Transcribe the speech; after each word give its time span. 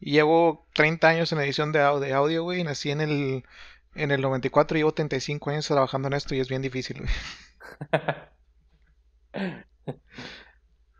Y 0.00 0.12
llevo 0.12 0.66
30 0.74 1.08
años 1.08 1.30
en 1.32 1.40
edición 1.40 1.72
de, 1.72 1.80
au- 1.80 2.00
de 2.00 2.12
audio, 2.14 2.42
güey. 2.42 2.60
y 2.60 2.64
Nací 2.64 2.90
en 2.90 3.00
el, 3.02 3.44
en 3.94 4.10
el 4.10 4.20
94 4.22 4.76
y 4.76 4.80
llevo 4.80 4.92
35 4.94 5.50
años 5.50 5.66
trabajando 5.68 6.08
en 6.08 6.14
esto 6.14 6.34
y 6.34 6.40
es 6.40 6.48
bien 6.48 6.62
difícil, 6.62 7.02
güey. 7.02 7.12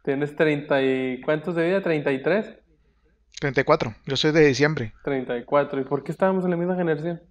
Tienes 0.04 0.34
30 0.36 0.82
y... 0.82 1.20
¿Cuántos 1.22 1.54
de 1.54 1.66
vida? 1.66 1.82
¿33? 1.82 2.58
34. 3.40 3.94
Yo 4.06 4.16
soy 4.16 4.32
de 4.32 4.46
diciembre, 4.46 4.92
34. 5.04 5.80
¿Y 5.80 5.84
por 5.84 6.02
qué 6.04 6.12
estábamos 6.12 6.44
en 6.44 6.50
la 6.50 6.56
misma 6.56 6.76
generación? 6.76 7.22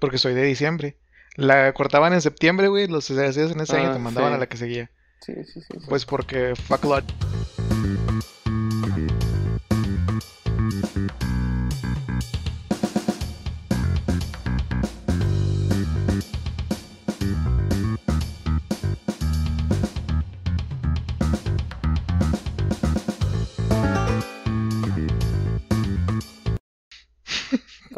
porque 0.00 0.18
soy 0.18 0.32
de 0.34 0.44
diciembre. 0.44 0.96
La 1.34 1.72
cortaban 1.72 2.12
en 2.12 2.20
septiembre, 2.20 2.68
güey. 2.68 2.86
Los 2.86 3.10
hacías 3.10 3.36
en 3.50 3.60
ese 3.60 3.76
año 3.76 3.90
Ah, 3.90 3.94
te 3.94 3.98
mandaban 3.98 4.30
sí. 4.30 4.36
a 4.36 4.38
la 4.38 4.46
que 4.48 4.56
seguía. 4.56 4.90
Sí, 5.20 5.34
sí, 5.44 5.60
sí. 5.60 5.66
sí. 5.72 5.78
Pues 5.88 6.06
porque 6.06 6.54
fuck 6.54 6.84
lot. 6.84 7.04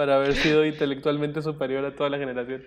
Para 0.01 0.17
haber 0.17 0.35
sido 0.35 0.65
intelectualmente 0.65 1.43
superior 1.43 1.85
a 1.85 1.95
toda 1.95 2.09
la 2.09 2.17
generación. 2.17 2.63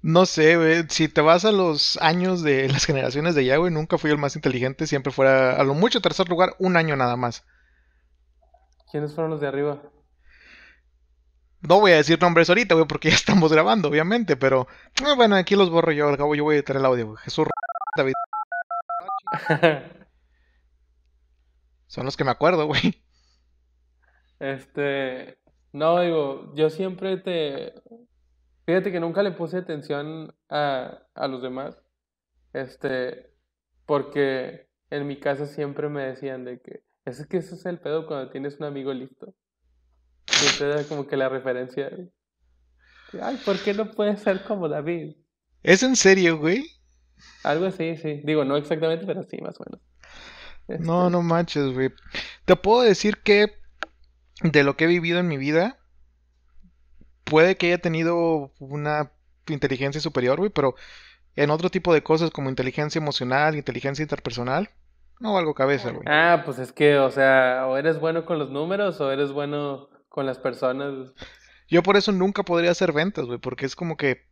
No 0.00 0.26
sé, 0.26 0.56
güey. 0.56 0.84
Si 0.88 1.08
te 1.08 1.20
vas 1.20 1.44
a 1.44 1.50
los 1.50 1.96
años 2.00 2.44
de 2.44 2.68
las 2.68 2.84
generaciones 2.84 3.34
de 3.34 3.40
allá, 3.40 3.56
güey, 3.56 3.72
nunca 3.72 3.98
fui 3.98 4.12
el 4.12 4.18
más 4.18 4.36
inteligente. 4.36 4.86
Siempre 4.86 5.12
fuera 5.12 5.56
a 5.56 5.64
lo 5.64 5.74
mucho 5.74 6.00
tercer 6.00 6.28
lugar, 6.28 6.54
un 6.60 6.76
año 6.76 6.94
nada 6.94 7.16
más. 7.16 7.44
¿Quiénes 8.92 9.12
fueron 9.12 9.32
los 9.32 9.40
de 9.40 9.48
arriba? 9.48 9.82
No 11.62 11.80
voy 11.80 11.90
a 11.90 11.96
decir 11.96 12.22
nombres 12.22 12.48
ahorita, 12.48 12.76
güey, 12.76 12.86
porque 12.86 13.10
ya 13.10 13.16
estamos 13.16 13.52
grabando, 13.52 13.88
obviamente, 13.88 14.36
pero 14.36 14.68
eh, 15.04 15.16
bueno, 15.16 15.34
aquí 15.34 15.56
los 15.56 15.68
borro 15.68 15.90
yo, 15.90 16.10
al 16.10 16.16
cabo 16.16 16.36
yo 16.36 16.44
voy 16.44 16.54
a 16.54 16.58
editar 16.58 16.76
el 16.76 16.84
audio, 16.84 17.06
güey. 17.06 17.18
Jesús 17.24 17.48
David. 17.96 18.12
Son 21.88 22.04
los 22.04 22.16
que 22.16 22.22
me 22.22 22.30
acuerdo, 22.30 22.66
güey. 22.66 23.02
Este, 24.38 25.38
no, 25.74 26.00
digo, 26.00 26.54
yo 26.56 26.70
siempre 26.70 27.18
te, 27.18 27.74
fíjate 28.66 28.92
que 28.92 29.00
nunca 29.00 29.22
le 29.22 29.32
puse 29.32 29.58
atención 29.58 30.34
a, 30.48 31.02
a 31.14 31.28
los 31.28 31.42
demás, 31.42 31.76
este, 32.52 33.32
porque 33.86 34.68
en 34.90 35.06
mi 35.06 35.18
casa 35.20 35.46
siempre 35.46 35.88
me 35.88 36.04
decían 36.04 36.44
de 36.44 36.60
que, 36.60 36.84
es 37.06 37.26
que 37.26 37.38
ese 37.38 37.56
es 37.56 37.66
el 37.66 37.80
pedo 37.80 38.06
cuando 38.06 38.30
tienes 38.30 38.58
un 38.58 38.66
amigo 38.66 38.94
listo. 38.94 39.34
Siempre 40.26 40.68
era 40.72 40.88
como 40.88 41.06
que 41.06 41.16
la 41.16 41.28
referencia, 41.28 41.90
ay, 43.20 43.36
¿por 43.44 43.62
qué 43.62 43.74
no 43.74 43.90
puedes 43.92 44.20
ser 44.22 44.44
como 44.44 44.68
David? 44.68 45.16
¿Es 45.64 45.82
en 45.82 45.96
serio, 45.96 46.38
güey? 46.38 46.64
Algo 47.44 47.66
así, 47.66 47.96
sí, 47.96 48.22
digo, 48.24 48.44
no 48.44 48.56
exactamente, 48.56 49.06
pero 49.06 49.22
sí, 49.24 49.38
más 49.40 49.60
o 49.60 49.64
menos. 49.64 49.80
No, 50.76 51.08
Este, 51.08 51.10
no 51.10 51.22
manches, 51.22 51.72
güey. 51.72 51.90
Te 52.44 52.56
puedo 52.56 52.82
decir 52.82 53.18
que 53.22 53.63
de 54.42 54.64
lo 54.64 54.76
que 54.76 54.84
he 54.84 54.88
vivido 54.88 55.18
en 55.18 55.28
mi 55.28 55.36
vida, 55.36 55.78
puede 57.24 57.56
que 57.56 57.68
haya 57.68 57.78
tenido 57.78 58.52
una 58.58 59.12
inteligencia 59.48 60.00
superior, 60.00 60.38
güey, 60.38 60.50
pero 60.50 60.74
en 61.36 61.50
otro 61.50 61.70
tipo 61.70 61.92
de 61.92 62.02
cosas 62.02 62.30
como 62.30 62.50
inteligencia 62.50 62.98
emocional, 62.98 63.56
inteligencia 63.56 64.02
interpersonal, 64.02 64.70
no 65.20 65.34
valgo 65.34 65.54
cabeza, 65.54 65.90
güey. 65.90 66.04
Ah, 66.06 66.42
pues 66.44 66.58
es 66.58 66.72
que, 66.72 66.98
o 66.98 67.10
sea, 67.10 67.66
o 67.66 67.76
eres 67.76 67.98
bueno 68.00 68.24
con 68.24 68.38
los 68.38 68.50
números 68.50 69.00
o 69.00 69.10
eres 69.10 69.32
bueno 69.32 69.88
con 70.08 70.26
las 70.26 70.38
personas. 70.38 71.12
Yo 71.68 71.82
por 71.82 71.96
eso 71.96 72.12
nunca 72.12 72.42
podría 72.42 72.72
hacer 72.72 72.92
ventas, 72.92 73.24
güey, 73.26 73.38
porque 73.38 73.66
es 73.66 73.76
como 73.76 73.96
que 73.96 74.26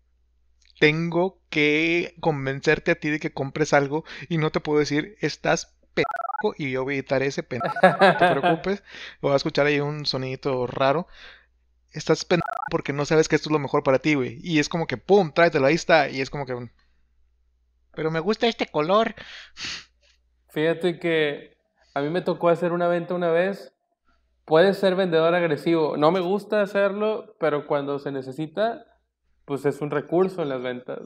tengo 0.81 1.41
que 1.48 2.14
convencerte 2.20 2.91
a 2.91 2.94
ti 2.97 3.10
de 3.10 3.21
que 3.21 3.32
compres 3.32 3.72
algo 3.72 4.04
y 4.28 4.38
no 4.38 4.50
te 4.50 4.60
puedo 4.60 4.81
decir, 4.81 5.16
estás 5.21 5.77
pendejo 5.94 6.54
y 6.58 6.70
yo 6.70 6.84
voy 6.84 6.94
a 6.94 6.98
editar 6.98 7.22
ese 7.22 7.42
pendejo, 7.42 7.75
no 8.00 8.16
te 8.16 8.28
preocupes, 8.28 8.82
voy 9.20 9.32
a 9.32 9.36
escuchar 9.36 9.66
ahí 9.66 9.80
un 9.80 10.06
sonidito 10.06 10.66
raro. 10.66 11.06
Estás 11.91 12.25
pendejo 12.25 12.48
porque 12.70 12.92
no 12.92 13.04
sabes 13.04 13.28
que 13.28 13.36
esto 13.36 13.48
es 13.48 13.53
lo 13.53 13.58
mejor 13.58 13.82
para 13.82 13.98
ti, 13.98 14.14
güey. 14.14 14.38
Y 14.42 14.58
es 14.58 14.69
como 14.69 14.86
que, 14.86 14.97
pum, 14.97 15.32
tráetelo, 15.32 15.66
ahí 15.66 15.75
está. 15.75 16.08
Y 16.08 16.22
es 16.22 16.30
como 16.30 16.47
que, 16.47 16.54
pero 17.94 18.10
me 18.10 18.20
gusta 18.20 18.47
este 18.47 18.66
color. 18.66 19.14
Fíjate 20.48 20.98
que 20.98 21.56
a 21.94 22.00
mí 22.00 22.09
me 22.09 22.22
tocó 22.22 22.48
hacer 22.48 22.72
una 22.72 22.88
venta 22.88 23.14
una 23.14 23.30
vez. 23.30 23.74
Puedes 24.44 24.78
ser 24.78 24.97
vendedor 24.97 25.34
agresivo. 25.34 25.97
No 25.97 26.10
me 26.10 26.20
gusta 26.20 26.62
hacerlo, 26.62 27.36
pero 27.38 27.66
cuando 27.66 27.98
se 27.98 28.10
necesita, 28.10 28.86
pues 29.44 29.64
es 29.66 29.80
un 29.80 29.91
recurso 29.91 30.42
en 30.42 30.48
las 30.48 30.62
ventas. 30.62 31.00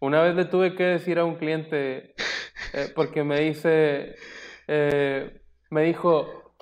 Una 0.00 0.22
vez 0.22 0.34
le 0.36 0.44
tuve 0.44 0.74
que 0.74 0.84
decir 0.84 1.18
a 1.18 1.24
un 1.24 1.36
cliente, 1.36 2.14
eh, 2.72 2.92
porque 2.94 3.24
me 3.24 3.40
dice, 3.40 4.16
eh, 4.66 5.42
me 5.70 5.82
dijo, 5.82 6.54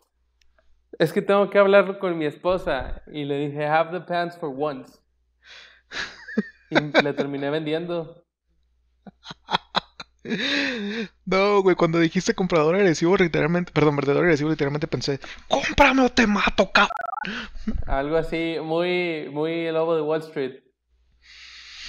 es 0.99 1.13
que 1.13 1.23
tengo 1.23 1.51
que 1.51 1.59
hablarlo 1.59 1.99
con 1.99 2.17
mi 2.17 2.27
esposa. 2.27 3.03
Y 3.13 3.25
le 3.25 3.49
dije, 3.49 3.67
have 3.67 3.99
the 3.99 4.05
pants 4.05 4.37
for 4.39 4.53
once. 4.57 4.99
Y 6.71 7.03
le 7.03 7.13
terminé 7.13 7.51
vendiendo. 7.51 8.25
No, 11.25 11.63
güey, 11.63 11.77
cuando 11.77 12.01
dijiste 12.01 12.35
comprador 12.35 12.75
agresivo, 12.75 13.17
literalmente, 13.17 13.73
perdón, 13.73 13.97
vendedor 13.97 14.25
agresivo, 14.25 14.51
literalmente 14.51 14.89
pensé, 14.89 15.21
cómprame 15.49 16.03
o 16.03 16.09
te 16.09 16.27
mato, 16.27 16.71
cabrón. 16.73 16.91
Algo 17.87 18.17
así, 18.17 18.57
muy, 18.63 19.29
muy 19.31 19.67
el 19.67 19.75
lobo 19.75 19.95
de 19.95 20.03
Wall 20.03 20.21
Street. 20.23 20.63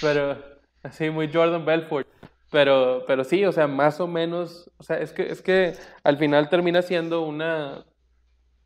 Pero, 0.00 0.38
así, 0.82 1.10
muy 1.10 1.32
Jordan 1.32 1.64
Belfort. 1.64 2.06
Pero, 2.50 3.04
pero 3.06 3.24
sí, 3.24 3.44
o 3.44 3.52
sea, 3.52 3.66
más 3.66 4.00
o 4.00 4.06
menos, 4.06 4.70
o 4.78 4.82
sea, 4.82 4.98
es 4.98 5.12
que, 5.12 5.30
es 5.30 5.42
que 5.42 5.74
al 6.02 6.16
final 6.16 6.48
termina 6.48 6.80
siendo 6.82 7.22
una, 7.22 7.84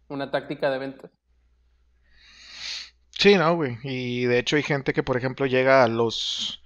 una 0.09 0.31
táctica 0.31 0.71
de 0.71 0.79
ventas. 0.79 1.11
Sí, 3.11 3.37
no, 3.37 3.55
güey. 3.57 3.79
Y 3.83 4.25
de 4.25 4.39
hecho 4.39 4.57
hay 4.57 4.63
gente 4.63 4.93
que, 4.93 5.03
por 5.03 5.17
ejemplo, 5.17 5.47
llega 5.47 5.83
a 5.83 5.89
los 5.89 6.63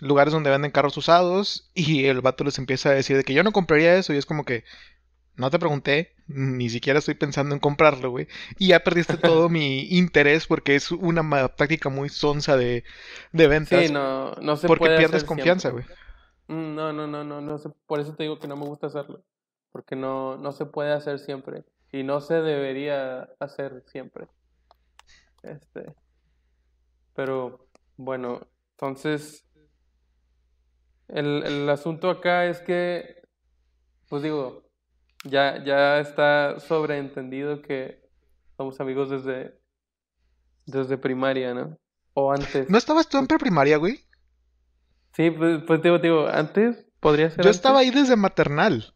lugares 0.00 0.32
donde 0.32 0.50
venden 0.50 0.70
carros 0.70 0.96
usados 0.96 1.70
y 1.74 2.06
el 2.06 2.20
vato 2.20 2.44
les 2.44 2.58
empieza 2.58 2.90
a 2.90 2.94
decir 2.94 3.16
de 3.16 3.24
que 3.24 3.34
yo 3.34 3.42
no 3.42 3.52
compraría 3.52 3.96
eso 3.96 4.14
y 4.14 4.16
es 4.16 4.24
como 4.24 4.44
que 4.44 4.64
no 5.36 5.50
te 5.50 5.58
pregunté, 5.58 6.14
ni 6.26 6.68
siquiera 6.68 6.98
estoy 6.98 7.14
pensando 7.14 7.54
en 7.54 7.60
comprarlo, 7.60 8.10
güey. 8.10 8.28
Y 8.58 8.68
ya 8.68 8.80
perdiste 8.80 9.16
todo 9.16 9.48
mi 9.50 9.82
interés 9.90 10.46
porque 10.46 10.74
es 10.74 10.90
una 10.90 11.48
táctica 11.48 11.88
muy 11.88 12.08
sonsa 12.08 12.56
de, 12.56 12.84
de 13.32 13.48
ventas. 13.48 13.86
Sí, 13.86 13.92
no, 13.92 14.34
no 14.36 14.56
se 14.56 14.66
porque 14.66 14.86
puede 14.86 14.98
pierdes 14.98 15.24
confianza, 15.24 15.70
güey. 15.70 15.84
Mm, 16.50 16.74
No, 16.74 16.92
no, 16.92 17.06
no, 17.06 17.22
no, 17.22 17.40
no 17.40 17.58
sé, 17.58 17.70
por 17.86 18.00
eso 18.00 18.14
te 18.16 18.24
digo 18.24 18.40
que 18.40 18.48
no 18.48 18.56
me 18.56 18.66
gusta 18.66 18.88
hacerlo. 18.88 19.22
Porque 19.70 19.94
no, 19.94 20.36
no 20.36 20.50
se 20.50 20.66
puede 20.66 20.92
hacer 20.92 21.20
siempre. 21.20 21.64
Y 21.92 22.02
no 22.02 22.20
se 22.20 22.34
debería 22.34 23.28
hacer 23.38 23.84
siempre. 23.86 24.26
Este. 25.42 25.94
Pero, 27.14 27.66
bueno, 27.96 28.48
entonces. 28.72 29.46
El, 31.06 31.42
el 31.44 31.68
asunto 31.68 32.10
acá 32.10 32.46
es 32.46 32.60
que, 32.60 33.22
pues 34.08 34.22
digo, 34.22 34.62
ya, 35.24 35.62
ya 35.64 35.98
está 36.00 36.58
sobreentendido 36.60 37.62
que 37.62 38.00
somos 38.56 38.80
amigos 38.80 39.10
desde, 39.10 39.58
desde 40.66 40.98
primaria, 40.98 41.54
¿no? 41.54 41.78
O 42.14 42.32
antes. 42.32 42.70
¿No 42.70 42.78
estabas 42.78 43.08
tú 43.08 43.18
en 43.18 43.26
preprimaria, 43.26 43.76
güey? 43.76 44.00
Sí, 45.14 45.30
pues, 45.30 45.62
pues 45.66 45.82
digo, 45.82 45.98
digo, 45.98 46.26
antes 46.28 46.86
podría 47.00 47.30
ser 47.30 47.44
Yo 47.44 47.50
estaba 47.50 47.80
ahí 47.80 47.90
desde 47.90 48.16
maternal. 48.16 48.94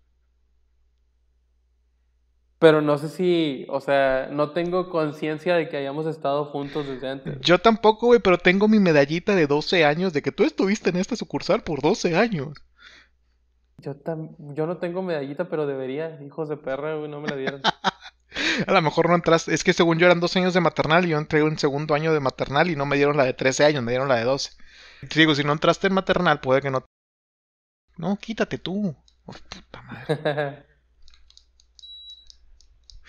pero 2.58 2.80
no 2.80 2.96
sé 2.96 3.08
si, 3.10 3.66
o 3.68 3.80
sea, 3.80 4.28
no 4.30 4.52
tengo 4.52 4.88
conciencia 4.88 5.54
de 5.54 5.68
que 5.68 5.76
hayamos 5.76 6.06
estado 6.06 6.46
juntos 6.46 6.86
desde 6.86 7.10
antes. 7.10 7.38
Yo 7.40 7.58
tampoco, 7.58 8.06
güey, 8.06 8.20
pero 8.20 8.38
tengo 8.38 8.68
mi 8.68 8.78
medallita 8.78 9.34
de 9.34 9.46
12 9.46 9.84
años 9.84 10.14
de 10.14 10.22
que 10.22 10.32
tú 10.32 10.44
estuviste 10.44 10.88
en 10.88 10.96
esta 10.96 11.14
sucursal 11.16 11.62
por 11.62 11.82
12 11.82 12.16
años. 12.16 12.54
Yo, 13.78 13.94
tam- 13.96 14.34
yo 14.54 14.66
no 14.66 14.78
tengo 14.78 15.02
medallita, 15.02 15.50
pero 15.50 15.66
debería, 15.66 16.18
hijos 16.24 16.48
de 16.48 16.56
perra, 16.56 16.94
güey, 16.94 17.10
no 17.10 17.20
me 17.20 17.28
la 17.28 17.36
dieron. 17.36 17.60
A 18.66 18.72
lo 18.72 18.80
mejor 18.82 19.08
no 19.10 19.14
entraste. 19.14 19.52
Es 19.52 19.62
que 19.62 19.74
según 19.74 19.98
yo 19.98 20.06
eran 20.06 20.20
dos 20.20 20.34
años 20.36 20.54
de 20.54 20.60
maternal 20.60 21.04
y 21.04 21.10
yo 21.10 21.18
entré 21.18 21.42
un 21.42 21.58
segundo 21.58 21.94
año 21.94 22.14
de 22.14 22.20
maternal 22.20 22.70
y 22.70 22.76
no 22.76 22.86
me 22.86 22.96
dieron 22.96 23.16
la 23.18 23.24
de 23.24 23.34
13 23.34 23.64
años, 23.66 23.82
me 23.82 23.92
dieron 23.92 24.08
la 24.08 24.16
de 24.16 24.24
12. 24.24 24.52
Digo, 25.14 25.34
si 25.34 25.44
no 25.44 25.52
entraste 25.52 25.86
en 25.88 25.94
maternal, 25.94 26.40
puede 26.40 26.62
que 26.62 26.70
no. 26.70 26.84
No, 27.96 28.16
quítate 28.16 28.58
tú. 28.58 28.94
Oh, 29.26 29.32
puta 29.32 29.82
madre. 29.82 30.64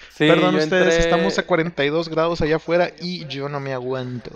Sí, 0.10 0.28
Perdón 0.28 0.56
ustedes, 0.56 0.94
entré- 0.94 1.00
estamos 1.00 1.38
a 1.40 1.46
42 1.46 2.08
grados 2.10 2.42
allá 2.42 2.56
afuera 2.58 2.92
y 3.02 3.26
yo 3.28 3.50
no 3.50 3.60
me 3.60 3.74
aguanto. 3.74 4.32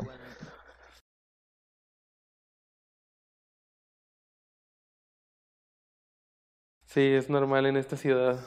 Sí, 6.85 7.01
es 7.01 7.29
normal 7.29 7.65
en 7.67 7.77
esta 7.77 7.95
ciudad. 7.95 8.39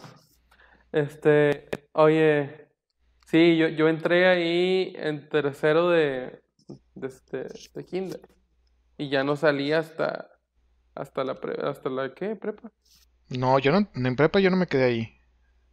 Este, 0.92 1.68
oye, 1.92 2.68
Sí, 3.26 3.56
yo, 3.56 3.68
yo 3.68 3.88
entré 3.88 4.28
ahí 4.28 4.92
en 4.96 5.28
tercero 5.28 5.90
de, 5.90 6.42
de, 6.94 7.06
este, 7.06 7.46
de 7.74 7.84
kinder. 7.86 8.20
Y 9.02 9.08
ya 9.10 9.24
no 9.24 9.34
salí 9.36 9.72
hasta, 9.72 10.30
hasta 10.94 11.24
la, 11.24 11.40
pre- 11.40 11.62
hasta 11.68 11.90
la, 11.90 12.14
¿qué? 12.14 12.36
Prepa. 12.36 12.72
No, 13.30 13.58
yo 13.58 13.72
no, 13.72 13.88
en 13.96 14.14
prepa 14.14 14.38
yo 14.38 14.48
no 14.50 14.56
me 14.56 14.68
quedé 14.68 14.84
ahí. 14.84 15.18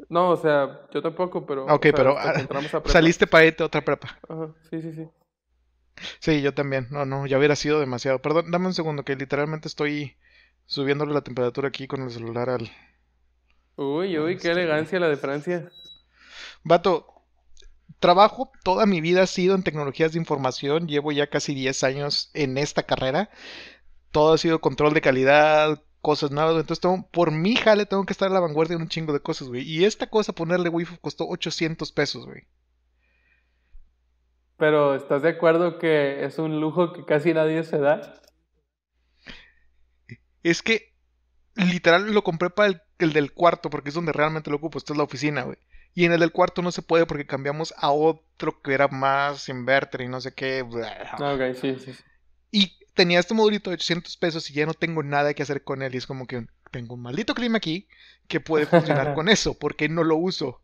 No, 0.10 0.30
o 0.31 0.38
sea, 0.38 0.88
yo 0.92 1.02
tampoco, 1.02 1.46
pero... 1.46 1.70
Ah, 1.70 1.76
Ok, 1.76 1.86
o 1.86 1.88
sea, 1.90 1.96
pero 1.96 2.18
ah, 2.18 2.34
a 2.36 2.44
saliste 2.86 3.28
para 3.28 3.46
irte 3.46 3.64
a 3.64 3.68
otra 3.68 3.84
prepa. 3.86 4.20
Ajá, 4.30 4.56
sí, 4.70 4.81
sí, 4.81 4.94
sí. 4.94 5.10
Sí, 6.22 6.42
yo 6.42 6.54
también. 6.54 6.88
No, 6.92 7.06
no, 7.06 7.26
ya 7.28 7.38
hubiera 7.38 7.56
sido 7.58 7.80
demasiado. 7.80 8.22
Perdón, 8.22 8.52
dame 8.52 8.68
un 8.68 8.74
segundo, 8.74 9.04
que 9.04 9.16
literalmente 9.16 9.68
estoy 9.68 10.16
subiéndole 10.66 11.14
la 11.14 11.22
temperatura 11.24 11.68
aquí 11.70 11.88
con 11.88 12.02
el 12.04 12.12
celular 12.12 12.50
al... 12.50 12.72
Uy, 13.78 14.20
uy, 14.20 14.38
qué 14.38 14.52
elegancia 14.52 15.00
la 15.00 15.10
de 15.10 15.18
Francia. 15.18 15.72
Vato, 16.64 17.19
trabajo 18.00 18.51
toda 18.63 18.86
mi 18.86 19.01
vida 19.01 19.24
ha 19.24 19.28
sido 19.28 19.56
en 19.56 19.63
tecnologías 19.63 20.13
de 20.13 20.19
información. 20.19 20.88
Llevo 20.88 21.12
ya 21.12 21.28
casi 21.30 21.54
10 21.56 21.84
años 21.84 22.31
en 22.34 22.57
esta 22.57 22.84
carrera. 22.84 23.30
Todo 24.12 24.34
ha 24.34 24.38
sido 24.40 24.62
control 24.62 24.94
de 24.94 25.01
calidad, 25.01 25.84
cosas 26.01 26.31
nuevas. 26.31 26.54
Entonces, 26.56 26.81
tengo- 26.81 27.07
por 27.12 27.31
mi 27.31 27.56
jale 27.56 27.86
tengo 27.88 28.06
que 28.06 28.13
estar 28.13 28.30
a 28.30 28.34
la 28.34 28.40
vanguardia 28.42 28.78
de 28.78 28.84
un 28.84 28.90
chingo 28.90 29.13
de 29.13 29.22
cosas, 29.22 29.50
güey. 29.50 29.63
Y 29.69 29.86
esta 29.86 30.10
cosa, 30.10 30.34
ponerle 30.34 30.69
wifi, 30.69 30.98
costó 31.00 31.28
800 31.30 31.92
pesos, 31.94 32.25
güey. 32.25 32.44
Pero 34.57 34.94
¿estás 34.94 35.24
de 35.24 35.30
acuerdo 35.30 35.80
que 35.80 36.24
es 36.24 36.38
un 36.38 36.60
lujo 36.62 36.94
que 36.94 37.04
casi 37.04 37.34
nadie 37.34 37.63
se 37.63 37.80
da? 37.80 38.13
Es 40.44 40.62
que 40.62 40.94
literal 41.56 42.13
lo 42.13 42.24
compré 42.24 42.50
para 42.50 42.69
el, 42.69 42.81
el 43.00 43.13
del 43.13 43.34
cuarto 43.34 43.69
porque 43.69 43.90
es 43.90 43.96
donde 43.96 44.13
realmente 44.13 44.50
lo 44.51 44.57
ocupo. 44.57 44.78
Esta 44.78 44.94
es 44.94 44.98
la 44.98 45.04
oficina, 45.06 45.44
güey. 45.44 45.57
Y 45.94 46.06
en 46.06 46.13
el 46.13 46.19
del 46.19 46.31
cuarto 46.31 46.62
no 46.62 46.71
se 46.71 46.81
puede 46.81 47.06
porque 47.06 47.25
cambiamos 47.25 47.74
a 47.77 47.91
otro 47.91 48.62
que 48.62 48.74
era 48.74 48.88
más 48.88 49.50
inverter 49.50 50.01
y 50.01 50.07
no 50.07 50.21
sé 50.21 50.33
qué. 50.33 50.62
Ok, 50.62 51.57
sí, 51.59 51.75
sí. 51.80 51.94
sí. 51.94 52.03
Y 52.51 52.77
tenía 52.94 53.19
este 53.19 53.33
modulito 53.33 53.69
de 53.69 53.75
800 53.75 54.18
pesos 54.18 54.50
y 54.50 54.53
ya 54.53 54.65
no 54.65 54.74
tengo 54.74 55.03
nada 55.03 55.33
que 55.33 55.44
hacer 55.44 55.63
con 55.63 55.81
él. 55.81 55.94
Y 55.94 55.97
es 55.97 56.07
como 56.07 56.27
que 56.27 56.47
tengo 56.71 56.95
un 56.95 57.01
maldito 57.01 57.33
clima 57.33 57.57
aquí 57.57 57.88
que 58.27 58.39
puede 58.39 58.65
funcionar 58.65 59.13
con 59.15 59.30
eso. 59.30 59.57
porque 59.57 59.89
no 59.89 60.03
lo 60.03 60.15
uso? 60.15 60.62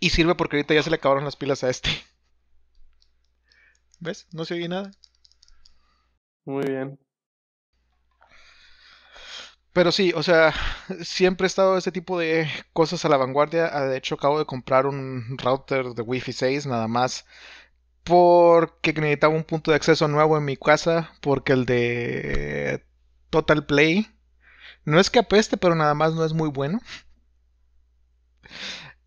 Y 0.00 0.10
sirve 0.10 0.34
porque 0.34 0.56
ahorita 0.56 0.74
ya 0.74 0.82
se 0.82 0.90
le 0.90 0.96
acabaron 0.96 1.24
las 1.24 1.36
pilas 1.36 1.62
a 1.64 1.70
este. 1.70 1.90
¿Ves? 4.00 4.26
No 4.32 4.44
se 4.44 4.54
oye 4.54 4.68
nada. 4.68 4.90
Muy 6.44 6.66
bien. 6.66 6.98
Pero 9.72 9.90
sí, 9.92 10.12
o 10.14 10.22
sea, 10.22 10.52
siempre 11.02 11.46
he 11.46 11.48
estado 11.48 11.78
ese 11.78 11.92
tipo 11.92 12.18
de 12.18 12.48
cosas 12.72 13.04
a 13.04 13.08
la 13.08 13.16
vanguardia. 13.16 13.70
Ah, 13.72 13.84
De 13.86 13.96
hecho, 13.96 14.14
acabo 14.16 14.38
de 14.38 14.44
comprar 14.46 14.86
un 14.86 15.36
router 15.38 15.86
de 15.94 16.02
Wi-Fi 16.02 16.32
6 16.32 16.66
nada 16.66 16.88
más 16.88 17.24
porque 18.04 18.92
necesitaba 18.94 19.34
un 19.34 19.44
punto 19.44 19.70
de 19.72 19.76
acceso 19.78 20.08
nuevo 20.08 20.38
en 20.38 20.44
mi 20.46 20.56
casa 20.56 21.12
porque 21.22 21.52
el 21.54 21.66
de 21.66 22.84
Total 23.30 23.66
Play 23.66 24.08
no 24.84 25.00
es 25.00 25.10
que 25.10 25.20
apeste, 25.20 25.56
pero 25.58 25.74
nada 25.76 25.94
más 25.94 26.14
no 26.14 26.24
es 26.24 26.32
muy 26.34 26.50
bueno. 26.50 26.80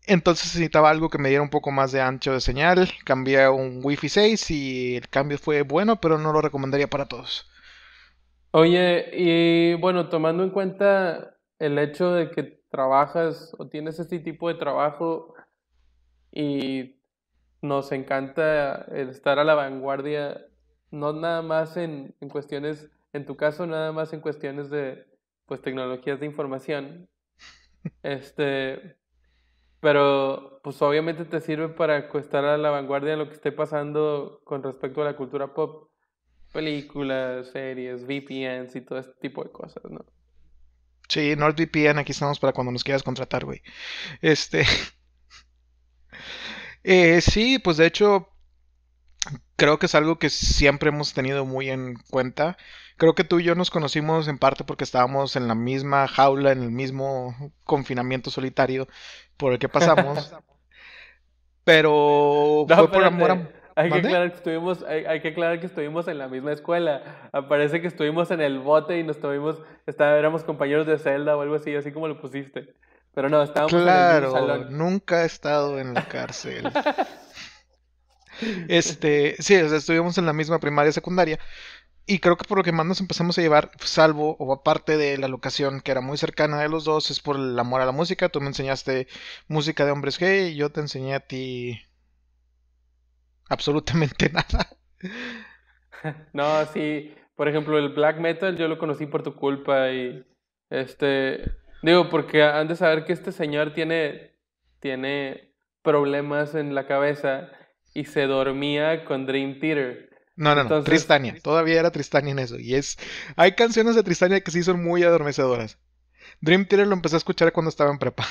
Entonces 0.06 0.46
necesitaba 0.46 0.88
algo 0.90 1.10
que 1.10 1.18
me 1.18 1.28
diera 1.28 1.42
un 1.42 1.50
poco 1.50 1.70
más 1.72 1.92
de 1.92 2.00
ancho 2.00 2.32
de 2.32 2.40
señal. 2.40 2.90
Cambié 3.04 3.42
a 3.44 3.50
un 3.50 3.80
Wi-Fi 3.84 4.08
6 4.08 4.50
y 4.50 4.96
el 4.96 5.08
cambio 5.08 5.38
fue 5.38 5.62
bueno, 5.62 6.00
pero 6.00 6.18
no 6.18 6.32
lo 6.32 6.40
recomendaría 6.40 6.88
para 6.88 7.06
todos. 7.06 7.46
Oye, 8.52 9.10
y 9.12 9.74
bueno, 9.74 10.08
tomando 10.08 10.42
en 10.42 10.50
cuenta 10.50 11.36
el 11.58 11.78
hecho 11.78 12.12
de 12.12 12.30
que 12.30 12.42
trabajas 12.70 13.54
o 13.58 13.68
tienes 13.68 13.98
este 13.98 14.18
tipo 14.18 14.48
de 14.48 14.54
trabajo 14.54 15.34
y 16.32 16.96
nos 17.62 17.92
encanta 17.92 18.82
el 18.92 19.10
estar 19.10 19.38
a 19.38 19.44
la 19.44 19.54
vanguardia, 19.54 20.46
no 20.90 21.12
nada 21.12 21.42
más 21.42 21.76
en, 21.76 22.14
en 22.20 22.28
cuestiones, 22.28 22.90
en 23.12 23.26
tu 23.26 23.36
caso, 23.36 23.66
nada 23.66 23.92
más 23.92 24.12
en 24.12 24.20
cuestiones 24.20 24.70
de 24.70 25.06
pues 25.46 25.62
tecnologías 25.62 26.20
de 26.20 26.26
información. 26.26 27.08
Este, 28.02 28.96
pero 29.80 30.60
pues 30.62 30.80
obviamente 30.82 31.24
te 31.24 31.40
sirve 31.40 31.68
para 31.70 31.98
estar 31.98 32.44
a 32.44 32.58
la 32.58 32.70
vanguardia 32.70 33.12
de 33.12 33.16
lo 33.18 33.28
que 33.28 33.34
esté 33.34 33.52
pasando 33.52 34.40
con 34.44 34.62
respecto 34.62 35.02
a 35.02 35.04
la 35.06 35.16
cultura 35.16 35.54
pop 35.54 35.90
películas, 36.52 37.48
series, 37.48 38.04
VPNs 38.04 38.74
y 38.76 38.80
todo 38.80 38.98
este 38.98 39.14
tipo 39.20 39.44
de 39.44 39.50
cosas, 39.50 39.82
¿no? 39.90 40.04
Sí, 41.08 41.36
NordVPN, 41.36 41.98
aquí 41.98 42.12
estamos 42.12 42.40
para 42.40 42.52
cuando 42.52 42.72
nos 42.72 42.82
quieras 42.82 43.02
contratar, 43.02 43.44
güey. 43.44 43.62
Este. 44.20 44.64
eh, 46.84 47.20
sí, 47.20 47.58
pues 47.58 47.76
de 47.76 47.86
hecho, 47.86 48.28
creo 49.56 49.78
que 49.78 49.86
es 49.86 49.94
algo 49.94 50.18
que 50.18 50.30
siempre 50.30 50.88
hemos 50.88 51.14
tenido 51.14 51.44
muy 51.44 51.70
en 51.70 51.94
cuenta. 52.10 52.56
Creo 52.96 53.14
que 53.14 53.24
tú 53.24 53.40
y 53.40 53.44
yo 53.44 53.54
nos 53.54 53.70
conocimos 53.70 54.26
en 54.26 54.38
parte 54.38 54.64
porque 54.64 54.84
estábamos 54.84 55.36
en 55.36 55.48
la 55.48 55.54
misma 55.54 56.08
jaula, 56.08 56.52
en 56.52 56.62
el 56.62 56.70
mismo 56.70 57.52
confinamiento 57.64 58.30
solitario 58.30 58.88
por 59.36 59.52
el 59.52 59.58
que 59.58 59.68
pasamos. 59.68 60.34
Pero 61.64 62.64
No, 62.68 62.76
fue 62.76 62.90
por 62.90 63.04
amor 63.04 63.30
a... 63.32 63.50
Hay 63.76 63.90
que 63.92 63.98
aclarar 63.98 64.30
que 64.30 64.36
estuvimos, 64.38 64.82
hay, 64.84 65.04
hay 65.04 65.20
que 65.20 65.28
aclarar 65.28 65.60
que 65.60 65.66
estuvimos 65.66 66.08
en 66.08 66.18
la 66.18 66.28
misma 66.28 66.52
escuela. 66.52 67.30
Parece 67.48 67.80
que 67.80 67.86
estuvimos 67.88 68.30
en 68.30 68.40
el 68.40 68.58
bote 68.58 68.98
y 68.98 69.04
nos 69.04 69.20
tuvimos, 69.20 69.60
está- 69.86 70.18
éramos 70.18 70.44
compañeros 70.44 70.86
de 70.86 70.98
celda 70.98 71.36
o 71.36 71.42
algo 71.42 71.56
así, 71.56 71.74
así 71.76 71.92
como 71.92 72.08
lo 72.08 72.20
pusiste. 72.20 72.74
Pero 73.14 73.28
no, 73.28 73.42
estábamos 73.42 73.72
en 73.72 73.78
el 73.80 73.84
Claro, 73.84 74.30
salón. 74.30 74.78
nunca 74.78 75.22
he 75.22 75.26
estado 75.26 75.78
en 75.78 75.94
la 75.94 76.08
cárcel. 76.08 76.64
Este, 78.68 79.36
sí, 79.38 79.56
o 79.56 79.68
sea, 79.68 79.78
estuvimos 79.78 80.18
en 80.18 80.26
la 80.26 80.32
misma 80.32 80.58
primaria 80.60 80.90
y 80.90 80.92
secundaria. 80.92 81.38
Y 82.06 82.20
creo 82.20 82.36
que 82.36 82.44
por 82.46 82.58
lo 82.58 82.64
que 82.64 82.72
más 82.72 82.86
nos 82.86 83.00
empezamos 83.00 83.38
a 83.38 83.42
llevar, 83.42 83.70
salvo 83.80 84.36
o 84.38 84.52
aparte 84.54 84.96
de 84.98 85.18
la 85.18 85.28
locación 85.28 85.80
que 85.82 85.92
era 85.92 86.00
muy 86.02 86.18
cercana 86.18 86.60
de 86.60 86.68
los 86.70 86.84
dos, 86.84 87.10
es 87.10 87.20
por 87.20 87.36
el 87.36 87.58
amor 87.58 87.82
a 87.82 87.86
la 87.86 87.92
música. 87.92 88.28
Tú 88.30 88.40
me 88.42 88.48
enseñaste 88.48 89.08
música 89.48 89.84
de 89.86 89.92
hombres 89.92 90.18
gay 90.18 90.52
y 90.52 90.56
yo 90.56 90.70
te 90.72 90.80
enseñé 90.82 91.14
a 91.16 91.20
ti 91.20 91.80
absolutamente 93.48 94.30
nada. 94.32 94.68
No, 96.32 96.64
sí, 96.66 97.14
por 97.36 97.48
ejemplo, 97.48 97.78
el 97.78 97.90
black 97.90 98.18
metal 98.18 98.56
yo 98.56 98.68
lo 98.68 98.78
conocí 98.78 99.06
por 99.06 99.22
tu 99.22 99.34
culpa 99.34 99.90
y 99.90 100.24
este, 100.70 101.52
digo, 101.82 102.08
porque 102.08 102.42
han 102.42 102.68
de 102.68 102.76
saber 102.76 103.04
que 103.04 103.12
este 103.12 103.32
señor 103.32 103.72
tiene, 103.72 104.34
tiene 104.80 105.54
problemas 105.82 106.54
en 106.54 106.74
la 106.74 106.86
cabeza 106.86 107.50
y 107.94 108.04
se 108.04 108.26
dormía 108.26 109.04
con 109.04 109.26
Dream 109.26 109.58
Theater. 109.60 110.10
No, 110.36 110.54
no, 110.54 110.64
no, 110.64 110.82
Tristania. 110.82 111.34
Todavía 111.42 111.80
era 111.80 111.90
Tristania 111.90 112.32
en 112.32 112.38
eso. 112.38 112.58
Y 112.58 112.74
es. 112.74 112.98
Hay 113.36 113.52
canciones 113.52 113.96
de 113.96 114.02
Tristania 114.02 114.40
que 114.40 114.50
sí 114.50 114.62
son 114.62 114.84
muy 114.84 115.02
adormecedoras. 115.02 115.78
Dream 116.42 116.66
Theater 116.66 116.86
lo 116.86 116.94
empecé 116.94 117.16
a 117.16 117.18
escuchar 117.18 117.52
cuando 117.52 117.70
estaba 117.70 117.90
en 117.90 117.98
prepa. 117.98 118.26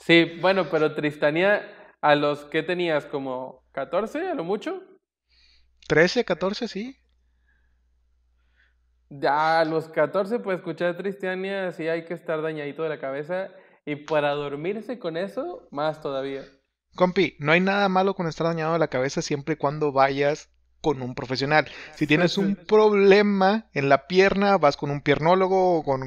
Sí, 0.00 0.38
bueno, 0.42 0.68
pero 0.70 0.94
Tristania, 0.94 1.62
a 2.02 2.14
los 2.14 2.44
que 2.44 2.62
tenías 2.62 3.06
como 3.06 3.63
14, 3.74 4.30
a 4.30 4.34
lo 4.34 4.44
mucho, 4.44 4.82
13, 5.88 6.24
14, 6.24 6.68
sí. 6.68 6.96
ya 9.10 9.60
a 9.60 9.64
los 9.64 9.88
14 9.88 10.38
pues 10.38 10.58
escuchar 10.58 10.96
Tristania 10.96 11.72
sí 11.72 11.88
hay 11.88 12.04
que 12.04 12.14
estar 12.14 12.40
dañadito 12.40 12.84
de 12.84 12.88
la 12.88 13.00
cabeza 13.00 13.50
y 13.84 13.96
para 13.96 14.30
dormirse 14.30 14.98
con 14.98 15.16
eso, 15.16 15.68
más 15.72 16.00
todavía. 16.00 16.44
Compi, 16.94 17.36
no 17.40 17.50
hay 17.50 17.60
nada 17.60 17.88
malo 17.88 18.14
con 18.14 18.28
estar 18.28 18.46
dañado 18.46 18.74
de 18.74 18.78
la 18.78 18.88
cabeza 18.88 19.20
siempre 19.20 19.54
y 19.54 19.58
cuando 19.58 19.90
vayas 19.90 20.48
con 20.80 21.02
un 21.02 21.16
profesional. 21.16 21.66
Si 21.96 22.06
tienes 22.06 22.38
un 22.38 22.54
problema 22.54 23.66
en 23.72 23.88
la 23.88 24.06
pierna, 24.06 24.56
vas 24.56 24.76
con 24.76 24.92
un 24.92 25.00
piernólogo 25.00 25.78
o 25.78 25.82
con 25.82 26.02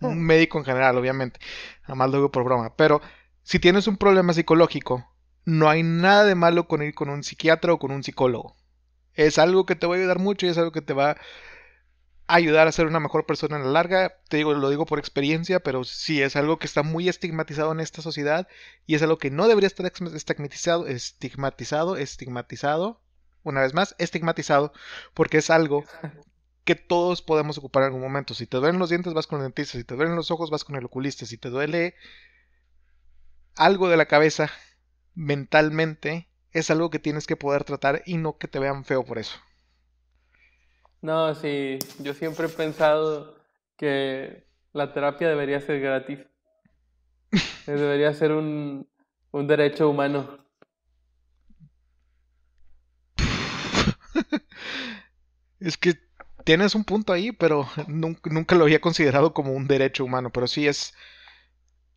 un, 0.00 0.22
médico 0.22 0.58
en 0.58 0.64
general, 0.64 0.96
obviamente. 0.96 1.40
Jamás 1.82 2.10
lo 2.10 2.18
digo 2.18 2.30
por 2.30 2.44
broma. 2.44 2.76
Pero 2.76 3.00
si 3.42 3.58
tienes 3.58 3.88
un 3.88 3.96
problema 3.96 4.32
psicológico, 4.32 5.04
no 5.48 5.70
hay 5.70 5.82
nada 5.82 6.24
de 6.24 6.34
malo 6.34 6.68
con 6.68 6.82
ir 6.82 6.94
con 6.94 7.08
un 7.08 7.22
psiquiatra 7.22 7.72
o 7.72 7.78
con 7.78 7.90
un 7.90 8.04
psicólogo. 8.04 8.54
Es 9.14 9.38
algo 9.38 9.64
que 9.64 9.76
te 9.76 9.86
va 9.86 9.94
a 9.94 9.98
ayudar 9.98 10.18
mucho 10.18 10.44
y 10.44 10.50
es 10.50 10.58
algo 10.58 10.72
que 10.72 10.82
te 10.82 10.92
va 10.92 11.12
a 11.12 11.16
ayudar 12.26 12.68
a 12.68 12.72
ser 12.72 12.86
una 12.86 13.00
mejor 13.00 13.24
persona 13.24 13.56
en 13.56 13.64
la 13.64 13.70
larga. 13.70 14.18
Te 14.28 14.36
digo, 14.36 14.52
lo 14.52 14.68
digo 14.68 14.84
por 14.84 14.98
experiencia, 14.98 15.60
pero 15.60 15.84
sí 15.84 16.20
es 16.20 16.36
algo 16.36 16.58
que 16.58 16.66
está 16.66 16.82
muy 16.82 17.08
estigmatizado 17.08 17.72
en 17.72 17.80
esta 17.80 18.02
sociedad 18.02 18.46
y 18.86 18.94
es 18.94 19.02
algo 19.02 19.16
que 19.16 19.30
no 19.30 19.48
debería 19.48 19.68
estar 19.68 19.86
estigmatizado, 19.86 20.86
estigmatizado, 20.86 21.96
estigmatizado, 21.96 23.00
una 23.42 23.62
vez 23.62 23.72
más, 23.72 23.94
estigmatizado, 23.96 24.74
porque 25.14 25.38
es 25.38 25.48
algo 25.48 25.82
que 26.64 26.74
todos 26.74 27.22
podemos 27.22 27.56
ocupar 27.56 27.84
en 27.84 27.86
algún 27.86 28.02
momento. 28.02 28.34
Si 28.34 28.46
te 28.46 28.58
duelen 28.58 28.78
los 28.78 28.90
dientes, 28.90 29.14
vas 29.14 29.26
con 29.26 29.38
el 29.38 29.44
dentista, 29.44 29.78
si 29.78 29.84
te 29.84 29.94
duelen 29.94 30.14
los 30.14 30.30
ojos, 30.30 30.50
vas 30.50 30.64
con 30.64 30.76
el 30.76 30.84
oculista, 30.84 31.24
si 31.24 31.38
te 31.38 31.48
duele 31.48 31.94
algo 33.56 33.88
de 33.88 33.96
la 33.96 34.04
cabeza 34.04 34.50
mentalmente, 35.18 36.28
es 36.52 36.70
algo 36.70 36.90
que 36.90 36.98
tienes 37.00 37.26
que 37.26 37.36
poder 37.36 37.64
tratar 37.64 38.02
y 38.06 38.16
no 38.18 38.38
que 38.38 38.48
te 38.48 38.60
vean 38.60 38.84
feo 38.84 39.04
por 39.04 39.18
eso. 39.18 39.38
No, 41.02 41.34
sí, 41.34 41.78
yo 42.00 42.14
siempre 42.14 42.46
he 42.46 42.50
pensado 42.50 43.36
que 43.76 44.44
la 44.72 44.92
terapia 44.92 45.28
debería 45.28 45.60
ser 45.60 45.80
gratis. 45.80 46.20
Eh, 47.66 47.72
Debería 47.72 48.12
ser 48.14 48.32
un, 48.32 48.88
Un 49.30 49.46
derecho 49.46 49.88
humano. 49.90 50.38
es 55.60 55.76
que 55.76 55.94
tienes 56.44 56.74
un 56.74 56.84
punto 56.84 57.12
ahí, 57.12 57.32
pero 57.32 57.68
nunca, 57.88 58.54
lo 58.56 58.64
había 58.64 58.80
considerado 58.80 59.34
como 59.34 59.52
un 59.52 59.66
derecho 59.68 60.04
humano. 60.04 60.30
Pero 60.30 60.46
sí 60.46 60.66
es. 60.66 60.94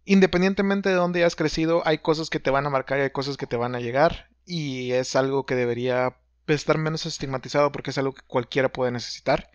Independientemente 0.06 0.90
de 0.90 0.96
dónde 0.96 1.20
hayas 1.20 1.36
crecido, 1.36 1.84
hay 1.86 2.00
cosas 2.00 2.30
que 2.30 2.40
te 2.40 2.50
van 2.50 2.66
a 2.66 2.70
marcar 2.70 3.00
y 3.00 3.04
hay 3.04 3.12
cosas 3.12 3.38
que 3.38 3.48
te 3.48 3.58
van 3.58 3.76
a 3.76 3.80
llegar. 3.80 4.30
Y 4.46 4.92
es 4.94 5.16
algo 5.16 5.46
que 5.46 5.56
debería 5.56 6.16
estar 6.48 6.78
menos 6.78 7.06
estigmatizado 7.06 7.72
porque 7.72 7.92
es 7.92 7.98
algo 7.98 8.14
que 8.14 8.24
cualquiera 8.26 8.72
puede 8.72 8.92
necesitar. 8.92 9.52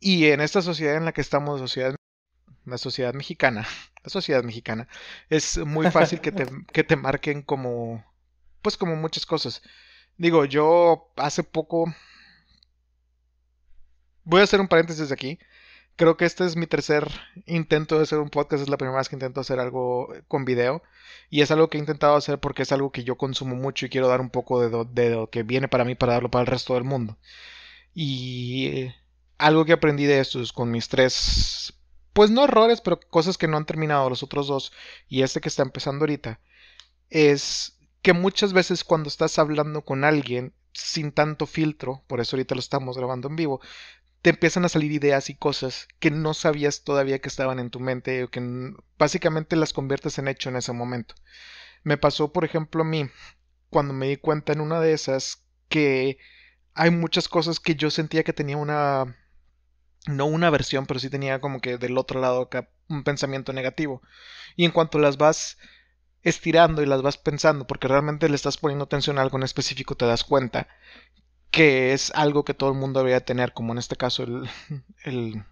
Y 0.00 0.26
en 0.26 0.40
esta 0.40 0.62
sociedad 0.62 0.96
en 0.96 1.04
la 1.04 1.12
que 1.12 1.20
estamos, 1.20 1.60
sociedad, 1.60 1.94
la 2.64 2.78
sociedad 2.78 3.14
mexicana, 3.14 3.66
la 4.02 4.10
sociedad 4.10 4.42
mexicana, 4.42 4.88
es 5.28 5.58
muy 5.58 5.90
fácil 5.90 6.20
que 6.20 6.32
te, 6.32 6.46
que 6.72 6.84
te 6.84 6.96
marquen 6.96 7.42
como, 7.42 8.04
pues 8.62 8.76
como 8.76 8.96
muchas 8.96 9.26
cosas. 9.26 9.62
Digo, 10.16 10.44
yo 10.44 11.12
hace 11.16 11.42
poco, 11.42 11.94
voy 14.24 14.40
a 14.40 14.44
hacer 14.44 14.60
un 14.60 14.68
paréntesis 14.68 15.12
aquí. 15.12 15.38
Creo 15.96 16.16
que 16.16 16.24
este 16.24 16.44
es 16.44 16.56
mi 16.56 16.66
tercer 16.66 17.08
intento 17.46 17.96
de 17.96 18.04
hacer 18.04 18.18
un 18.18 18.30
podcast. 18.30 18.62
Es 18.62 18.68
la 18.68 18.76
primera 18.76 18.98
vez 18.98 19.08
que 19.08 19.16
intento 19.16 19.40
hacer 19.40 19.60
algo 19.60 20.12
con 20.28 20.44
video. 20.44 20.82
Y 21.30 21.42
es 21.42 21.50
algo 21.50 21.68
que 21.68 21.78
he 21.78 21.80
intentado 21.80 22.16
hacer 22.16 22.38
porque 22.38 22.62
es 22.62 22.72
algo 22.72 22.92
que 22.92 23.04
yo 23.04 23.16
consumo 23.16 23.54
mucho 23.56 23.86
y 23.86 23.88
quiero 23.88 24.08
dar 24.08 24.20
un 24.20 24.30
poco 24.30 24.60
de, 24.60 25.10
lo 25.10 25.30
que 25.30 25.42
viene 25.42 25.68
para 25.68 25.84
mí 25.84 25.94
para 25.94 26.14
darlo 26.14 26.30
para 26.30 26.42
el 26.42 26.46
resto 26.46 26.74
del 26.74 26.84
mundo. 26.84 27.18
Y 27.94 28.88
algo 29.38 29.64
que 29.64 29.72
aprendí 29.72 30.04
de 30.04 30.20
esto 30.20 30.40
es 30.40 30.52
con 30.52 30.70
mis 30.70 30.88
tres, 30.88 31.74
pues 32.12 32.30
no 32.30 32.44
errores, 32.44 32.80
pero 32.80 33.00
cosas 33.00 33.38
que 33.38 33.48
no 33.48 33.56
han 33.56 33.66
terminado 33.66 34.08
los 34.08 34.22
otros 34.22 34.46
dos 34.46 34.72
y 35.08 35.22
este 35.22 35.40
que 35.40 35.48
está 35.48 35.62
empezando 35.62 36.04
ahorita, 36.04 36.40
es 37.10 37.78
que 38.02 38.12
muchas 38.12 38.52
veces 38.52 38.84
cuando 38.84 39.08
estás 39.08 39.38
hablando 39.38 39.82
con 39.82 40.04
alguien 40.04 40.54
sin 40.72 41.12
tanto 41.12 41.46
filtro, 41.46 42.02
por 42.06 42.20
eso 42.20 42.36
ahorita 42.36 42.54
lo 42.54 42.60
estamos 42.60 42.96
grabando 42.96 43.28
en 43.28 43.36
vivo, 43.36 43.60
te 44.22 44.30
empiezan 44.30 44.64
a 44.64 44.68
salir 44.68 44.92
ideas 44.92 45.28
y 45.30 45.34
cosas 45.34 45.88
que 45.98 46.12
no 46.12 46.32
sabías 46.32 46.84
todavía 46.84 47.18
que 47.18 47.28
estaban 47.28 47.58
en 47.58 47.70
tu 47.70 47.80
mente 47.80 48.22
o 48.22 48.30
que 48.30 48.40
básicamente 48.96 49.56
las 49.56 49.72
conviertes 49.72 50.16
en 50.18 50.28
hecho 50.28 50.48
en 50.48 50.56
ese 50.56 50.72
momento. 50.72 51.16
Me 51.82 51.96
pasó, 51.96 52.32
por 52.32 52.44
ejemplo, 52.44 52.82
a 52.82 52.86
mí, 52.86 53.10
cuando 53.68 53.92
me 53.92 54.06
di 54.06 54.16
cuenta 54.16 54.52
en 54.52 54.60
una 54.60 54.80
de 54.80 54.92
esas 54.92 55.44
que 55.68 56.18
hay 56.74 56.90
muchas 56.92 57.28
cosas 57.28 57.58
que 57.58 57.74
yo 57.74 57.90
sentía 57.90 58.22
que 58.22 58.32
tenía 58.32 58.56
una 58.56 59.16
no 60.06 60.26
una 60.26 60.50
versión, 60.50 60.86
pero 60.86 61.00
sí 61.00 61.10
tenía 61.10 61.40
como 61.40 61.60
que 61.60 61.78
del 61.78 61.98
otro 61.98 62.20
lado 62.20 62.42
acá 62.42 62.70
un 62.88 63.04
pensamiento 63.04 63.52
negativo. 63.52 64.02
Y 64.56 64.64
en 64.64 64.70
cuanto 64.70 64.98
las 64.98 65.16
vas 65.16 65.58
estirando 66.22 66.82
y 66.82 66.86
las 66.86 67.02
vas 67.02 67.18
pensando, 67.18 67.66
porque 67.66 67.88
realmente 67.88 68.28
le 68.28 68.36
estás 68.36 68.56
poniendo 68.56 68.84
atención 68.84 69.18
a 69.18 69.22
algo 69.22 69.36
en 69.36 69.44
específico, 69.44 69.96
te 69.96 70.06
das 70.06 70.24
cuenta 70.24 70.68
que 71.52 71.92
es 71.92 72.10
algo 72.14 72.44
que 72.44 72.54
todo 72.54 72.70
el 72.70 72.78
mundo 72.78 72.98
debería 73.00 73.24
tener, 73.24 73.52
como 73.52 73.72
en 73.72 73.78
este 73.78 73.94
caso 73.94 74.24
el, 74.24 74.48
el 75.04 75.44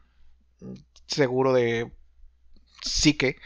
seguro 1.06 1.52
de 1.52 1.92
psique. 2.82 3.36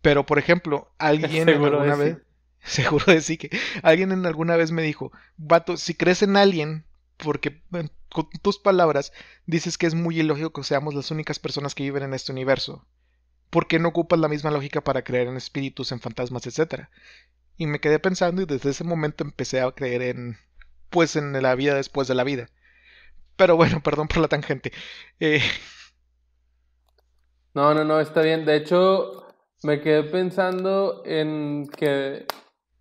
Pero, 0.00 0.24
por 0.26 0.38
ejemplo, 0.38 0.92
alguien 0.98 1.48
alguna 1.48 1.96
vez... 1.96 2.18
Seguro 2.60 3.04
de 3.06 3.22
psique. 3.22 3.50
Alguien 3.82 4.12
en 4.12 4.26
alguna 4.26 4.56
vez 4.56 4.72
me 4.72 4.82
dijo, 4.82 5.10
vato, 5.38 5.78
si 5.78 5.94
crees 5.94 6.22
en 6.22 6.36
alguien, 6.36 6.84
porque 7.16 7.62
con 8.10 8.28
tus 8.42 8.58
palabras 8.58 9.12
dices 9.46 9.78
que 9.78 9.86
es 9.86 9.94
muy 9.94 10.20
ilógico 10.20 10.52
que 10.52 10.64
seamos 10.64 10.94
las 10.94 11.10
únicas 11.10 11.38
personas 11.38 11.74
que 11.74 11.84
viven 11.84 12.02
en 12.02 12.12
este 12.12 12.32
universo. 12.32 12.84
¿Por 13.48 13.68
qué 13.68 13.78
no 13.78 13.88
ocupas 13.88 14.18
la 14.18 14.28
misma 14.28 14.50
lógica 14.50 14.82
para 14.82 15.02
creer 15.02 15.28
en 15.28 15.36
espíritus, 15.36 15.92
en 15.92 16.00
fantasmas, 16.00 16.46
etcétera? 16.46 16.90
Y 17.56 17.66
me 17.66 17.80
quedé 17.80 18.00
pensando 18.00 18.42
y 18.42 18.44
desde 18.44 18.70
ese 18.70 18.84
momento 18.84 19.24
empecé 19.24 19.62
a 19.62 19.70
creer 19.70 20.02
en 20.02 20.36
pues 20.90 21.16
en 21.16 21.40
la 21.42 21.54
vida 21.54 21.74
después 21.74 22.08
de 22.08 22.14
la 22.14 22.24
vida. 22.24 22.48
Pero 23.36 23.56
bueno, 23.56 23.80
perdón 23.84 24.08
por 24.08 24.18
la 24.18 24.28
tangente. 24.28 24.72
Eh... 25.20 25.40
No, 27.54 27.74
no, 27.74 27.84
no, 27.84 28.00
está 28.00 28.22
bien. 28.22 28.44
De 28.44 28.56
hecho, 28.56 29.26
me 29.62 29.80
quedé 29.80 30.04
pensando 30.04 31.02
en 31.04 31.68
que 31.76 32.26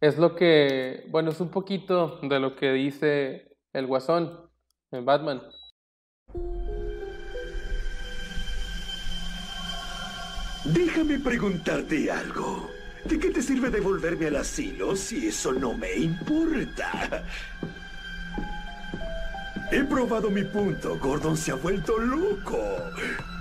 es 0.02 0.18
lo 0.18 0.36
que, 0.36 1.06
bueno, 1.10 1.32
es 1.32 1.40
un 1.40 1.50
poquito 1.50 2.20
de 2.22 2.40
lo 2.40 2.56
que 2.56 2.74
dice 2.74 3.56
el 3.74 3.88
Guasón 3.88 4.50
en 4.92 5.06
Batman. 5.06 5.42
Déjame 10.66 11.20
preguntarte 11.20 12.12
algo. 12.12 12.70
¿De 13.06 13.18
qué 13.18 13.30
te 13.30 13.42
sirve 13.42 13.70
devolverme 13.70 14.28
al 14.28 14.36
asilo 14.36 14.96
si 14.96 15.28
eso 15.28 15.54
no 15.54 15.74
me 15.74 15.96
importa? 15.96 17.24
He 19.70 19.84
probado 19.84 20.30
mi 20.30 20.44
punto. 20.44 20.98
Gordon 20.98 21.36
se 21.36 21.52
ha 21.52 21.56
vuelto 21.56 21.98
loco. 22.00 22.58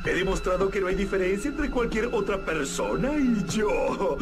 He 0.04 0.12
demostrado 0.12 0.68
que 0.68 0.80
no 0.80 0.88
hay 0.88 0.96
diferencia 0.96 1.50
entre 1.50 1.70
cualquier 1.70 2.06
otra 2.06 2.44
persona 2.44 3.12
y 3.16 3.44
yo. 3.48 4.16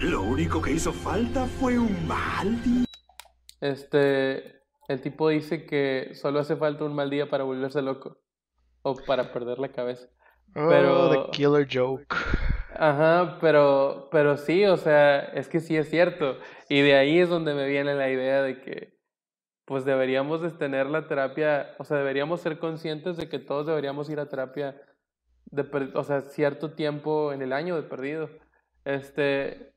Lo 0.00 0.22
único 0.22 0.60
que 0.60 0.72
hizo 0.72 0.92
falta 0.92 1.46
fue 1.46 1.78
un 1.78 2.06
mal 2.08 2.60
día. 2.64 2.84
Este, 3.60 4.62
el 4.88 5.00
tipo 5.00 5.28
dice 5.28 5.64
que 5.64 6.10
solo 6.14 6.40
hace 6.40 6.56
falta 6.56 6.84
un 6.84 6.94
mal 6.94 7.08
día 7.08 7.30
para 7.30 7.44
volverse 7.44 7.80
loco 7.80 8.18
o 8.82 8.96
para 8.96 9.32
perder 9.32 9.60
la 9.60 9.68
cabeza. 9.70 10.08
Oh, 10.56 10.68
pero 10.68 11.10
the 11.10 11.30
killer 11.30 11.68
joke. 11.70 12.04
Ajá, 12.76 13.38
pero 13.40 14.08
pero 14.10 14.36
sí, 14.36 14.64
o 14.66 14.76
sea, 14.76 15.20
es 15.20 15.48
que 15.48 15.60
sí 15.60 15.76
es 15.76 15.88
cierto 15.88 16.36
y 16.68 16.80
de 16.82 16.96
ahí 16.96 17.20
es 17.20 17.28
donde 17.28 17.54
me 17.54 17.68
viene 17.68 17.94
la 17.94 18.10
idea 18.10 18.42
de 18.42 18.60
que 18.60 18.93
pues 19.64 19.84
deberíamos 19.84 20.42
de 20.42 20.50
tener 20.50 20.86
la 20.86 21.06
terapia, 21.06 21.74
o 21.78 21.84
sea, 21.84 21.96
deberíamos 21.96 22.40
ser 22.40 22.58
conscientes 22.58 23.16
de 23.16 23.28
que 23.28 23.38
todos 23.38 23.66
deberíamos 23.66 24.10
ir 24.10 24.20
a 24.20 24.28
terapia, 24.28 24.80
de, 25.46 25.62
o 25.94 26.04
sea, 26.04 26.22
cierto 26.22 26.72
tiempo 26.72 27.32
en 27.32 27.42
el 27.42 27.52
año 27.52 27.76
de 27.76 27.82
perdido. 27.82 28.28
Este, 28.84 29.72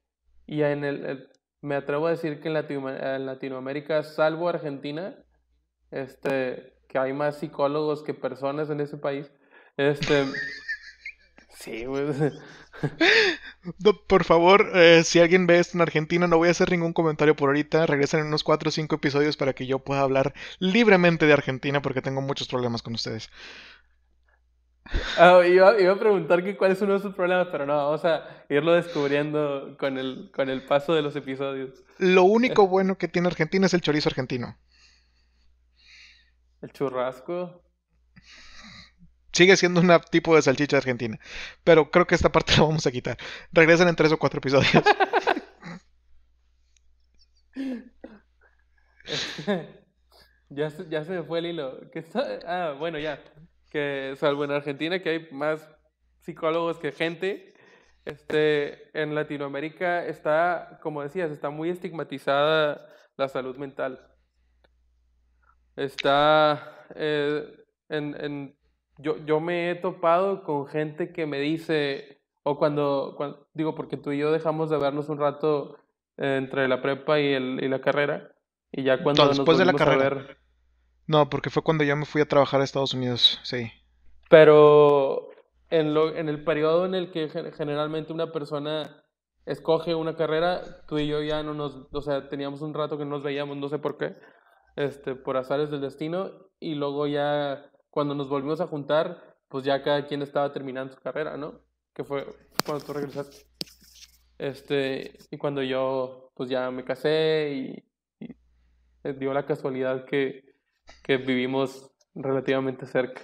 y 0.46 0.62
en 0.62 0.84
el, 0.84 1.30
me 1.62 1.76
atrevo 1.76 2.08
a 2.08 2.12
decir 2.12 2.42
que 2.42 2.50
en, 2.50 2.58
en, 2.58 3.26
Latinoamérica, 3.26 4.04
salvo 4.04 4.50
Argentina, 4.50 5.16
este, 5.92 6.74
que 6.88 6.98
hay 6.98 7.14
más 7.14 7.38
psicólogos 7.38 8.04
que 8.04 8.14
personas 8.14 8.70
en 8.70 8.82
ese 8.82 8.98
país, 8.98 9.32
este, 9.78 10.26
sí, 11.60 11.86
güey. 11.86 12.08
por 14.08 14.24
favor, 14.24 14.72
eh, 14.76 15.04
si 15.04 15.20
alguien 15.20 15.48
ve 15.48 15.60
esto 15.60 15.78
en 15.78 15.82
Argentina, 15.82 16.28
no 16.28 16.38
voy 16.38 16.48
a 16.48 16.52
hacer 16.52 16.72
ningún 16.72 16.94
comentario 16.94 17.36
por 17.36 17.50
ahorita. 17.50 17.86
Regresen 17.86 18.22
en 18.22 18.28
unos 18.28 18.44
4 18.44 18.70
o 18.70 18.72
5 18.72 18.96
episodios 18.96 19.38
para 19.38 19.54
que 19.54 19.66
yo 19.66 19.80
pueda 19.80 20.02
hablar 20.02 20.34
libremente 20.60 21.26
de 21.26 21.34
Argentina 21.34 21.82
porque 21.82 22.02
tengo 22.02 22.22
muchos 22.22 22.48
problemas 22.48 22.82
con 22.82 22.94
ustedes. 22.94 23.30
Ah, 25.18 25.42
iba, 25.46 25.70
a 25.70 26.00
preguntar 26.00 26.44
que 26.44 26.56
cuáles 26.56 26.78
son 26.78 27.00
sus 27.02 27.14
problemas, 27.14 27.48
pero 27.52 27.66
no, 27.66 27.76
vamos 27.76 28.06
a 28.06 28.46
irlo 28.50 28.74
descubriendo 28.74 29.76
con 29.78 29.98
el, 29.98 30.32
con 30.34 30.50
el 30.50 30.66
paso 30.66 30.94
de 30.94 31.02
los 31.02 31.16
episodios. 31.16 31.84
Lo 31.98 32.24
único 32.24 32.68
bueno 32.68 32.98
que 32.98 33.08
tiene 33.08 33.28
Argentina 33.28 33.66
es 33.66 33.74
el 33.74 33.82
chorizo 33.82 34.10
argentino. 34.10 34.56
El 36.62 36.72
churrasco. 36.72 37.67
Sigue 39.38 39.56
siendo 39.56 39.80
un 39.82 40.02
tipo 40.10 40.36
de 40.36 40.42
salchicha 40.42 40.78
argentina. 40.78 41.20
Pero 41.64 41.92
creo 41.92 42.08
que 42.08 42.16
esta 42.16 42.32
parte 42.32 42.54
la 42.58 42.64
vamos 42.64 42.88
a 42.88 42.92
quitar. 42.92 43.18
Regresen 43.52 43.88
en 43.88 43.96
tres 43.96 44.12
o 44.12 44.18
cuatro 44.18 44.40
episodios. 44.40 44.84
ya, 50.50 50.72
se, 50.72 50.90
ya 50.90 51.06
se 51.06 51.12
me 51.12 51.22
fue 51.22 51.38
el 51.38 51.46
hilo. 51.46 51.80
Ah, 52.48 52.74
bueno, 52.80 52.98
ya. 52.98 53.24
Que 53.70 54.16
salvo 54.18 54.44
en 54.44 54.50
Argentina, 54.50 55.04
que 55.04 55.10
hay 55.10 55.28
más 55.32 55.70
psicólogos 56.22 56.80
que 56.80 56.92
gente, 56.92 57.54
este, 58.06 58.90
en 59.00 59.14
Latinoamérica 59.14 60.04
está, 60.04 60.80
como 60.82 61.04
decías, 61.04 61.30
está 61.30 61.52
muy 61.52 61.70
estigmatizada 61.70 62.90
la 63.18 63.28
salud 63.28 63.56
mental. 63.58 64.04
Está 65.76 66.88
eh, 66.96 67.56
en 67.90 68.57
yo, 68.98 69.18
yo 69.26 69.40
me 69.40 69.72
he 69.72 69.76
topado 69.76 70.44
con 70.44 70.68
gente 70.68 71.12
que 71.14 71.26
me 71.26 71.40
dice, 71.40 72.22
o 72.44 72.58
cuando, 72.58 73.14
cuando, 73.18 73.48
digo, 73.54 73.76
porque 73.76 73.98
tú 73.98 74.12
y 74.12 74.20
yo 74.20 74.32
dejamos 74.32 74.70
de 74.70 74.78
vernos 74.78 75.10
un 75.10 75.20
rato 75.20 75.78
entre 76.18 76.68
la 76.68 76.82
prepa 76.82 77.20
y, 77.20 77.34
el, 77.34 77.64
y 77.64 77.68
la 77.68 77.82
carrera, 77.82 78.32
y 78.72 78.84
ya 78.84 79.04
cuando 79.04 79.24
no, 79.24 79.30
después 79.30 79.58
de 79.58 79.66
la 79.66 79.74
carrera. 79.74 80.38
No, 81.06 81.30
porque 81.30 81.50
fue 81.50 81.64
cuando 81.64 81.84
ya 81.84 81.96
me 81.96 82.06
fui 82.06 82.22
a 82.22 82.28
trabajar 82.28 82.62
a 82.62 82.64
Estados 82.64 82.94
Unidos, 82.94 83.40
sí. 83.44 83.72
Pero 84.30 85.30
en, 85.70 85.94
lo, 85.94 86.16
en 86.16 86.28
el 86.28 86.44
periodo 86.44 86.86
en 86.86 86.96
el 86.96 87.12
que 87.12 87.30
generalmente 87.56 88.12
una 88.12 88.32
persona 88.32 89.04
escoge 89.46 89.96
una 89.96 90.16
carrera, 90.16 90.62
tú 90.88 90.98
y 90.98 91.08
yo 91.08 91.22
ya 91.22 91.44
no 91.44 91.54
nos, 91.54 91.88
o 91.92 92.02
sea, 92.02 92.28
teníamos 92.28 92.62
un 92.62 92.74
rato 92.74 92.98
que 92.98 93.06
no 93.06 93.12
nos 93.12 93.24
veíamos, 93.24 93.56
no 93.58 93.70
sé 93.70 93.80
por 93.80 93.98
qué, 93.98 94.16
este, 94.76 95.16
por 95.16 95.38
azares 95.38 95.72
del 95.72 95.82
destino, 95.82 96.32
y 96.60 96.76
luego 96.76 97.08
ya 97.08 97.72
cuando 97.98 98.14
nos 98.14 98.30
volvimos 98.30 98.62
a 98.62 98.68
juntar, 98.68 99.24
pues 99.48 99.66
ya 99.66 99.82
cada 99.82 100.06
quien 100.06 100.22
estaba 100.22 100.54
terminando 100.54 100.94
su 100.94 101.02
carrera, 101.02 101.36
¿no? 101.36 101.62
Que 101.96 102.04
fue 102.04 102.28
cuando 102.64 102.86
tú 102.86 102.94
regresaste. 102.94 103.48
Este, 104.38 105.18
y 105.32 105.38
cuando 105.40 105.64
yo, 105.64 106.32
pues 106.36 106.48
ya 106.48 106.70
me 106.70 106.84
casé 106.84 107.50
y, 107.56 107.84
y 108.20 109.14
dio 109.14 109.34
la 109.34 109.48
casualidad 109.48 110.06
que, 110.06 110.46
que 111.02 111.18
vivimos 111.18 111.92
relativamente 112.14 112.86
cerca. 112.86 113.24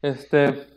Este, 0.00 0.68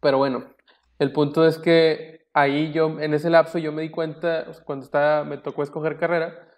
pero 0.00 0.16
bueno, 0.16 0.54
el 0.98 1.12
punto 1.12 1.46
es 1.46 1.58
que 1.58 2.28
ahí 2.32 2.72
yo, 2.72 2.98
en 2.98 3.12
ese 3.12 3.28
lapso, 3.28 3.58
yo 3.58 3.72
me 3.72 3.82
di 3.82 3.90
cuenta, 3.90 4.46
cuando 4.64 4.86
estaba, 4.86 5.22
me 5.24 5.36
tocó 5.36 5.64
escoger 5.64 5.98
carrera, 5.98 6.48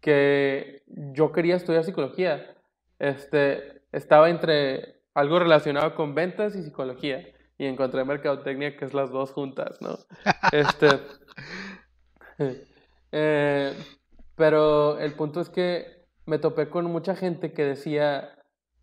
que 0.00 0.82
yo 0.88 1.30
quería 1.30 1.54
estudiar 1.54 1.84
psicología. 1.84 2.56
Este, 2.98 3.84
estaba 3.92 4.28
entre 4.28 4.99
algo 5.14 5.38
relacionado 5.38 5.94
con 5.94 6.14
ventas 6.14 6.54
y 6.56 6.62
psicología. 6.62 7.26
Y 7.58 7.66
encontré 7.66 8.04
mercadotecnia, 8.04 8.76
que 8.76 8.86
es 8.86 8.94
las 8.94 9.10
dos 9.10 9.32
juntas, 9.32 9.80
¿no? 9.82 9.98
Este, 10.52 10.88
eh, 13.12 13.74
pero 14.34 14.98
el 14.98 15.12
punto 15.12 15.40
es 15.40 15.50
que 15.50 16.06
me 16.24 16.38
topé 16.38 16.70
con 16.70 16.86
mucha 16.86 17.14
gente 17.14 17.52
que 17.52 17.64
decía 17.64 18.34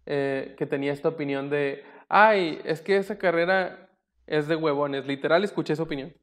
eh, 0.05 0.55
que 0.57 0.65
tenía 0.65 0.93
esta 0.93 1.09
opinión 1.09 1.49
de, 1.49 1.83
ay, 2.07 2.61
es 2.65 2.81
que 2.81 2.97
esa 2.97 3.17
carrera 3.17 3.89
es 4.27 4.47
de 4.47 4.55
huevones. 4.55 5.05
Literal, 5.05 5.43
escuché 5.43 5.73
esa 5.73 5.83
opinión. 5.83 6.13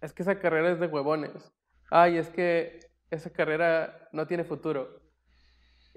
Es 0.00 0.12
que 0.12 0.22
esa 0.22 0.38
carrera 0.38 0.70
es 0.70 0.78
de 0.78 0.86
huevones. 0.86 1.52
Ay, 1.90 2.18
es 2.18 2.28
que 2.28 2.78
esa 3.10 3.30
carrera 3.30 4.08
no 4.12 4.26
tiene 4.26 4.44
futuro. 4.44 5.00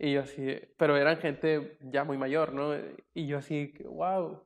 Y 0.04 0.14
yo 0.14 0.22
así, 0.22 0.60
pero 0.78 0.98
eran 0.98 1.18
gente 1.18 1.78
ya 1.80 2.04
muy 2.04 2.18
mayor, 2.18 2.54
¿no? 2.54 2.74
Y 3.14 3.28
yo 3.28 3.38
así, 3.38 3.72
wow. 3.86 4.44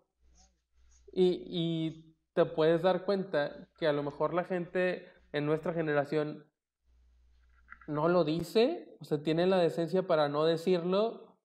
Y, 1.13 1.43
y 1.47 2.17
te 2.33 2.43
puedes 2.43 2.81
dar 2.81 3.05
cuenta 3.05 3.69
que 3.79 3.88
a 3.88 3.93
lo 3.93 4.03
mejor 4.03 4.33
la 4.33 4.43
gente 4.43 5.09
en 5.31 5.45
nuestra 5.45 5.74
generación 5.74 6.45
no 7.88 8.09
lo 8.09 8.25
dice, 8.25 8.97
o 9.00 9.05
sea, 9.05 9.24
tiene 9.24 9.47
la 9.47 9.57
decencia 9.57 10.05
para 10.05 10.27
no 10.27 10.43
decirlo, 10.43 11.39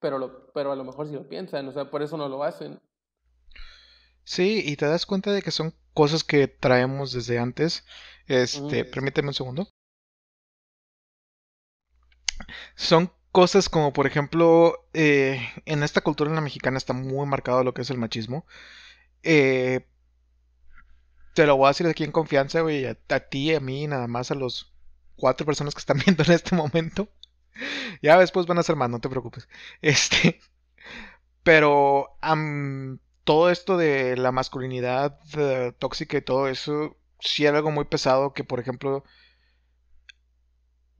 pero, 0.00 0.16
lo, 0.16 0.50
pero 0.54 0.72
a 0.72 0.76
lo 0.76 0.84
mejor 0.84 1.06
sí 1.06 1.12
lo 1.12 1.28
piensan, 1.28 1.68
o 1.68 1.72
sea, 1.72 1.90
por 1.90 2.02
eso 2.02 2.16
no 2.16 2.30
lo 2.30 2.44
hacen. 2.44 2.80
Sí, 4.24 4.62
y 4.64 4.76
te 4.76 4.86
das 4.86 5.04
cuenta 5.04 5.32
de 5.32 5.42
que 5.42 5.50
son 5.50 5.74
cosas 5.92 6.24
que 6.24 6.48
traemos 6.48 7.12
desde 7.12 7.38
antes. 7.38 7.84
Este, 8.26 8.86
permíteme 8.86 9.28
un 9.28 9.34
segundo. 9.34 9.68
Son 12.74 13.12
cosas 13.34 13.68
como, 13.68 13.92
por 13.92 14.06
ejemplo, 14.06 14.86
eh, 14.92 15.40
en 15.66 15.82
esta 15.82 16.02
cultura 16.02 16.30
en 16.30 16.36
la 16.36 16.40
mexicana 16.40 16.78
está 16.78 16.92
muy 16.92 17.26
marcado 17.26 17.64
lo 17.64 17.74
que 17.74 17.82
es 17.82 17.90
el 17.90 17.98
machismo. 17.98 18.46
Eh, 19.24 19.84
te 21.34 21.44
lo 21.44 21.56
voy 21.56 21.66
a 21.66 21.70
decir 21.70 21.88
aquí 21.88 22.04
en 22.04 22.12
confianza, 22.12 22.60
güey, 22.60 22.86
a, 22.86 22.94
ti, 23.28 23.52
a 23.52 23.58
mí, 23.58 23.88
nada 23.88 24.06
más 24.06 24.30
a 24.30 24.36
los 24.36 24.72
cuatro 25.16 25.44
personas 25.46 25.74
que 25.74 25.80
están 25.80 25.98
viendo 26.06 26.22
en 26.22 26.30
este 26.30 26.54
momento. 26.54 27.08
ya 28.02 28.18
después 28.18 28.46
van 28.46 28.58
a 28.58 28.62
ser 28.62 28.76
más, 28.76 28.88
no 28.90 29.00
te 29.00 29.08
preocupes. 29.08 29.48
Este, 29.82 30.40
pero 31.42 32.16
todo 33.24 33.50
esto 33.50 33.76
de 33.76 34.16
la 34.16 34.30
masculinidad 34.30 35.18
eh, 35.36 35.72
tóxica 35.78 36.18
y 36.18 36.22
todo 36.22 36.48
eso, 36.48 36.96
sí 37.18 37.46
era 37.46 37.58
algo 37.58 37.72
muy 37.72 37.86
pesado 37.86 38.32
que, 38.32 38.44
por 38.44 38.60
ejemplo, 38.60 39.04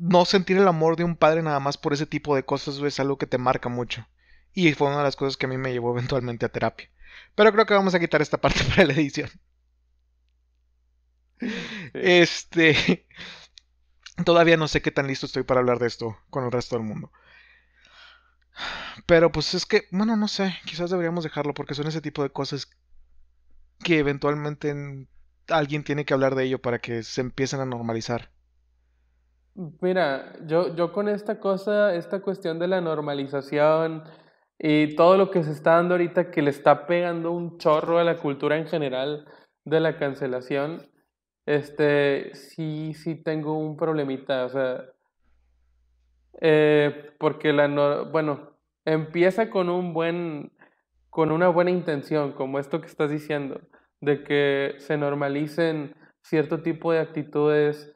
no 0.04 0.26
sentir 0.26 0.58
el 0.58 0.68
amor 0.68 0.96
de 0.96 1.04
un 1.04 1.16
padre 1.16 1.42
nada 1.42 1.60
más 1.60 1.78
por 1.78 1.94
ese 1.94 2.04
tipo 2.04 2.36
de 2.36 2.44
cosas 2.44 2.76
es 2.78 3.00
algo 3.00 3.16
que 3.16 3.26
te 3.26 3.38
marca 3.38 3.70
mucho. 3.70 4.06
Y 4.52 4.72
fue 4.74 4.88
una 4.88 4.98
de 4.98 5.04
las 5.04 5.16
cosas 5.16 5.38
que 5.38 5.46
a 5.46 5.48
mí 5.48 5.56
me 5.56 5.72
llevó 5.72 5.92
eventualmente 5.92 6.44
a 6.44 6.50
terapia. 6.50 6.90
Pero 7.34 7.52
creo 7.52 7.64
que 7.64 7.72
vamos 7.74 7.94
a 7.94 8.00
quitar 8.00 8.20
esta 8.20 8.38
parte 8.38 8.60
para 8.68 8.84
la 8.84 8.92
edición. 8.92 9.30
Este. 11.94 13.06
Todavía 14.24 14.58
no 14.58 14.68
sé 14.68 14.82
qué 14.82 14.90
tan 14.90 15.06
listo 15.06 15.26
estoy 15.26 15.42
para 15.42 15.60
hablar 15.60 15.78
de 15.78 15.86
esto 15.86 16.18
con 16.28 16.44
el 16.44 16.52
resto 16.52 16.76
del 16.76 16.84
mundo. 16.84 17.10
Pero 19.06 19.32
pues 19.32 19.54
es 19.54 19.64
que, 19.64 19.88
bueno, 19.90 20.16
no 20.16 20.28
sé, 20.28 20.54
quizás 20.66 20.90
deberíamos 20.90 21.24
dejarlo 21.24 21.54
porque 21.54 21.74
son 21.74 21.86
ese 21.86 22.02
tipo 22.02 22.22
de 22.22 22.30
cosas 22.30 22.68
que 23.82 23.98
eventualmente 23.98 25.08
alguien 25.48 25.82
tiene 25.82 26.04
que 26.04 26.14
hablar 26.14 26.34
de 26.34 26.44
ello 26.44 26.60
para 26.60 26.78
que 26.78 27.02
se 27.02 27.22
empiecen 27.22 27.60
a 27.60 27.66
normalizar. 27.66 28.33
Mira, 29.56 30.32
yo, 30.46 30.74
yo 30.74 30.92
con 30.92 31.08
esta 31.08 31.38
cosa, 31.38 31.94
esta 31.94 32.20
cuestión 32.20 32.58
de 32.58 32.66
la 32.66 32.80
normalización 32.80 34.02
y 34.58 34.96
todo 34.96 35.16
lo 35.16 35.30
que 35.30 35.44
se 35.44 35.52
está 35.52 35.76
dando 35.76 35.94
ahorita 35.94 36.32
que 36.32 36.42
le 36.42 36.50
está 36.50 36.86
pegando 36.86 37.30
un 37.30 37.58
chorro 37.58 37.98
a 37.98 38.04
la 38.04 38.16
cultura 38.16 38.56
en 38.58 38.66
general 38.66 39.26
de 39.64 39.78
la 39.78 39.96
cancelación, 39.96 40.82
este, 41.46 42.34
sí, 42.34 42.94
sí 42.94 43.14
tengo 43.14 43.56
un 43.56 43.76
problemita, 43.76 44.44
o 44.46 44.48
sea, 44.48 44.84
eh, 46.40 47.12
porque 47.18 47.52
la, 47.52 47.68
no, 47.68 48.06
bueno, 48.06 48.56
empieza 48.84 49.50
con 49.50 49.68
un 49.68 49.94
buen, 49.94 50.52
con 51.10 51.30
una 51.30 51.48
buena 51.48 51.70
intención, 51.70 52.32
como 52.32 52.58
esto 52.58 52.80
que 52.80 52.88
estás 52.88 53.10
diciendo, 53.10 53.60
de 54.00 54.24
que 54.24 54.74
se 54.78 54.96
normalicen 54.96 55.94
cierto 56.22 56.62
tipo 56.62 56.92
de 56.92 56.98
actitudes 56.98 57.94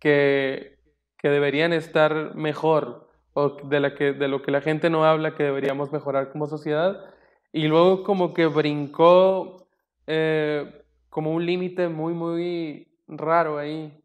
que 0.00 0.77
que 1.18 1.28
deberían 1.28 1.72
estar 1.72 2.34
mejor 2.34 3.08
o 3.34 3.50
de, 3.50 3.80
la 3.80 3.94
que, 3.94 4.12
de 4.12 4.28
lo 4.28 4.42
que 4.42 4.50
la 4.50 4.60
gente 4.60 4.90
no 4.90 5.04
habla 5.04 5.34
que 5.34 5.44
deberíamos 5.44 5.92
mejorar 5.92 6.30
como 6.30 6.46
sociedad. 6.46 7.04
Y 7.52 7.68
luego 7.68 8.02
como 8.04 8.34
que 8.34 8.46
brincó 8.46 9.68
eh, 10.06 10.84
como 11.10 11.32
un 11.32 11.44
límite 11.44 11.88
muy, 11.88 12.14
muy 12.14 12.88
raro 13.06 13.58
ahí, 13.58 14.02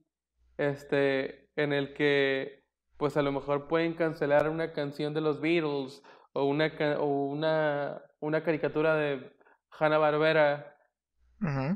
este, 0.57 1.49
en 1.55 1.73
el 1.73 1.93
que 1.93 2.63
pues 2.97 3.17
a 3.17 3.21
lo 3.21 3.31
mejor 3.31 3.67
pueden 3.67 3.93
cancelar 3.93 4.49
una 4.49 4.71
canción 4.71 5.13
de 5.13 5.21
los 5.21 5.41
Beatles 5.41 6.03
o 6.33 6.45
una, 6.45 6.71
o 6.99 7.05
una, 7.05 8.01
una 8.19 8.43
caricatura 8.43 8.95
de 8.95 9.31
Hanna 9.77 9.97
Barbera, 9.97 10.77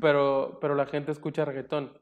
pero, 0.00 0.58
pero 0.60 0.74
la 0.74 0.86
gente 0.86 1.12
escucha 1.12 1.44
reggaetón. 1.44 1.92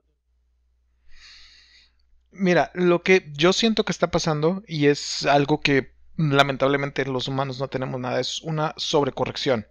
Mira, 2.38 2.70
lo 2.75 3.03
que 3.03 3.31
yo 3.33 3.53
siento 3.53 3.85
que 3.85 3.92
está 3.92 4.11
pasando, 4.11 4.62
y 4.66 4.87
es 4.87 5.27
algo 5.27 5.61
que 5.61 5.92
lamentablemente 6.16 7.05
los 7.05 7.29
humanos 7.29 7.61
no 7.61 7.68
tenemos 7.68 8.01
nada, 8.01 8.20
es 8.20 8.42
una 8.42 8.75
sobrecorrección. 8.77 9.66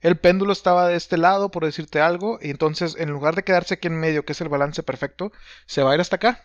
El 0.00 0.16
péndulo 0.16 0.52
estaba 0.52 0.88
de 0.88 0.96
este 0.96 1.16
lado, 1.16 1.50
por 1.50 1.64
decirte 1.64 2.00
algo, 2.00 2.38
y 2.40 2.50
entonces 2.50 2.96
en 2.98 3.10
lugar 3.10 3.34
de 3.34 3.42
quedarse 3.42 3.74
aquí 3.74 3.88
en 3.88 3.98
medio, 3.98 4.24
que 4.24 4.32
es 4.32 4.40
el 4.40 4.48
balance 4.48 4.82
perfecto, 4.82 5.32
se 5.66 5.82
va 5.82 5.92
a 5.92 5.94
ir 5.94 6.00
hasta 6.00 6.16
acá. 6.16 6.44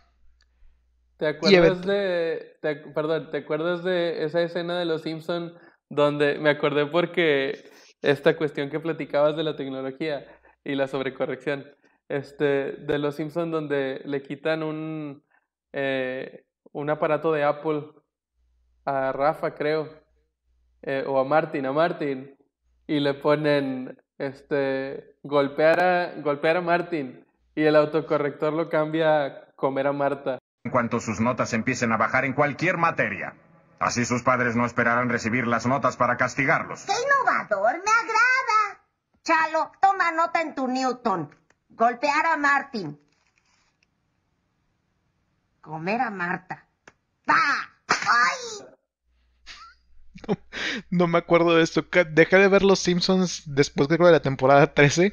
¿Te 1.18 1.28
acuerdas 1.28 1.86
de, 1.86 2.58
perdón, 2.96 3.30
¿te 3.30 3.38
acuerdas 3.38 3.84
de 3.84 4.24
esa 4.24 4.42
escena 4.42 4.80
de 4.80 4.86
Los 4.86 5.04
Simpson 5.04 5.54
donde 5.90 6.40
me 6.40 6.50
acordé 6.50 6.88
porque 6.88 7.70
esta 8.02 8.36
cuestión 8.36 8.72
que 8.72 8.80
platicabas 8.80 9.36
de 9.36 9.44
la 9.44 9.56
tecnología 9.56 10.26
y 10.64 10.74
la 10.74 10.88
sobrecorrección, 10.88 11.70
este, 12.10 12.72
de 12.72 12.98
Los 12.98 13.16
Simpson 13.16 13.52
donde 13.52 14.02
le 14.06 14.24
quitan 14.24 14.64
un 14.64 15.24
eh, 15.74 16.46
un 16.72 16.90
aparato 16.90 17.32
de 17.32 17.44
Apple 17.44 17.84
a 18.86 19.12
Rafa, 19.12 19.54
creo, 19.56 19.90
eh, 20.82 21.04
o 21.08 21.20
a 21.20 21.24
Martin, 21.24 21.66
a 21.66 21.72
Martin, 21.72 22.36
y 22.88 23.00
le 23.00 23.14
ponen 23.14 23.98
este 24.18 25.16
golpear 25.24 25.80
a, 25.84 26.14
golpear 26.22 26.58
a 26.58 26.62
Martin 26.62 27.26
y 27.56 27.64
el 27.64 27.76
autocorrector 27.76 28.54
lo 28.54 28.70
cambia 28.70 29.26
a 29.26 29.46
comer 29.56 29.88
a 29.88 29.94
Marta. 29.94 30.40
En 30.64 30.72
cuanto 30.72 31.00
sus 31.00 31.20
notas 31.20 31.54
empiecen 31.54 31.92
a 31.92 31.98
bajar 31.98 32.26
en 32.26 32.34
cualquier 32.34 32.78
materia. 32.78 33.36
Así 33.80 34.06
sus 34.06 34.22
padres 34.22 34.56
no 34.56 34.66
esperarán 34.66 35.10
recibir 35.10 35.48
las 35.48 35.66
notas 35.66 35.98
para 35.98 36.18
castigarlos. 36.18 36.86
¡Qué 36.86 36.94
innovador! 36.94 37.74
¡Me 37.74 37.92
agrada! 37.92 38.86
Chalo, 39.24 39.72
toma 39.82 40.12
nota 40.12 40.42
en 40.42 40.54
tu 40.54 40.68
Newton. 40.68 41.36
Golpear 41.70 42.26
a 42.28 42.38
Martin 42.38 43.00
comer 45.62 46.02
a 46.02 46.10
Marta. 46.10 46.68
¡Pah! 47.26 47.70
¡Ay! 47.88 48.68
No, 50.90 51.08
me 51.08 51.18
acuerdo 51.18 51.56
de 51.56 51.64
esto. 51.64 51.86
Dejé 52.12 52.38
de 52.38 52.48
ver 52.48 52.62
Los 52.64 52.80
Simpsons 52.80 53.44
después 53.46 53.88
de 53.88 53.98
la 53.98 54.22
temporada 54.22 54.74
13. 54.74 55.12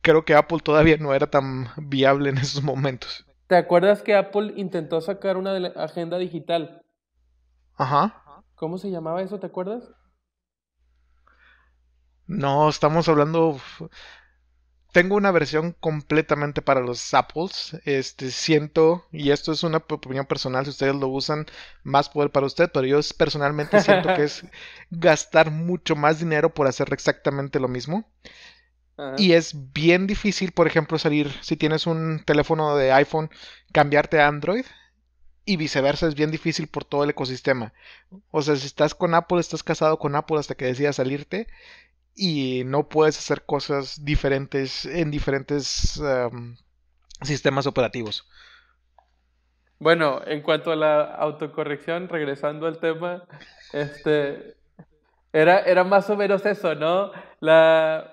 Creo 0.00 0.24
que 0.24 0.34
Apple 0.34 0.58
todavía 0.62 0.96
no 0.96 1.14
era 1.14 1.28
tan 1.28 1.68
viable 1.76 2.30
en 2.30 2.38
esos 2.38 2.62
momentos. 2.62 3.24
¿Te 3.46 3.56
acuerdas 3.56 4.02
que 4.02 4.14
Apple 4.14 4.52
intentó 4.56 5.00
sacar 5.00 5.36
una 5.36 5.52
agenda 5.76 6.18
digital? 6.18 6.82
Ajá. 7.76 8.44
¿Cómo 8.56 8.78
se 8.78 8.90
llamaba 8.90 9.22
eso? 9.22 9.38
¿Te 9.38 9.46
acuerdas? 9.46 9.84
No, 12.26 12.68
estamos 12.68 13.08
hablando 13.08 13.58
tengo 14.92 15.16
una 15.16 15.30
versión 15.30 15.76
completamente 15.80 16.62
para 16.62 16.80
los 16.80 17.12
Apples. 17.14 17.78
Este, 17.84 18.30
siento, 18.30 19.06
y 19.12 19.30
esto 19.30 19.52
es 19.52 19.62
una 19.62 19.78
opinión 19.78 20.26
personal, 20.26 20.64
si 20.64 20.70
ustedes 20.70 20.94
lo 20.94 21.08
usan, 21.08 21.46
más 21.82 22.08
poder 22.08 22.30
para 22.30 22.46
usted, 22.46 22.70
pero 22.72 22.86
yo 22.86 22.98
personalmente 23.16 23.80
siento 23.82 24.14
que 24.14 24.24
es 24.24 24.44
gastar 24.90 25.50
mucho 25.50 25.96
más 25.96 26.20
dinero 26.20 26.54
por 26.54 26.66
hacer 26.66 26.92
exactamente 26.92 27.60
lo 27.60 27.68
mismo. 27.68 28.10
Ajá. 28.96 29.14
Y 29.16 29.32
es 29.32 29.72
bien 29.72 30.06
difícil, 30.06 30.52
por 30.52 30.66
ejemplo, 30.66 30.98
salir, 30.98 31.32
si 31.42 31.56
tienes 31.56 31.86
un 31.86 32.22
teléfono 32.24 32.76
de 32.76 32.92
iPhone, 32.92 33.30
cambiarte 33.72 34.20
a 34.20 34.26
Android. 34.26 34.64
Y 35.44 35.56
viceversa, 35.56 36.06
es 36.06 36.14
bien 36.14 36.30
difícil 36.30 36.66
por 36.66 36.84
todo 36.84 37.04
el 37.04 37.10
ecosistema. 37.10 37.72
O 38.30 38.42
sea, 38.42 38.54
si 38.56 38.66
estás 38.66 38.94
con 38.94 39.14
Apple, 39.14 39.40
estás 39.40 39.62
casado 39.62 39.98
con 39.98 40.14
Apple 40.14 40.38
hasta 40.38 40.54
que 40.54 40.66
decidas 40.66 40.96
salirte. 40.96 41.46
Y 42.20 42.64
no 42.66 42.88
puedes 42.88 43.16
hacer 43.16 43.44
cosas 43.46 44.04
diferentes 44.04 44.84
en 44.86 45.10
diferentes 45.12 45.98
um, 45.98 46.56
sistemas 47.22 47.66
operativos. 47.68 48.28
Bueno, 49.78 50.20
en 50.26 50.42
cuanto 50.42 50.72
a 50.72 50.76
la 50.76 51.14
autocorrección, 51.14 52.08
regresando 52.08 52.66
al 52.66 52.80
tema, 52.80 53.22
este 53.72 54.56
era, 55.32 55.60
era 55.60 55.84
más 55.84 56.10
o 56.10 56.16
menos 56.16 56.44
eso, 56.44 56.74
¿no? 56.74 57.12
La, 57.38 58.12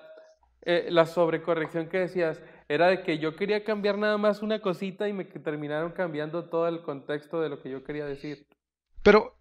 eh, 0.62 0.86
la 0.90 1.06
sobrecorrección 1.06 1.88
que 1.88 1.98
decías 1.98 2.40
era 2.68 2.88
de 2.88 3.02
que 3.02 3.18
yo 3.18 3.34
quería 3.34 3.64
cambiar 3.64 3.98
nada 3.98 4.18
más 4.18 4.42
una 4.42 4.60
cosita 4.60 5.08
y 5.08 5.12
me 5.12 5.24
terminaron 5.24 5.92
cambiando 5.92 6.48
todo 6.48 6.68
el 6.68 6.82
contexto 6.82 7.40
de 7.40 7.48
lo 7.48 7.60
que 7.60 7.70
yo 7.70 7.82
quería 7.82 8.06
decir. 8.06 8.46
Pero 9.02 9.36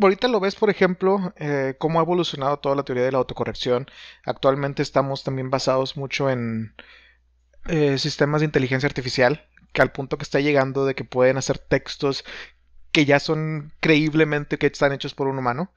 ahorita 0.00 0.28
lo 0.28 0.40
ves, 0.40 0.54
por 0.56 0.70
ejemplo, 0.70 1.32
eh, 1.36 1.74
cómo 1.78 2.00
ha 2.00 2.02
evolucionado 2.02 2.58
toda 2.58 2.76
la 2.76 2.84
teoría 2.84 3.04
de 3.04 3.12
la 3.12 3.18
autocorrección. 3.18 3.86
Actualmente 4.24 4.82
estamos 4.82 5.24
también 5.24 5.50
basados 5.50 5.96
mucho 5.96 6.30
en 6.30 6.74
eh, 7.68 7.98
sistemas 7.98 8.40
de 8.40 8.46
inteligencia 8.46 8.86
artificial, 8.86 9.46
que 9.72 9.82
al 9.82 9.92
punto 9.92 10.18
que 10.18 10.24
está 10.24 10.40
llegando 10.40 10.84
de 10.86 10.94
que 10.94 11.04
pueden 11.04 11.36
hacer 11.36 11.58
textos 11.58 12.24
que 12.92 13.04
ya 13.04 13.20
son 13.20 13.72
creíblemente 13.80 14.58
que 14.58 14.66
están 14.66 14.92
hechos 14.92 15.14
por 15.14 15.28
un 15.28 15.38
humano. 15.38 15.72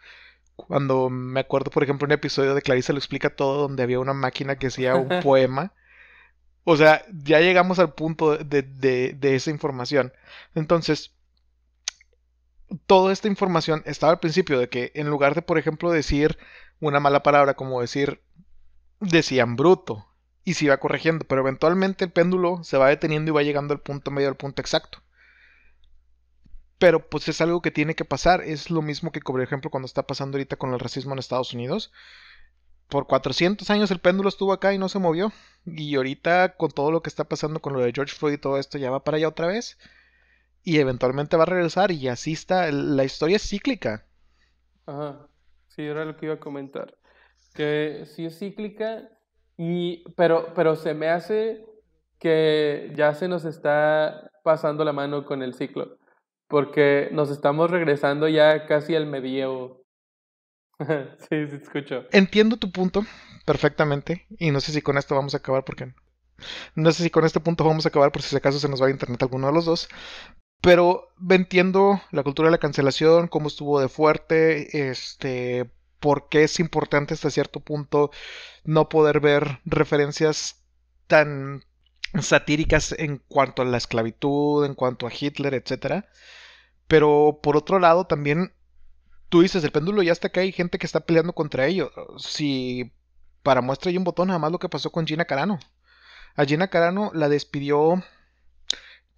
Cuando 0.56 1.10
me 1.10 1.42
acuerdo, 1.42 1.72
por 1.72 1.84
ejemplo, 1.84 2.06
un 2.06 2.12
episodio 2.12 2.56
de 2.56 2.62
Clarissa 2.62 2.94
lo 2.94 3.00
explica 3.00 3.36
todo, 3.36 3.62
donde 3.62 3.84
había 3.84 4.00
una 4.00 4.14
máquina 4.14 4.58
que 4.58 4.68
hacía 4.68 4.96
un 4.96 5.10
poema. 5.24 5.74
O 6.64 6.78
sea, 6.78 7.04
ya 7.12 7.40
llegamos 7.40 7.80
al 7.80 7.94
punto 7.94 8.38
de, 8.38 8.62
de, 8.62 9.14
de 9.14 9.36
esa 9.36 9.50
información. 9.50 10.14
Entonces, 10.56 11.14
toda 12.86 13.12
esta 13.12 13.28
información 13.28 13.84
estaba 13.86 14.14
al 14.14 14.20
principio 14.20 14.60
de 14.60 14.70
que 14.70 14.92
en 14.96 15.10
lugar 15.10 15.36
de, 15.36 15.42
por 15.42 15.58
ejemplo, 15.58 15.92
decir 15.92 16.38
una 16.80 17.00
mala 17.00 17.24
palabra 17.24 17.56
como 17.56 17.82
decir 17.82 18.22
decían 19.00 19.56
bruto 19.56 20.08
y 20.44 20.54
se 20.54 20.66
iba 20.66 20.78
corrigiendo, 20.78 21.26
pero 21.26 21.42
eventualmente 21.42 22.06
el 22.06 22.12
péndulo 22.12 22.64
se 22.64 22.78
va 22.78 22.90
deteniendo 22.90 23.32
y 23.32 23.34
va 23.34 23.44
llegando 23.44 23.74
al 23.74 23.82
punto 23.82 24.12
medio, 24.12 24.30
al 24.30 24.38
punto 24.38 24.62
exacto. 24.62 25.02
Pero 26.78 27.10
pues 27.10 27.28
es 27.28 27.42
algo 27.42 27.62
que 27.62 27.72
tiene 27.72 27.96
que 27.96 28.06
pasar, 28.06 28.42
es 28.42 28.70
lo 28.72 28.82
mismo 28.82 29.12
que 29.12 29.20
por 29.20 29.42
ejemplo 29.42 29.70
cuando 29.70 29.86
está 29.86 30.04
pasando 30.04 30.38
ahorita 30.38 30.56
con 30.56 30.74
el 30.74 30.80
racismo 30.80 31.14
en 31.14 31.20
Estados 31.20 31.54
Unidos. 31.54 31.92
Por 32.88 33.06
400 33.06 33.70
años 33.70 33.92
el 33.92 34.00
péndulo 34.00 34.30
estuvo 34.30 34.54
acá 34.54 34.74
y 34.74 34.80
no 34.80 34.90
se 34.90 34.98
movió. 34.98 35.32
Y 35.66 35.96
ahorita 35.96 36.56
con 36.56 36.72
todo 36.72 36.92
lo 36.92 37.04
que 37.04 37.10
está 37.10 37.26
pasando 37.26 37.62
con 37.62 37.74
lo 37.74 37.82
de 37.82 37.92
George 37.94 38.16
Floyd 38.16 38.34
y 38.34 38.38
todo 38.38 38.58
esto 38.58 38.78
ya 38.78 38.90
va 38.90 39.04
para 39.04 39.18
allá 39.18 39.28
otra 39.28 39.48
vez 39.48 39.78
y 40.70 40.78
eventualmente 40.78 41.36
va 41.36 41.44
a 41.44 41.48
regresar 41.48 41.90
y 41.90 42.08
así 42.10 42.34
está, 42.34 42.72
la 42.72 43.04
historia 43.04 43.38
es 43.38 43.50
cíclica. 43.50 44.06
Ajá, 44.86 45.28
sí, 45.68 45.82
era 45.82 46.06
lo 46.06 46.16
que 46.16 46.28
iba 46.28 46.36
a 46.36 46.40
comentar. 46.40 46.96
Que 47.56 48.04
sí 48.06 48.26
es 48.26 48.38
cíclica, 48.38 49.10
y, 49.58 50.04
pero, 50.16 50.54
pero 50.54 50.76
se 50.76 50.94
me 50.94 51.10
hace 51.10 51.66
que 52.20 52.94
ya 52.96 53.16
se 53.16 53.28
nos 53.28 53.46
está 53.46 54.30
pasando 54.44 54.86
la 54.86 54.94
mano 54.94 55.26
con 55.26 55.42
el 55.42 55.56
ciclo, 55.56 55.98
porque 56.48 57.10
nos 57.14 57.32
estamos 57.32 57.72
regresando 57.72 58.28
ya 58.28 58.68
casi 58.68 58.96
al 58.96 59.08
medievo. 59.08 59.82
sí, 60.78 61.48
sí, 61.48 61.56
escucho. 61.64 62.06
Entiendo 62.12 62.58
tu 62.58 62.72
punto 62.72 63.02
perfectamente 63.44 64.28
y 64.38 64.52
no 64.52 64.60
sé 64.60 64.72
si 64.72 64.84
con 64.84 65.00
esto 65.00 65.16
vamos 65.16 65.34
a 65.34 65.38
acabar 65.38 65.66
porque 65.66 65.96
no 66.76 66.92
sé 66.92 67.02
si 67.02 67.10
con 67.10 67.26
este 67.26 67.40
punto 67.40 67.64
vamos 67.64 67.88
a 67.88 67.90
acabar 67.90 68.12
por 68.12 68.22
si 68.22 68.36
acaso 68.36 68.60
se 68.60 68.70
nos 68.70 68.80
va 68.80 68.86
a 68.86 68.92
internet 68.92 69.24
alguno 69.24 69.48
de 69.48 69.54
los 69.54 69.66
dos, 69.66 69.90
pero 70.62 71.10
entiendo 71.30 72.02
la 72.12 72.24
cultura 72.24 72.48
de 72.48 72.52
la 72.52 72.58
cancelación, 72.58 73.28
cómo 73.28 73.48
estuvo 73.48 73.80
de 73.80 73.90
fuerte, 73.90 74.90
este, 74.90 75.70
por 76.00 76.30
qué 76.30 76.44
es 76.44 76.60
importante 76.60 77.14
hasta 77.14 77.30
cierto 77.30 77.60
punto 77.60 78.12
no 78.64 78.90
poder 78.90 79.20
ver 79.20 79.60
referencias 79.66 80.64
tan 81.08 81.64
satíricas 82.22 82.94
en 82.98 83.22
cuanto 83.28 83.62
a 83.62 83.66
la 83.66 83.78
esclavitud, 83.78 84.66
en 84.66 84.76
cuanto 84.76 85.08
a 85.08 85.12
Hitler, 85.18 85.54
etc. 85.54 86.06
Pero 86.88 87.40
por 87.42 87.56
otro 87.56 87.80
lado 87.80 88.06
también 88.06 88.54
tú 89.30 89.42
dices, 89.42 89.64
el 89.64 89.72
péndulo 89.72 90.02
ya 90.04 90.12
está 90.12 90.28
acá, 90.28 90.42
hay 90.42 90.52
gente 90.52 90.80
que 90.80 90.86
está 90.86 91.02
peleando 91.02 91.34
contra 91.34 91.68
ello. 91.68 91.92
Si 92.18 92.92
para 93.44 93.62
muestra 93.62 93.90
hay 93.90 93.98
un 93.98 94.04
botón, 94.04 94.28
nada 94.28 94.40
más 94.40 94.52
lo 94.52 94.60
que 94.60 94.70
pasó 94.70 94.92
con 94.92 95.08
Gina 95.08 95.26
Carano. 95.26 95.60
A 96.36 96.46
Gina 96.46 96.70
Carano 96.70 97.12
la 97.14 97.30
despidió 97.30 98.04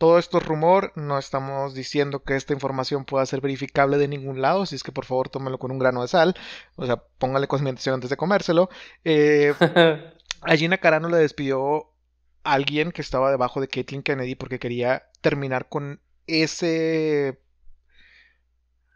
todo 0.01 0.17
esto 0.17 0.39
es 0.39 0.45
rumor, 0.47 0.91
no 0.95 1.19
estamos 1.19 1.75
diciendo 1.75 2.23
que 2.23 2.35
esta 2.35 2.53
información 2.53 3.05
pueda 3.05 3.23
ser 3.27 3.39
verificable 3.39 3.99
de 3.99 4.07
ningún 4.07 4.41
lado, 4.41 4.65
si 4.65 4.75
es 4.75 4.81
que 4.81 4.91
por 4.91 5.05
favor 5.05 5.29
tómelo 5.29 5.59
con 5.59 5.69
un 5.69 5.77
grano 5.77 6.01
de 6.01 6.07
sal, 6.07 6.33
o 6.75 6.87
sea, 6.87 7.03
póngale 7.19 7.47
cosmentación 7.47 7.93
antes 7.93 8.09
de 8.09 8.17
comérselo. 8.17 8.71
Eh, 9.03 9.53
a 10.41 10.55
Gina 10.55 10.79
Carano 10.79 11.07
le 11.07 11.17
despidió 11.17 11.91
alguien 12.43 12.91
que 12.91 13.03
estaba 13.03 13.29
debajo 13.29 13.61
de 13.61 13.67
Caitlyn 13.67 14.01
Kennedy 14.01 14.33
porque 14.33 14.57
quería 14.57 15.03
terminar 15.21 15.69
con 15.69 16.01
ese 16.25 17.39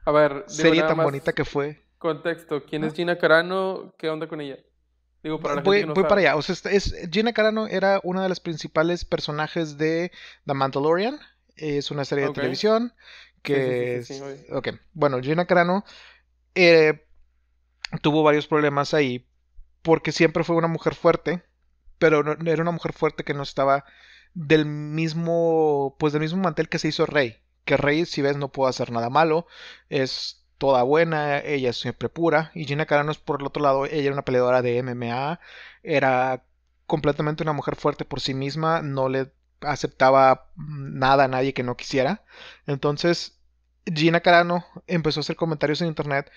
a 0.05 0.11
ver, 0.11 0.45
serie 0.47 0.81
tan 0.81 0.97
bonita 0.97 1.33
que 1.33 1.45
fue. 1.45 1.85
Contexto, 1.99 2.65
¿quién 2.65 2.83
es 2.83 2.95
Gina 2.95 3.19
Carano? 3.19 3.93
¿Qué 3.99 4.09
onda 4.09 4.27
con 4.27 4.41
ella? 4.41 4.57
Digo, 5.25 5.39
para 5.39 5.55
la 5.55 5.61
voy, 5.61 5.77
gente 5.77 5.85
que 5.85 5.87
no 5.87 5.93
voy 5.95 6.01
sabe. 6.03 6.09
para 6.09 6.21
allá. 6.21 6.35
O 6.35 6.41
sea, 6.43 6.71
es, 6.71 6.95
Gina 7.11 7.33
Carano 7.33 7.65
era 7.65 7.99
una 8.03 8.21
de 8.21 8.29
las 8.29 8.39
principales 8.39 9.05
personajes 9.05 9.75
de 9.75 10.11
The 10.45 10.53
Mandalorian. 10.53 11.19
Es 11.55 11.89
una 11.89 12.05
serie 12.05 12.25
de 12.25 12.31
televisión 12.33 12.93
que 13.41 14.03
Sí. 14.03 14.21
Ok, 14.51 14.69
bueno, 14.93 15.19
Gina 15.21 15.45
Carano 15.45 15.83
eh, 16.53 17.07
tuvo 18.03 18.21
varios 18.21 18.45
problemas 18.45 18.93
ahí 18.93 19.27
porque 19.81 20.11
siempre 20.11 20.43
fue 20.43 20.55
una 20.55 20.67
mujer 20.67 20.93
fuerte, 20.93 21.43
pero 21.97 22.21
no- 22.23 22.51
era 22.51 22.61
una 22.61 22.71
mujer 22.71 22.93
fuerte 22.93 23.23
que 23.23 23.33
no 23.33 23.41
estaba 23.43 23.83
del 24.35 24.65
mismo, 24.67 25.95
pues 25.99 26.13
del 26.13 26.21
mismo 26.21 26.41
mantel 26.41 26.69
que 26.69 26.77
se 26.79 26.89
hizo 26.89 27.07
Rey. 27.07 27.37
Que 27.63 27.77
Rey, 27.77 28.05
si 28.05 28.21
ves, 28.21 28.37
no 28.37 28.51
puede 28.51 28.69
hacer 28.69 28.91
nada 28.91 29.09
malo, 29.09 29.47
es 29.89 30.44
toda 30.57 30.83
buena, 30.83 31.39
ella 31.39 31.69
es 31.71 31.77
siempre 31.77 32.09
pura, 32.09 32.51
y 32.53 32.65
Gina 32.65 32.85
Carano 32.85 33.11
es 33.11 33.17
por 33.17 33.41
el 33.41 33.47
otro 33.47 33.63
lado, 33.63 33.85
ella 33.85 34.03
era 34.03 34.13
una 34.13 34.25
peleadora 34.25 34.61
de 34.61 34.81
MMA, 34.83 35.39
era 35.83 36.43
completamente 36.87 37.43
una 37.43 37.53
mujer 37.53 37.75
fuerte 37.75 38.05
por 38.05 38.21
sí 38.21 38.33
misma, 38.33 38.81
no 38.81 39.09
le 39.09 39.31
aceptaba 39.61 40.51
nada 40.55 41.25
a 41.25 41.27
nadie 41.27 41.53
que 41.53 41.63
no 41.63 41.77
quisiera. 41.77 42.23
Entonces, 42.67 43.39
Gina 43.85 44.21
Carano 44.21 44.65
empezó 44.87 45.19
a 45.19 45.21
hacer 45.21 45.35
comentarios 45.35 45.81
en 45.81 45.87
internet 45.87 46.31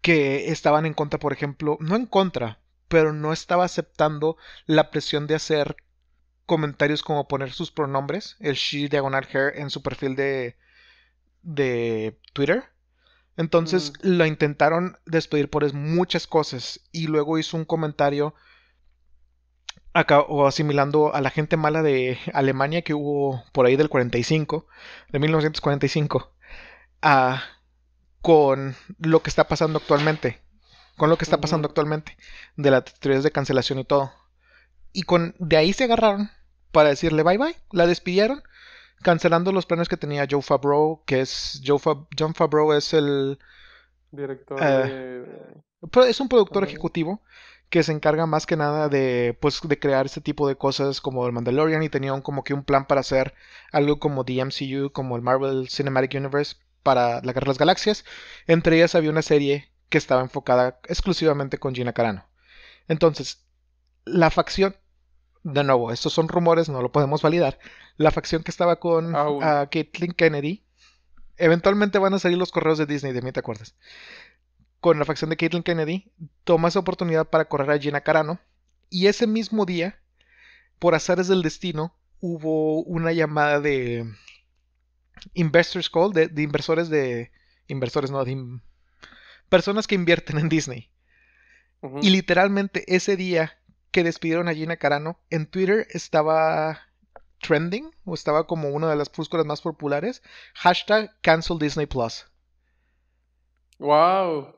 que 0.00 0.50
estaban 0.50 0.86
en 0.86 0.94
contra, 0.94 1.18
por 1.20 1.32
ejemplo, 1.32 1.78
no 1.80 1.96
en 1.96 2.06
contra, 2.06 2.58
pero 2.88 3.12
no 3.12 3.32
estaba 3.32 3.64
aceptando 3.64 4.36
la 4.66 4.90
presión 4.90 5.26
de 5.26 5.36
hacer 5.36 5.76
comentarios 6.46 7.02
como 7.02 7.28
poner 7.28 7.52
sus 7.52 7.70
pronombres, 7.70 8.36
el 8.40 8.54
she 8.54 8.88
diagonal 8.88 9.26
her 9.32 9.52
en 9.56 9.70
su 9.70 9.82
perfil 9.82 10.16
de, 10.16 10.56
de 11.42 12.18
Twitter. 12.32 12.71
Entonces 13.36 13.92
Mm. 14.02 14.08
lo 14.18 14.26
intentaron 14.26 14.98
despedir 15.06 15.48
por 15.50 15.72
muchas 15.74 16.26
cosas 16.26 16.80
y 16.92 17.06
luego 17.06 17.38
hizo 17.38 17.56
un 17.56 17.64
comentario 17.64 18.34
acá, 19.94 20.20
o 20.20 20.46
asimilando 20.46 21.14
a 21.14 21.20
la 21.20 21.30
gente 21.30 21.56
mala 21.56 21.82
de 21.82 22.18
Alemania 22.34 22.82
que 22.82 22.94
hubo 22.94 23.44
por 23.52 23.66
ahí 23.66 23.76
del 23.76 23.88
45, 23.88 24.66
de 25.10 25.18
1945, 25.18 26.32
a, 27.02 27.42
con 28.22 28.76
lo 28.98 29.22
que 29.22 29.30
está 29.30 29.48
pasando 29.48 29.78
actualmente, 29.78 30.40
con 30.96 31.10
lo 31.10 31.18
que 31.18 31.24
está 31.24 31.40
pasando 31.40 31.68
actualmente, 31.68 32.16
de 32.56 32.70
las 32.70 32.84
teorías 33.00 33.24
de 33.24 33.32
cancelación 33.32 33.78
y 33.78 33.84
todo. 33.84 34.12
Y 34.92 35.02
con 35.02 35.34
de 35.38 35.56
ahí 35.56 35.72
se 35.72 35.84
agarraron 35.84 36.30
para 36.72 36.90
decirle 36.90 37.22
bye 37.22 37.38
bye, 37.38 37.56
la 37.72 37.86
despidieron, 37.86 38.42
cancelando 39.02 39.52
los 39.52 39.66
planes 39.66 39.88
que 39.88 39.96
tenía 39.96 40.26
Joe 40.30 40.42
Favreau, 40.42 41.02
que 41.06 41.20
es 41.20 41.60
Joe 41.64 41.78
Fa- 41.78 42.06
John 42.18 42.34
Favreau 42.34 42.72
es 42.72 42.92
el 42.94 43.38
Director 44.10 44.58
Eh, 44.62 45.24
de... 45.92 46.08
Es 46.08 46.20
un 46.20 46.28
productor 46.28 46.64
ejecutivo 46.64 47.22
que 47.68 47.82
se 47.82 47.92
encarga 47.92 48.26
más 48.26 48.46
que 48.46 48.56
nada 48.56 48.88
de 48.88 49.36
pues 49.40 49.60
de 49.62 49.78
crear 49.78 50.06
este 50.06 50.20
tipo 50.20 50.46
de 50.46 50.56
cosas 50.56 51.00
como 51.00 51.26
el 51.26 51.32
Mandalorian 51.32 51.82
y 51.82 51.88
tenía 51.88 52.12
un, 52.12 52.20
como 52.22 52.44
que 52.44 52.54
un 52.54 52.64
plan 52.64 52.86
para 52.86 53.00
hacer 53.00 53.34
algo 53.72 53.98
como 53.98 54.24
the 54.24 54.34
MCU, 54.44 54.92
como 54.92 55.16
el 55.16 55.22
Marvel 55.22 55.68
Cinematic 55.70 56.14
Universe 56.14 56.56
para 56.82 57.22
la 57.22 57.32
Guerra 57.32 57.44
de 57.46 57.48
las 57.48 57.58
Galaxias. 57.58 58.04
Entre 58.46 58.76
ellas 58.76 58.94
había 58.94 59.10
una 59.10 59.22
serie 59.22 59.72
que 59.88 59.98
estaba 59.98 60.20
enfocada 60.22 60.80
exclusivamente 60.88 61.58
con 61.58 61.74
Gina 61.74 61.92
Carano. 61.94 62.26
Entonces, 62.88 63.46
la 64.04 64.30
facción 64.30 64.76
de 65.44 65.64
nuevo, 65.64 65.92
estos 65.92 66.12
son 66.12 66.28
rumores, 66.28 66.68
no 66.68 66.82
lo 66.82 66.92
podemos 66.92 67.22
validar. 67.22 67.58
La 67.96 68.10
facción 68.10 68.42
que 68.42 68.50
estaba 68.50 68.76
con 68.80 69.14
ah, 69.16 69.68
Caitlyn 69.70 70.12
Kennedy, 70.12 70.64
eventualmente 71.36 71.98
van 71.98 72.14
a 72.14 72.18
salir 72.18 72.38
los 72.38 72.52
correos 72.52 72.78
de 72.78 72.86
Disney, 72.86 73.12
de 73.12 73.22
mí 73.22 73.32
te 73.32 73.40
acuerdas 73.40 73.74
con 74.80 74.98
la 74.98 75.04
facción 75.04 75.30
de 75.30 75.36
Caitlyn 75.36 75.62
Kennedy, 75.62 76.10
toma 76.42 76.66
esa 76.66 76.80
oportunidad 76.80 77.28
para 77.30 77.44
correr 77.44 77.70
a 77.70 77.78
Gina 77.78 78.00
Carano 78.00 78.40
Y 78.90 79.06
ese 79.06 79.28
mismo 79.28 79.64
día, 79.64 80.00
por 80.80 80.96
azares 80.96 81.28
del 81.28 81.42
destino, 81.42 81.94
hubo 82.18 82.82
una 82.82 83.12
llamada 83.12 83.60
de 83.60 84.04
Investors 85.34 85.88
Call, 85.88 86.12
de, 86.12 86.26
de 86.26 86.42
inversores 86.42 86.88
de... 86.88 87.30
Inversores, 87.68 88.10
no, 88.10 88.24
de 88.24 88.32
in- 88.32 88.62
personas 89.48 89.86
que 89.86 89.94
invierten 89.94 90.38
en 90.38 90.48
Disney. 90.48 90.90
Y 92.00 92.10
literalmente 92.10 92.84
ese 92.92 93.16
día 93.16 93.58
que 93.92 94.02
despidieron 94.02 94.48
a 94.48 94.54
Gina 94.54 94.76
Carano, 94.76 95.18
en 95.30 95.46
Twitter 95.46 95.86
estaba 95.90 96.80
trending, 97.40 97.90
o 98.04 98.14
estaba 98.14 98.46
como 98.46 98.70
una 98.70 98.88
de 98.88 98.96
las 98.96 99.12
búsquedas 99.12 99.46
más 99.46 99.60
populares, 99.60 100.22
hashtag 100.54 101.14
cancel 101.20 101.58
Disney 101.58 101.86
Plus. 101.86 102.26
Wow. 103.78 104.54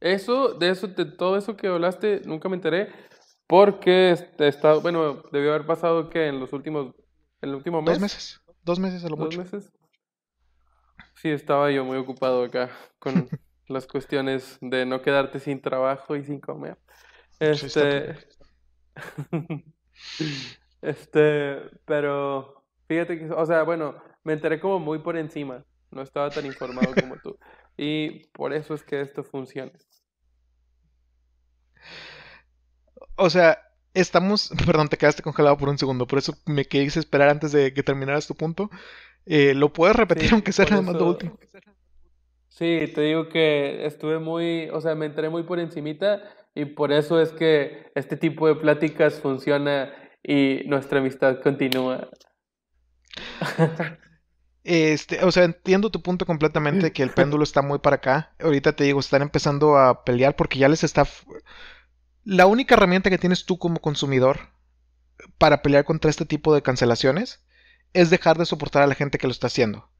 Eso, 0.00 0.54
de 0.54 0.70
eso, 0.70 0.88
de 0.88 1.04
todo 1.04 1.36
eso 1.36 1.56
que 1.56 1.68
hablaste, 1.68 2.22
nunca 2.24 2.48
me 2.48 2.56
enteré. 2.56 2.92
Porque 3.46 4.12
este, 4.12 4.48
está, 4.48 4.74
bueno, 4.74 5.22
debió 5.30 5.50
haber 5.50 5.66
pasado 5.66 6.08
que 6.08 6.26
en 6.26 6.40
los 6.40 6.52
últimos, 6.52 6.94
en 7.42 7.50
el 7.50 7.54
último 7.54 7.82
mes. 7.82 7.94
Dos 7.94 8.00
meses. 8.00 8.40
Dos 8.64 8.78
meses 8.78 9.04
a 9.04 9.08
lo 9.08 9.16
¿Dos 9.16 9.26
mucho. 9.26 9.38
meses? 9.38 9.70
Sí, 11.16 11.28
estaba 11.28 11.70
yo 11.70 11.84
muy 11.84 11.98
ocupado 11.98 12.44
acá 12.44 12.70
con 12.98 13.28
las 13.68 13.86
cuestiones 13.86 14.58
de 14.60 14.86
no 14.86 15.02
quedarte 15.02 15.38
sin 15.38 15.60
trabajo 15.60 16.16
y 16.16 16.24
sin 16.24 16.40
comer. 16.40 16.78
Este, 17.38 18.16
este, 20.82 21.58
pero 21.84 22.64
fíjate 22.88 23.18
que, 23.18 23.30
o 23.30 23.46
sea, 23.46 23.62
bueno, 23.62 23.96
me 24.24 24.34
enteré 24.34 24.60
como 24.60 24.78
muy 24.78 24.98
por 24.98 25.16
encima, 25.16 25.64
no 25.90 26.02
estaba 26.02 26.30
tan 26.30 26.46
informado 26.46 26.94
como 26.94 27.16
tú. 27.18 27.38
Y 27.76 28.26
por 28.28 28.52
eso 28.52 28.74
es 28.74 28.82
que 28.82 29.00
esto 29.00 29.24
funciona. 29.24 29.72
O 33.16 33.30
sea, 33.30 33.58
estamos. 33.94 34.50
Perdón, 34.66 34.88
te 34.88 34.96
quedaste 34.96 35.22
congelado 35.22 35.56
por 35.56 35.68
un 35.68 35.78
segundo, 35.78 36.06
por 36.06 36.18
eso 36.18 36.34
me 36.46 36.64
quise 36.64 37.00
esperar 37.00 37.28
antes 37.28 37.52
de 37.52 37.72
que 37.72 37.82
terminaras 37.82 38.26
tu 38.26 38.34
punto. 38.34 38.70
Eh, 39.24 39.54
¿Lo 39.54 39.72
puedes 39.72 39.96
repetir, 39.96 40.28
Sí, 40.28 40.34
aunque 40.34 40.52
sea 40.52 40.66
nada 40.66 40.82
más 40.82 40.94
lo 40.96 41.06
último? 41.06 41.38
Sí, 42.48 42.92
te 42.94 43.00
digo 43.00 43.28
que 43.28 43.86
estuve 43.86 44.18
muy, 44.18 44.68
o 44.70 44.80
sea, 44.80 44.94
me 44.94 45.06
enteré 45.06 45.30
muy 45.30 45.42
por 45.44 45.58
encimita 45.58 46.22
y 46.54 46.64
por 46.66 46.92
eso 46.92 47.20
es 47.20 47.32
que 47.32 47.90
este 47.94 48.16
tipo 48.16 48.46
de 48.46 48.56
pláticas 48.56 49.20
funciona 49.20 49.92
y 50.22 50.62
nuestra 50.66 51.00
amistad 51.00 51.40
continúa. 51.42 52.08
Este, 54.64 55.24
o 55.24 55.32
sea, 55.32 55.42
entiendo 55.42 55.90
tu 55.90 56.02
punto 56.02 56.24
completamente 56.24 56.92
que 56.92 57.02
el 57.02 57.10
péndulo 57.14 57.42
está 57.42 57.62
muy 57.62 57.78
para 57.80 57.96
acá. 57.96 58.34
Ahorita 58.40 58.74
te 58.74 58.84
digo, 58.84 59.00
están 59.00 59.22
empezando 59.22 59.76
a 59.76 60.04
pelear 60.04 60.36
porque 60.36 60.58
ya 60.58 60.68
les 60.68 60.84
está. 60.84 61.06
La 62.24 62.46
única 62.46 62.74
herramienta 62.74 63.10
que 63.10 63.18
tienes 63.18 63.44
tú 63.44 63.58
como 63.58 63.80
consumidor 63.80 64.50
para 65.38 65.62
pelear 65.62 65.84
contra 65.84 66.10
este 66.10 66.26
tipo 66.26 66.54
de 66.54 66.62
cancelaciones 66.62 67.44
es 67.92 68.10
dejar 68.10 68.38
de 68.38 68.46
soportar 68.46 68.82
a 68.82 68.86
la 68.86 68.94
gente 68.94 69.18
que 69.18 69.26
lo 69.26 69.32
está 69.32 69.48
haciendo. 69.48 69.90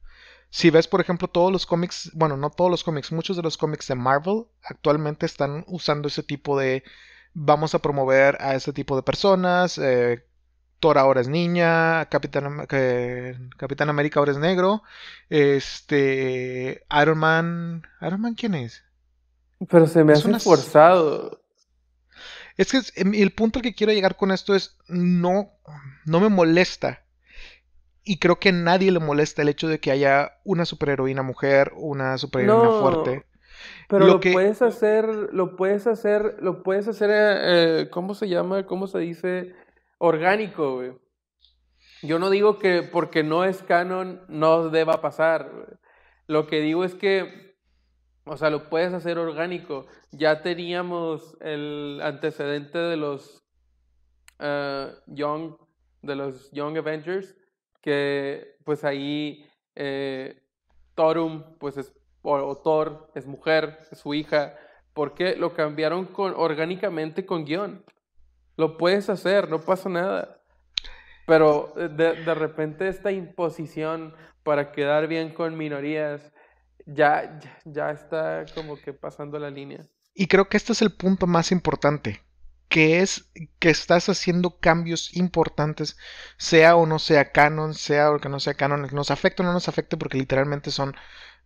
Si 0.55 0.69
ves, 0.69 0.87
por 0.87 1.01
ejemplo, 1.01 1.27
todos 1.27 1.51
los 1.51 1.65
cómics, 1.65 2.11
bueno, 2.13 2.37
no 2.37 2.51
todos 2.51 2.69
los 2.69 2.83
cómics, 2.83 3.11
muchos 3.11 3.35
de 3.35 3.41
los 3.41 3.57
cómics 3.57 3.87
de 3.87 3.95
Marvel 3.95 4.43
actualmente 4.63 5.25
están 5.25 5.63
usando 5.67 6.07
ese 6.09 6.21
tipo 6.21 6.59
de 6.59 6.83
vamos 7.33 7.73
a 7.73 7.79
promover 7.79 8.37
a 8.39 8.53
este 8.53 8.71
tipo 8.71 8.95
de 8.95 9.01
personas. 9.01 9.79
eh, 9.79 10.23
Thor 10.79 10.99
ahora 10.99 11.21
es 11.21 11.27
niña, 11.27 12.05
Capitán, 12.09 12.67
que- 12.67 13.35
Capitán 13.57 13.89
América 13.89 14.19
ahora 14.19 14.31
es 14.33 14.37
negro. 14.37 14.83
Este. 15.29 16.85
Iron 17.01 17.17
Man. 17.17 17.81
¿Iron 18.01 18.21
Man 18.21 18.35
quién 18.35 18.53
es? 18.53 18.83
Pero 19.69 19.87
se 19.87 20.03
me 20.03 20.13
Es 20.13 20.19
hace 20.19 20.27
una- 20.27 20.39
forzado. 20.39 21.41
Es 22.57 22.69
que 22.71 22.77
es- 22.77 22.93
em, 22.95 23.15
el 23.15 23.31
punto 23.31 23.57
al 23.57 23.63
que 23.63 23.73
quiero 23.73 23.91
llegar 23.93 24.17
con 24.17 24.29
esto 24.31 24.53
es. 24.53 24.77
No. 24.87 25.49
No 26.05 26.19
me 26.19 26.29
molesta. 26.29 27.02
Y 28.03 28.19
creo 28.19 28.37
que 28.37 28.49
a 28.49 28.53
nadie 28.53 28.91
le 28.91 28.99
molesta 28.99 29.41
el 29.41 29.49
hecho 29.49 29.67
de 29.67 29.79
que 29.79 29.91
haya 29.91 30.33
una 30.43 30.65
superheroína 30.65 31.23
mujer, 31.23 31.71
una 31.75 32.17
superheroína 32.17 32.63
No, 32.63 32.81
fuerte. 32.81 33.25
Pero 33.87 34.05
Lo 34.05 34.13
lo 34.13 34.19
que- 34.19 34.33
puedes 34.33 34.61
hacer, 34.61 35.05
lo 35.31 35.55
puedes 35.55 35.87
hacer, 35.87 36.37
lo 36.41 36.63
puedes 36.63 36.87
hacer, 36.87 37.09
eh, 37.13 37.89
¿cómo 37.91 38.13
se 38.13 38.27
llama? 38.27 38.65
¿Cómo 38.65 38.87
se 38.87 38.99
dice? 38.99 39.55
Orgánico, 39.99 40.75
güey. 40.75 40.91
Yo 42.01 42.19
no 42.19 42.29
digo 42.29 42.59
que 42.59 42.83
porque 42.83 43.23
no 43.23 43.45
es 43.45 43.63
canon 43.63 44.21
no 44.27 44.69
deba 44.69 44.99
pasar. 45.01 45.49
güey. 45.53 45.67
Lo 46.27 46.47
que 46.47 46.59
digo 46.59 46.83
es 46.83 46.95
que, 46.95 47.55
o 48.25 48.35
sea, 48.35 48.49
lo 48.49 48.69
puedes 48.69 48.93
hacer 48.93 49.17
orgánico. 49.17 49.85
Ya 50.11 50.41
teníamos 50.41 51.37
el 51.39 52.01
antecedente 52.03 52.77
de 52.79 52.97
los 52.97 53.45
eh, 54.39 54.91
Young, 55.07 55.55
de 56.01 56.15
los 56.15 56.51
Young 56.51 56.77
Avengers, 56.77 57.35
que 57.83 58.55
pues 58.63 58.83
ahí 58.83 59.45
eh, 59.75 60.41
Thorum, 60.95 61.57
pues 61.59 61.77
es, 61.77 61.93
o, 62.23 62.33
o 62.33 62.57
Thor 62.57 63.11
es 63.13 63.27
mujer, 63.27 63.77
es 63.91 63.99
su 63.99 64.13
hija, 64.13 64.55
porque 64.93 65.35
lo 65.35 65.53
cambiaron 65.53 66.05
con, 66.05 66.33
orgánicamente 66.35 67.25
con 67.25 67.45
guion. 67.45 67.83
Lo 68.55 68.77
puedes 68.77 69.09
hacer, 69.09 69.49
no 69.49 69.61
pasa 69.61 69.89
nada. 69.89 70.41
Pero 71.27 71.73
eh, 71.77 71.89
de, 71.89 72.23
de 72.23 72.33
repente 72.33 72.87
esta 72.87 73.11
imposición 73.11 74.15
para 74.43 74.71
quedar 74.71 75.07
bien 75.07 75.33
con 75.33 75.57
minorías 75.57 76.31
ya, 76.85 77.39
ya, 77.39 77.59
ya 77.65 77.91
está 77.91 78.45
como 78.55 78.77
que 78.77 78.93
pasando 78.93 79.37
la 79.39 79.49
línea. 79.49 79.85
Y 80.13 80.27
creo 80.27 80.47
que 80.47 80.57
este 80.57 80.73
es 80.73 80.81
el 80.81 80.95
punto 80.95 81.27
más 81.27 81.51
importante, 81.51 82.21
que 82.73 83.01
es 83.01 83.29
que 83.59 83.69
estás 83.69 84.09
haciendo 84.09 84.57
cambios 84.57 85.15
importantes, 85.15 85.95
sea 86.37 86.75
o 86.75 86.87
no 86.87 86.97
sea 86.97 87.31
canon, 87.31 87.75
sea 87.75 88.09
o 88.11 88.17
que 88.17 88.29
no 88.29 88.39
sea 88.39 88.55
canon, 88.55 88.87
nos 88.91 89.11
afecte 89.11 89.43
o 89.43 89.45
no 89.45 89.53
nos 89.53 89.67
afecte, 89.67 89.95
porque 89.95 90.17
literalmente 90.17 90.71
son 90.71 90.95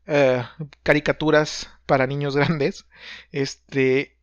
eh, 0.06 0.42
caricaturas 0.84 1.70
para 1.86 2.08
niños 2.08 2.34
grandes. 2.38 2.86
Este, 3.34 4.18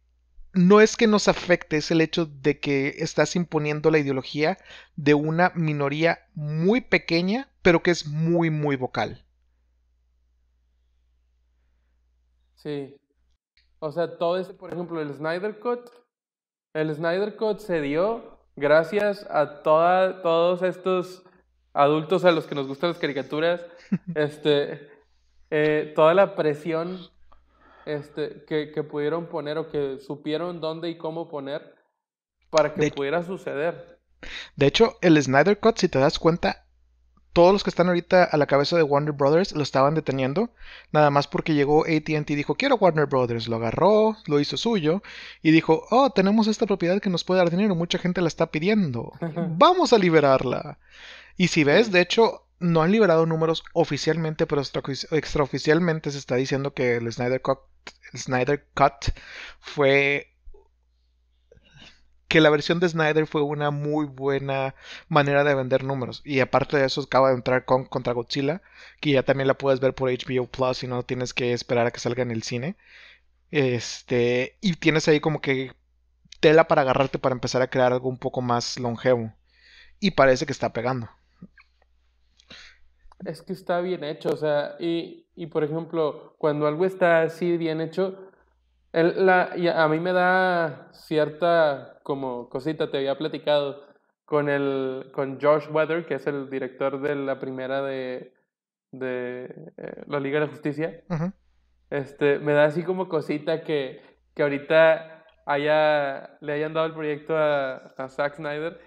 no 0.54 0.80
es 0.80 0.96
que 0.96 1.06
nos 1.06 1.28
afecte, 1.28 1.76
es 1.76 1.90
el 1.90 2.00
hecho 2.00 2.24
de 2.24 2.58
que 2.58 2.94
estás 3.00 3.36
imponiendo 3.36 3.90
la 3.90 3.98
ideología 3.98 4.56
de 4.96 5.12
una 5.12 5.52
minoría 5.54 6.20
muy 6.32 6.80
pequeña, 6.80 7.52
pero 7.60 7.82
que 7.82 7.90
es 7.90 8.06
muy, 8.06 8.48
muy 8.48 8.76
vocal. 8.76 9.26
Sí. 12.54 12.96
O 13.78 13.92
sea, 13.92 14.16
todo 14.16 14.38
ese, 14.38 14.54
por 14.54 14.72
ejemplo, 14.72 15.02
el 15.02 15.12
Snyder 15.12 15.60
Cut, 15.60 16.03
el 16.74 16.94
Snyder 16.94 17.36
Cut 17.36 17.60
se 17.60 17.80
dio 17.80 18.38
gracias 18.56 19.26
a 19.30 19.62
toda, 19.62 20.22
todos 20.22 20.62
estos 20.62 21.22
adultos 21.72 22.24
a 22.24 22.32
los 22.32 22.46
que 22.46 22.54
nos 22.54 22.66
gustan 22.66 22.90
las 22.90 22.98
caricaturas, 22.98 23.64
este, 24.14 24.90
eh, 25.50 25.92
toda 25.94 26.14
la 26.14 26.34
presión 26.34 26.98
este, 27.86 28.44
que, 28.44 28.72
que 28.72 28.82
pudieron 28.82 29.26
poner 29.26 29.58
o 29.58 29.70
que 29.70 29.98
supieron 30.00 30.60
dónde 30.60 30.90
y 30.90 30.98
cómo 30.98 31.28
poner 31.28 31.74
para 32.50 32.74
que 32.74 32.80
De 32.80 32.90
pudiera 32.90 33.22
suceder. 33.22 34.00
De 34.56 34.66
hecho, 34.66 34.96
el 35.00 35.22
Snyder 35.22 35.58
Cut, 35.58 35.78
si 35.78 35.88
te 35.88 35.98
das 35.98 36.18
cuenta, 36.18 36.63
todos 37.34 37.52
los 37.52 37.62
que 37.62 37.68
están 37.70 37.88
ahorita 37.88 38.24
a 38.24 38.36
la 38.38 38.46
cabeza 38.46 38.76
de 38.76 38.82
Warner 38.82 39.12
Brothers 39.12 39.52
lo 39.52 39.62
estaban 39.62 39.94
deteniendo, 39.94 40.48
nada 40.92 41.10
más 41.10 41.26
porque 41.26 41.52
llegó 41.54 41.82
AT&T 41.84 42.24
y 42.32 42.34
dijo, 42.36 42.54
quiero 42.54 42.76
Warner 42.76 43.04
Brothers, 43.06 43.48
lo 43.48 43.56
agarró, 43.56 44.16
lo 44.26 44.40
hizo 44.40 44.56
suyo, 44.56 45.02
y 45.42 45.50
dijo, 45.50 45.84
oh, 45.90 46.08
tenemos 46.10 46.46
esta 46.46 46.64
propiedad 46.64 47.00
que 47.02 47.10
nos 47.10 47.24
puede 47.24 47.38
dar 47.40 47.50
dinero, 47.50 47.74
mucha 47.74 47.98
gente 47.98 48.22
la 48.22 48.28
está 48.28 48.46
pidiendo, 48.46 49.12
vamos 49.58 49.92
a 49.92 49.98
liberarla. 49.98 50.78
Y 51.36 51.48
si 51.48 51.64
ves, 51.64 51.92
de 51.92 52.00
hecho, 52.00 52.46
no 52.60 52.80
han 52.82 52.92
liberado 52.92 53.26
números 53.26 53.64
oficialmente, 53.72 54.46
pero 54.46 54.62
extra- 54.62 54.82
extraoficialmente 55.10 56.10
se 56.12 56.18
está 56.18 56.36
diciendo 56.36 56.72
que 56.72 56.96
el 56.96 57.12
Snyder 57.12 57.42
Cut, 57.42 57.58
el 58.12 58.20
Snyder 58.20 58.64
Cut 58.74 59.12
fue 59.60 60.33
que 62.28 62.40
la 62.40 62.50
versión 62.50 62.80
de 62.80 62.88
Snyder 62.88 63.26
fue 63.26 63.42
una 63.42 63.70
muy 63.70 64.06
buena 64.06 64.74
manera 65.08 65.44
de 65.44 65.54
vender 65.54 65.84
números. 65.84 66.22
Y 66.24 66.40
aparte 66.40 66.76
de 66.78 66.86
eso, 66.86 67.02
acaba 67.02 67.30
de 67.30 67.36
entrar 67.36 67.64
con 67.64 67.84
contra 67.84 68.12
Godzilla, 68.12 68.62
que 69.00 69.12
ya 69.12 69.22
también 69.22 69.48
la 69.48 69.54
puedes 69.54 69.80
ver 69.80 69.94
por 69.94 70.10
HBO 70.10 70.46
Plus 70.46 70.82
y 70.82 70.86
no 70.88 71.02
tienes 71.04 71.34
que 71.34 71.52
esperar 71.52 71.86
a 71.86 71.90
que 71.90 72.00
salga 72.00 72.22
en 72.22 72.30
el 72.30 72.42
cine. 72.42 72.76
Este, 73.50 74.56
y 74.60 74.74
tienes 74.76 75.08
ahí 75.08 75.20
como 75.20 75.40
que 75.40 75.72
tela 76.40 76.68
para 76.68 76.82
agarrarte 76.82 77.18
para 77.18 77.34
empezar 77.34 77.62
a 77.62 77.70
crear 77.70 77.92
algo 77.92 78.08
un 78.08 78.18
poco 78.18 78.42
más 78.42 78.78
longevo. 78.78 79.32
Y 80.00 80.12
parece 80.12 80.46
que 80.46 80.52
está 80.52 80.72
pegando. 80.72 81.08
Es 83.24 83.42
que 83.42 83.52
está 83.54 83.80
bien 83.80 84.04
hecho, 84.04 84.30
o 84.30 84.36
sea, 84.36 84.76
y, 84.78 85.26
y 85.34 85.46
por 85.46 85.64
ejemplo, 85.64 86.34
cuando 86.38 86.66
algo 86.66 86.84
está 86.84 87.22
así 87.22 87.56
bien 87.56 87.80
hecho, 87.80 88.23
el- 88.94 89.26
la, 89.26 89.50
y 89.56 89.68
a 89.68 89.86
mí 89.88 90.00
me 90.00 90.12
da 90.12 90.88
cierta 90.92 92.00
como 92.02 92.48
cosita, 92.48 92.90
te 92.90 92.98
había 92.98 93.18
platicado 93.18 93.82
con 94.24 94.48
el 94.48 95.10
con 95.12 95.40
Josh 95.40 95.68
Weather, 95.70 96.06
que 96.06 96.14
es 96.14 96.26
el 96.26 96.48
director 96.50 97.00
de 97.00 97.14
la 97.14 97.38
primera 97.38 97.82
de, 97.82 98.32
de 98.92 99.44
eh, 99.76 100.02
la 100.06 100.20
Liga 100.20 100.40
de 100.40 100.46
la 100.46 100.50
Justicia. 100.52 101.02
Este, 101.90 102.38
me 102.38 102.52
da 102.54 102.64
así 102.64 102.82
como 102.82 103.08
cosita 103.08 103.62
que, 103.62 104.00
que 104.34 104.42
ahorita 104.42 105.24
haya, 105.46 106.38
le 106.40 106.52
hayan 106.54 106.72
dado 106.74 106.86
el 106.86 106.94
proyecto 106.94 107.36
a, 107.36 107.76
a 107.96 108.08
Zack 108.08 108.36
Snyder 108.36 108.80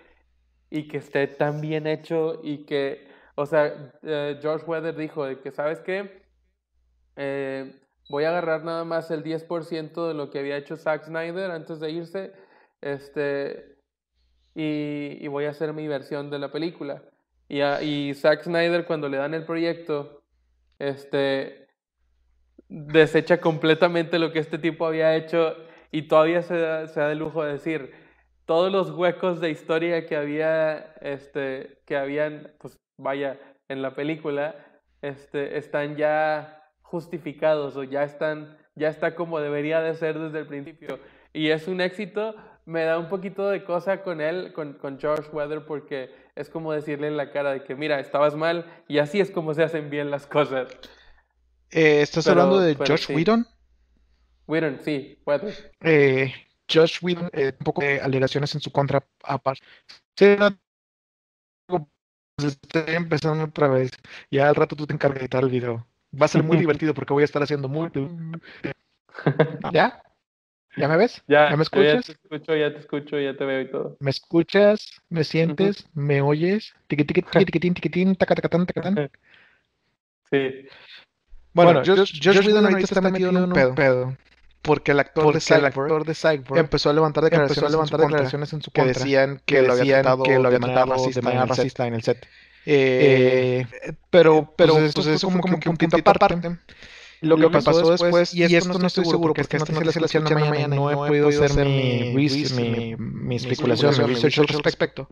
y 0.70 0.88
que 0.88 0.98
esté 0.98 1.28
tan 1.28 1.62
bien 1.62 1.88
hecho 1.88 2.40
y 2.44 2.66
que, 2.66 3.08
o 3.36 3.46
sea, 3.46 3.92
eh, 4.04 4.40
George 4.42 4.66
Weather 4.66 4.96
dijo 4.96 5.26
de 5.26 5.40
que, 5.40 5.52
¿sabes 5.52 5.80
qué? 5.82 6.24
Eh, 7.16 7.74
voy 8.10 8.24
a 8.24 8.30
agarrar 8.30 8.64
nada 8.64 8.84
más 8.84 9.12
el 9.12 9.24
10% 9.24 10.08
de 10.08 10.14
lo 10.14 10.30
que 10.30 10.40
había 10.40 10.58
hecho 10.58 10.78
Zack 10.78 11.06
Snyder 11.06 11.52
antes 11.52 11.80
de 11.80 11.92
irse, 11.92 12.34
este, 12.82 13.78
y, 14.56 15.18
y 15.20 15.28
voy 15.28 15.46
a 15.46 15.52
hacer 15.52 15.74
mi 15.74 15.88
versión 15.88 16.30
de 16.30 16.40
la 16.40 16.52
película. 16.52 17.04
Y, 17.50 17.62
y 17.62 18.14
Zack 18.14 18.44
Snyder 18.44 18.86
cuando 18.86 19.10
le 19.10 19.18
dan 19.18 19.34
el 19.34 19.46
proyecto, 19.46 20.24
este, 20.80 21.68
desecha 22.70 23.40
completamente 23.40 24.20
lo 24.20 24.32
que 24.32 24.40
este 24.40 24.58
tipo 24.58 24.86
había 24.86 25.16
hecho 25.16 25.56
y 25.92 26.04
todavía 26.04 26.42
se 26.42 26.58
da, 26.58 26.88
se 26.88 27.00
da 27.00 27.12
el 27.12 27.20
lujo 27.20 27.44
de 27.44 27.54
decir, 27.54 27.94
todos 28.46 28.72
los 28.72 28.92
huecos 28.92 29.40
de 29.40 29.50
historia 29.50 30.06
que 30.06 30.16
había, 30.16 30.94
este, 31.02 31.80
que 31.86 31.98
habían, 31.98 32.54
pues 32.60 32.78
vaya, 32.98 33.40
en 33.68 33.82
la 33.82 33.94
película, 33.96 34.56
este, 35.02 35.58
están 35.58 35.98
ya 35.98 36.57
justificados 36.90 37.76
o 37.76 37.84
ya 37.84 38.04
están, 38.04 38.58
ya 38.76 38.88
está 38.88 39.14
como 39.16 39.40
debería 39.40 39.82
de 39.82 39.94
ser 39.94 40.18
desde 40.18 40.40
el 40.40 40.48
principio. 40.48 41.00
Y 41.34 41.50
es 41.50 41.68
un 41.68 41.82
éxito, 41.82 42.36
me 42.66 42.84
da 42.84 42.98
un 42.98 43.10
poquito 43.10 43.50
de 43.50 43.64
cosa 43.64 44.02
con 44.04 44.22
él, 44.22 44.54
con, 44.54 44.74
con 44.74 44.98
George 45.00 45.30
Weather, 45.32 45.66
porque 45.66 46.10
es 46.36 46.50
como 46.50 46.72
decirle 46.72 47.08
en 47.08 47.18
la 47.18 47.32
cara 47.32 47.52
de 47.52 47.64
que, 47.64 47.76
mira, 47.76 48.00
estabas 48.00 48.36
mal 48.36 48.66
y 48.88 49.00
así 49.00 49.20
es 49.20 49.30
como 49.32 49.54
se 49.54 49.64
hacen 49.64 49.90
bien 49.90 50.10
las 50.10 50.26
cosas. 50.26 50.70
Eh, 51.72 52.02
¿Estás 52.02 52.26
Pero- 52.26 52.42
hablando 52.42 52.62
de 52.62 52.76
Josh 52.76 53.08
sí. 53.08 53.14
Whedon? 53.16 53.46
Whedon, 54.48 54.80
sí, 54.82 55.20
Weather. 55.26 55.74
Eh, 55.82 56.34
Josh 56.72 57.00
Whedon, 57.02 57.30
eh, 57.34 57.52
un 57.60 57.64
poco 57.66 57.82
de 57.82 58.00
alegaciones 58.00 58.56
en 58.56 58.62
su 58.62 58.72
contra. 58.72 59.04
aparte. 59.24 59.62
Sí, 60.16 60.36
no, 60.40 60.50
pues, 62.38 62.56
estoy 62.64 62.96
empezando 62.96 63.44
otra 63.44 63.68
vez. 63.68 63.92
Ya 64.32 64.48
al 64.48 64.56
rato 64.56 64.76
tú 64.78 64.88
te 64.88 64.94
encargas 64.94 65.20
de 65.20 65.26
editar 65.26 65.44
el 65.44 65.50
video. 65.50 65.86
Va 66.14 66.26
a 66.26 66.30
ser 66.30 66.44
muy 66.44 66.58
divertido 66.58 66.94
porque 66.94 67.14
voy 67.14 67.24
a 67.24 67.26
estar 67.26 67.42
haciendo 67.42 67.68
muy... 67.68 67.90
¿Ya? 69.74 70.02
¿Ya 70.78 70.88
me 70.88 70.98
ves? 70.98 71.24
Ya, 71.28 71.50
¿Ya 71.50 71.58
me 71.58 71.64
yo 71.64 71.82
ya 71.82 71.94
escuchas? 71.94 72.06
te 72.06 72.12
escucho, 72.12 72.56
ya 72.56 72.72
te 72.72 72.80
escucho, 72.80 73.20
ya 73.20 73.36
te 73.36 73.46
veo 73.46 73.62
y 73.62 73.72
todo. 73.72 73.98
¿Me 74.00 74.12
escuchas? 74.12 74.88
¿Me 75.10 75.24
sientes? 75.24 75.88
¿Me 75.94 76.22
oyes? 76.22 76.74
Tiqui, 76.88 77.04
tiqui, 77.04 77.24
tiqui, 77.24 77.46
tiquitín, 77.46 77.74
tiquitín, 77.74 78.16
taca, 78.16 78.36
tacatán. 78.36 78.66
Sí. 80.30 80.68
Bueno, 81.54 81.82
Josh, 81.86 82.20
Josh 82.22 82.46
Whedon 82.46 82.66
ahorita 82.66 82.82
está 82.82 83.00
metido 83.00 83.30
en 83.30 83.38
un 83.38 83.54
pedo. 83.54 84.18
Porque 84.62 84.92
el 84.92 85.00
actor 85.00 85.34
de 85.34 85.40
Cyborg 85.40 86.06
de 86.06 86.14
Cyborg 86.14 86.60
empezó 86.60 86.90
a 86.90 86.94
levantar 86.94 87.24
declaraciones, 87.24 87.58
empezó 87.58 87.66
a 87.66 87.70
levantar 87.70 88.00
en 88.02 88.06
su 88.06 88.12
declaraciones 88.12 88.54
en 88.54 88.62
su 88.62 88.72
que 88.72 88.82
contra 88.82 89.04
decían 89.04 89.42
que, 89.46 89.56
que 89.56 89.62
lo 89.62 89.72
había 89.74 90.02
tratado 90.02 90.24
que 90.24 90.38
lo 90.38 90.48
había 90.48 90.60
de 90.60 90.60
manera 90.60 90.86
racista, 90.86 91.22
de 91.22 91.24
manera 91.24 91.44
el 91.44 91.50
racista 91.50 91.88
en 91.88 91.94
el 91.94 92.04
set. 92.04 92.28
Eh, 92.70 93.66
Eh, 93.82 93.94
pero, 94.10 94.54
pero 94.58 94.74
pues, 94.74 94.94
pues, 94.94 95.08
eso 95.08 95.30
fue 95.30 95.40
como, 95.40 95.42
como 95.42 95.60
que 95.60 95.70
un 95.70 95.78
puntito 95.78 96.10
aparte. 96.12 96.60
Lo 97.22 97.38
que 97.38 97.50
pasó 97.50 97.92
después, 97.92 98.34
y 98.34 98.44
esto 98.44 98.78
no 98.78 98.88
estoy 98.88 99.06
seguro 99.06 99.34
porque 99.34 99.42
esta 99.42 99.58
noticia 99.58 99.84
la 99.84 99.92
escuché 99.92 100.18
en 100.18 100.24
la 100.26 100.30
mañana 100.32 100.60
y 100.60 100.68
no 100.68 100.92
he 100.92 100.96
podido 100.96 101.30
hacer 101.30 101.56
mi, 101.56 102.14
mi, 102.14 102.96
mi 102.98 103.36
especulación, 103.36 103.98
mi 103.98 104.04
research 104.06 104.40
al 104.40 104.48
respecto. 104.48 105.08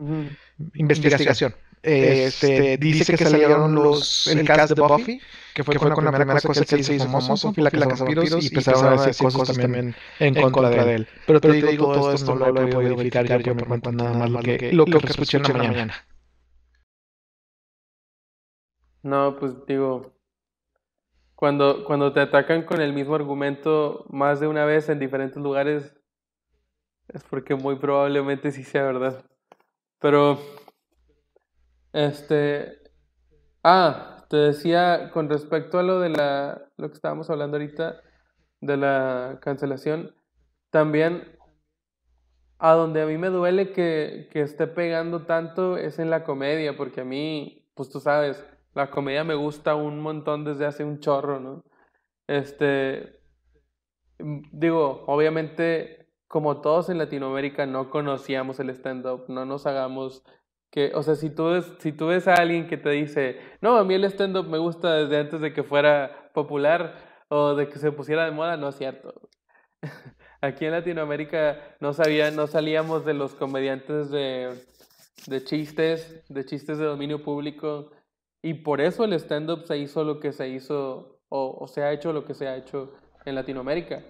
Investigación. 0.74 1.56
Este, 1.82 2.76
dice 2.78 3.14
que 3.16 3.16
salieron 3.16 3.74
los, 3.74 4.26
el 4.26 4.44
cast 4.44 4.72
de 4.72 4.82
Buffy, 4.82 5.20
que 5.52 5.64
fue, 5.64 5.78
con 5.78 6.04
la 6.04 6.12
primera 6.12 6.42
cosa 6.42 6.64
que 6.64 6.76
él 6.76 6.84
se 6.84 6.94
hizo 6.94 7.08
famoso, 7.08 7.36
Buffy 7.48 7.62
la 7.62 7.70
de 7.70 7.78
Vampiros, 7.78 8.34
y 8.38 8.46
empezaron 8.48 8.86
a 8.86 8.90
decir 8.90 9.16
cosas 9.16 9.44
también 9.44 9.96
en 10.18 10.34
contra 10.34 10.70
de 10.70 10.94
él. 10.94 11.08
Pero 11.24 11.40
te 11.40 11.48
digo, 11.52 11.88
todo 11.92 12.12
esto 12.12 12.34
no 12.34 12.50
lo 12.50 12.62
he 12.62 12.66
podido 12.68 12.96
verificar 12.96 13.42
yo 13.42 13.56
cuenta, 13.66 13.92
nada 13.92 14.14
más 14.14 14.30
lo 14.30 14.40
que, 14.40 14.72
lo 14.72 14.86
que 14.86 15.08
escuché 15.08 15.38
en 15.38 15.42
la 15.44 15.50
mañana. 15.50 16.06
No, 19.06 19.36
pues 19.38 19.54
digo, 19.66 20.16
cuando, 21.36 21.84
cuando 21.84 22.12
te 22.12 22.18
atacan 22.18 22.64
con 22.64 22.80
el 22.80 22.92
mismo 22.92 23.14
argumento 23.14 24.04
más 24.08 24.40
de 24.40 24.48
una 24.48 24.64
vez 24.64 24.88
en 24.88 24.98
diferentes 24.98 25.36
lugares, 25.36 25.96
es 27.06 27.22
porque 27.22 27.54
muy 27.54 27.76
probablemente 27.76 28.50
sí 28.50 28.64
sea 28.64 28.82
verdad. 28.82 29.24
Pero, 30.00 30.40
este, 31.92 32.80
ah, 33.62 34.26
te 34.28 34.38
decía 34.38 35.12
con 35.12 35.28
respecto 35.28 35.78
a 35.78 35.84
lo 35.84 36.00
de 36.00 36.08
la, 36.08 36.68
lo 36.76 36.88
que 36.88 36.94
estábamos 36.94 37.30
hablando 37.30 37.58
ahorita, 37.58 38.00
de 38.60 38.76
la 38.76 39.38
cancelación, 39.40 40.16
también 40.70 41.38
a 42.58 42.72
donde 42.72 43.02
a 43.02 43.06
mí 43.06 43.18
me 43.18 43.28
duele 43.28 43.72
que, 43.72 44.28
que 44.32 44.40
esté 44.40 44.66
pegando 44.66 45.26
tanto 45.26 45.76
es 45.76 46.00
en 46.00 46.10
la 46.10 46.24
comedia, 46.24 46.76
porque 46.76 47.02
a 47.02 47.04
mí, 47.04 47.70
pues 47.76 47.88
tú 47.88 48.00
sabes, 48.00 48.44
la 48.76 48.90
comedia 48.90 49.24
me 49.24 49.34
gusta 49.34 49.74
un 49.74 50.00
montón 50.00 50.44
desde 50.44 50.66
hace 50.66 50.84
un 50.84 51.00
chorro, 51.00 51.40
¿no? 51.40 51.64
Este, 52.28 53.20
mm, 54.18 54.42
digo, 54.52 55.04
obviamente, 55.06 56.08
como 56.28 56.60
todos 56.60 56.90
en 56.90 56.98
Latinoamérica 56.98 57.66
no 57.66 57.90
conocíamos 57.90 58.60
el 58.60 58.70
stand-up, 58.70 59.24
no 59.28 59.46
nos 59.46 59.66
hagamos 59.66 60.22
que, 60.70 60.92
o 60.94 61.02
sea, 61.02 61.14
si 61.14 61.30
tú 61.30 61.46
ves, 61.46 61.72
si 61.78 61.92
tú 61.92 62.08
ves 62.08 62.28
a 62.28 62.34
alguien 62.34 62.66
que 62.68 62.76
te 62.76 62.90
dice, 62.90 63.40
no, 63.62 63.78
a 63.78 63.84
mí 63.84 63.94
el 63.94 64.04
stand-up 64.04 64.46
me 64.48 64.58
gusta 64.58 64.94
desde 64.94 65.18
antes 65.20 65.40
de 65.40 65.54
que 65.54 65.62
fuera 65.62 66.30
popular 66.34 67.24
o 67.28 67.54
de 67.54 67.68
que 67.68 67.78
se 67.78 67.92
pusiera 67.92 68.26
de 68.26 68.32
moda, 68.32 68.58
no 68.58 68.68
es 68.68 68.76
cierto. 68.76 69.14
Aquí 70.42 70.66
en 70.66 70.72
Latinoamérica 70.72 71.76
no 71.80 71.94
sabía, 71.94 72.30
no 72.30 72.46
salíamos 72.46 73.06
de 73.06 73.14
los 73.14 73.34
comediantes 73.34 74.10
de, 74.10 74.54
de 75.26 75.44
chistes, 75.44 76.24
de 76.28 76.44
chistes 76.44 76.78
de 76.78 76.84
dominio 76.84 77.22
público, 77.22 77.90
y 78.42 78.54
por 78.54 78.80
eso 78.80 79.04
el 79.04 79.12
stand-up 79.14 79.64
se 79.64 79.78
hizo 79.78 80.04
lo 80.04 80.20
que 80.20 80.32
se 80.32 80.48
hizo, 80.48 81.20
o, 81.28 81.66
se 81.66 81.82
ha 81.82 81.92
hecho 81.92 82.12
lo 82.12 82.24
que 82.24 82.34
se 82.34 82.48
ha 82.48 82.56
hecho 82.56 82.92
en 83.24 83.34
Latinoamérica. 83.34 84.04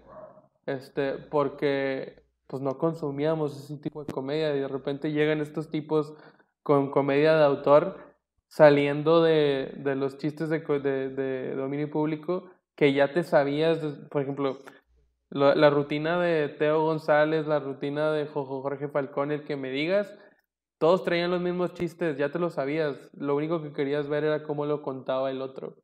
Este, 0.67 1.13
porque 1.13 2.25
pues 2.47 2.63
no 2.63 2.79
consumíamos 2.79 3.57
ese 3.57 3.79
tipo 3.79 4.05
de 4.05 4.13
comedia, 4.13 4.55
y 4.55 4.61
de 4.61 4.69
repente 4.69 5.13
llegan 5.13 5.41
estos 5.41 5.71
tipos 5.71 6.15
con 6.63 6.91
comedia 6.91 7.37
de 7.37 7.45
autor 7.45 7.99
saliendo 8.49 9.23
de, 9.23 9.73
de 9.77 9.95
los 9.97 10.19
chistes 10.19 10.49
de, 10.49 10.61
de, 10.61 11.09
de 11.11 11.55
dominio 11.55 11.91
público 11.91 12.51
que 12.77 12.93
ya 12.93 13.13
te 13.13 13.23
sabías, 13.23 13.79
por 14.11 14.23
ejemplo, 14.23 14.59
la, 15.31 15.55
la 15.55 15.71
rutina 15.71 16.21
de 16.21 16.49
Teo 16.49 16.83
González, 16.83 17.47
la 17.47 17.59
rutina 17.59 18.13
de 18.13 18.27
Jojo 18.27 18.63
Jorge 18.63 18.89
Falcón, 18.89 19.33
el 19.33 19.45
que 19.45 19.57
me 19.57 19.71
digas, 19.71 20.15
todos 20.79 21.05
traían 21.05 21.31
los 21.31 21.41
mismos 21.41 21.75
chistes, 21.75 22.19
ya 22.19 22.31
te 22.31 22.39
lo 22.39 22.51
sabías. 22.51 22.97
Lo 23.15 23.35
único 23.35 23.63
que 23.63 23.73
querías 23.73 24.09
ver 24.09 24.25
era 24.25 24.43
cómo 24.43 24.67
lo 24.67 24.83
contaba 24.83 25.31
el 25.31 25.41
otro. 25.41 25.77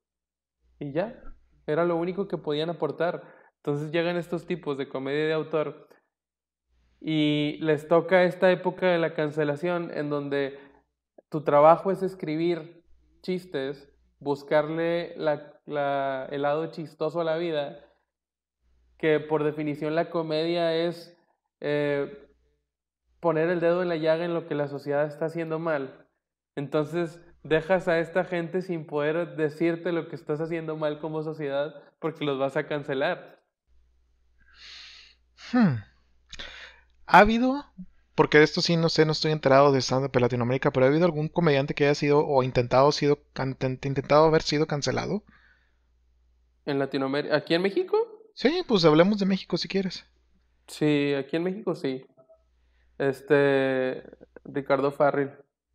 Y 0.78 0.92
ya, 0.92 1.22
era 1.66 1.84
lo 1.84 1.96
único 1.96 2.28
que 2.28 2.38
podían 2.38 2.70
aportar. 2.70 3.22
Entonces 3.56 3.92
llegan 3.92 4.16
estos 4.16 4.46
tipos 4.46 4.76
de 4.76 4.88
comedia 4.88 5.26
de 5.26 5.32
autor 5.32 5.88
y 7.00 7.58
les 7.60 7.88
toca 7.88 8.24
esta 8.24 8.50
época 8.50 8.86
de 8.86 8.98
la 8.98 9.14
cancelación 9.14 9.90
en 9.94 10.10
donde 10.10 10.58
tu 11.28 11.42
trabajo 11.42 11.90
es 11.90 12.02
escribir 12.02 12.84
chistes, 13.22 13.92
buscarle 14.18 15.14
el 15.14 16.42
lado 16.42 16.66
chistoso 16.66 17.20
a 17.20 17.24
la 17.24 17.36
vida, 17.36 17.80
que 18.98 19.18
por 19.18 19.42
definición 19.42 19.94
la 19.94 20.10
comedia 20.10 20.74
es 20.74 21.16
eh, 21.60 22.28
poner 23.22 23.48
el 23.48 23.60
dedo 23.60 23.82
en 23.82 23.88
la 23.88 23.96
llaga 23.96 24.26
en 24.26 24.34
lo 24.34 24.46
que 24.48 24.54
la 24.54 24.68
sociedad 24.68 25.06
está 25.06 25.26
haciendo 25.26 25.58
mal. 25.60 26.06
Entonces 26.56 27.22
dejas 27.44 27.88
a 27.88 28.00
esta 28.00 28.24
gente 28.24 28.62
sin 28.62 28.86
poder 28.86 29.36
decirte 29.36 29.92
lo 29.92 30.08
que 30.08 30.16
estás 30.16 30.42
haciendo 30.42 30.76
mal 30.76 31.00
como 31.00 31.22
sociedad 31.24 31.74
porque 32.00 32.26
los 32.26 32.38
vas 32.38 32.58
a 32.58 32.66
cancelar. 32.68 33.40
Hmm. 35.52 35.82
¿Ha 37.06 37.20
habido, 37.20 37.64
porque 38.16 38.38
de 38.38 38.44
esto 38.44 38.60
sí 38.60 38.76
no 38.76 38.88
sé, 38.88 39.04
no 39.06 39.12
estoy 39.12 39.30
enterado 39.32 39.70
de 39.72 39.80
stand-up 39.80 40.10
en 40.14 40.22
Latinoamérica, 40.22 40.72
pero 40.72 40.86
ha 40.86 40.88
habido 40.88 41.04
algún 41.04 41.28
comediante 41.28 41.74
que 41.74 41.84
haya 41.84 41.94
sido 41.94 42.26
o 42.26 42.42
intentado, 42.42 42.90
sido, 42.92 43.20
intentado 43.84 44.24
haber 44.26 44.42
sido 44.42 44.66
cancelado? 44.66 45.24
En 46.64 46.80
Latinoamérica, 46.80 47.36
aquí 47.36 47.54
en 47.54 47.62
México, 47.62 47.96
Sí, 48.34 48.62
pues 48.68 48.84
hablemos 48.84 49.18
de 49.18 49.24
México 49.26 49.56
si 49.56 49.68
quieres. 49.68 50.04
sí, 50.66 51.14
aquí 51.14 51.36
en 51.36 51.44
México 51.44 51.74
sí. 51.74 52.04
Este, 53.10 54.02
Ricardo 54.44 54.92
Farril, 54.92 55.30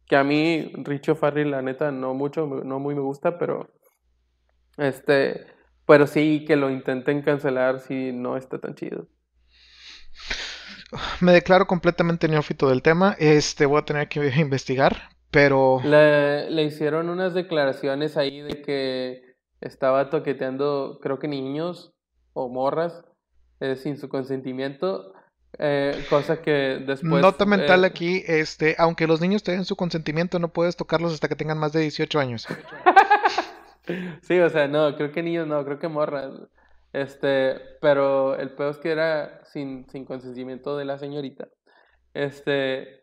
que 0.07 0.15
a 0.15 0.23
mí 0.23 0.71
Richo 0.83 1.15
Farril 1.15 1.51
la 1.51 1.61
neta 1.61 1.91
no 1.91 2.13
mucho, 2.13 2.47
me- 2.47 2.63
no 2.63 2.79
muy 2.79 2.95
me 2.95 3.01
gusta, 3.01 3.37
pero 3.39 3.69
este, 4.77 5.45
pero 5.85 6.07
sí 6.07 6.45
que 6.45 6.55
lo 6.55 6.69
intenten 6.69 7.21
cancelar 7.21 7.79
si 7.79 8.11
no 8.11 8.37
está 8.37 8.59
tan 8.59 8.75
chido. 8.75 9.07
Me 11.21 11.31
declaro 11.33 11.67
completamente 11.67 12.27
neófito 12.27 12.69
del 12.69 12.81
tema. 12.81 13.15
Este, 13.19 13.65
voy 13.65 13.79
a 13.79 13.85
tener 13.85 14.07
que 14.07 14.19
investigar, 14.39 15.09
pero 15.31 15.81
Le, 15.81 16.49
le 16.49 16.63
hicieron 16.63 17.09
unas 17.09 17.33
declaraciones 17.33 18.17
ahí 18.17 18.41
de 18.41 18.61
que 18.61 19.35
estaba 19.61 20.09
toqueteando, 20.09 20.99
creo 21.01 21.19
que 21.19 21.27
niños 21.27 21.93
o 22.33 22.49
morras, 22.49 23.03
eh, 23.59 23.75
sin 23.75 23.97
su 23.97 24.09
consentimiento. 24.09 25.13
Eh, 25.59 26.05
cosa 26.09 26.41
que 26.41 26.83
después... 26.85 27.21
Nota 27.21 27.45
mental 27.45 27.83
eh, 27.83 27.87
aquí, 27.87 28.23
este, 28.27 28.75
aunque 28.77 29.07
los 29.07 29.21
niños 29.21 29.43
tengan 29.43 29.65
su 29.65 29.75
consentimiento, 29.75 30.39
no 30.39 30.49
puedes 30.49 30.75
tocarlos 30.75 31.13
hasta 31.13 31.27
que 31.27 31.35
tengan 31.35 31.57
más 31.57 31.73
de 31.73 31.81
18 31.81 32.19
años. 32.19 32.47
Sí, 34.21 34.37
o 34.39 34.49
sea, 34.49 34.67
no, 34.67 34.95
creo 34.95 35.11
que 35.11 35.23
niños 35.23 35.47
no, 35.47 35.63
creo 35.63 35.79
que 35.79 35.87
morras. 35.87 36.33
Este, 36.93 37.55
pero 37.81 38.35
el 38.35 38.51
peor 38.51 38.71
es 38.71 38.77
que 38.77 38.91
era 38.91 39.45
sin, 39.45 39.89
sin 39.89 40.05
consentimiento 40.05 40.77
de 40.77 40.85
la 40.85 40.97
señorita. 40.97 41.47
Este, 42.13 43.01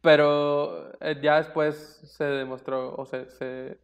pero 0.00 0.92
eh, 1.00 1.18
ya 1.22 1.36
después 1.36 2.00
se 2.04 2.24
demostró, 2.24 2.94
o 2.96 3.06
sea, 3.06 3.24
se, 3.30 3.80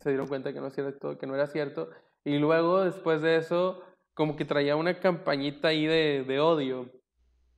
se 0.00 0.08
dieron 0.08 0.28
cuenta 0.28 0.52
que 0.52 0.60
no, 0.60 0.68
es 0.68 0.74
cierto, 0.74 1.18
que 1.18 1.26
no 1.26 1.34
era 1.34 1.46
cierto. 1.46 1.90
Y 2.24 2.38
luego, 2.38 2.84
después 2.84 3.22
de 3.22 3.36
eso, 3.36 3.82
como 4.16 4.34
que 4.34 4.46
traía 4.46 4.76
una 4.76 4.98
campañita 4.98 5.68
ahí 5.68 5.86
de, 5.86 6.40
odio. 6.40 6.90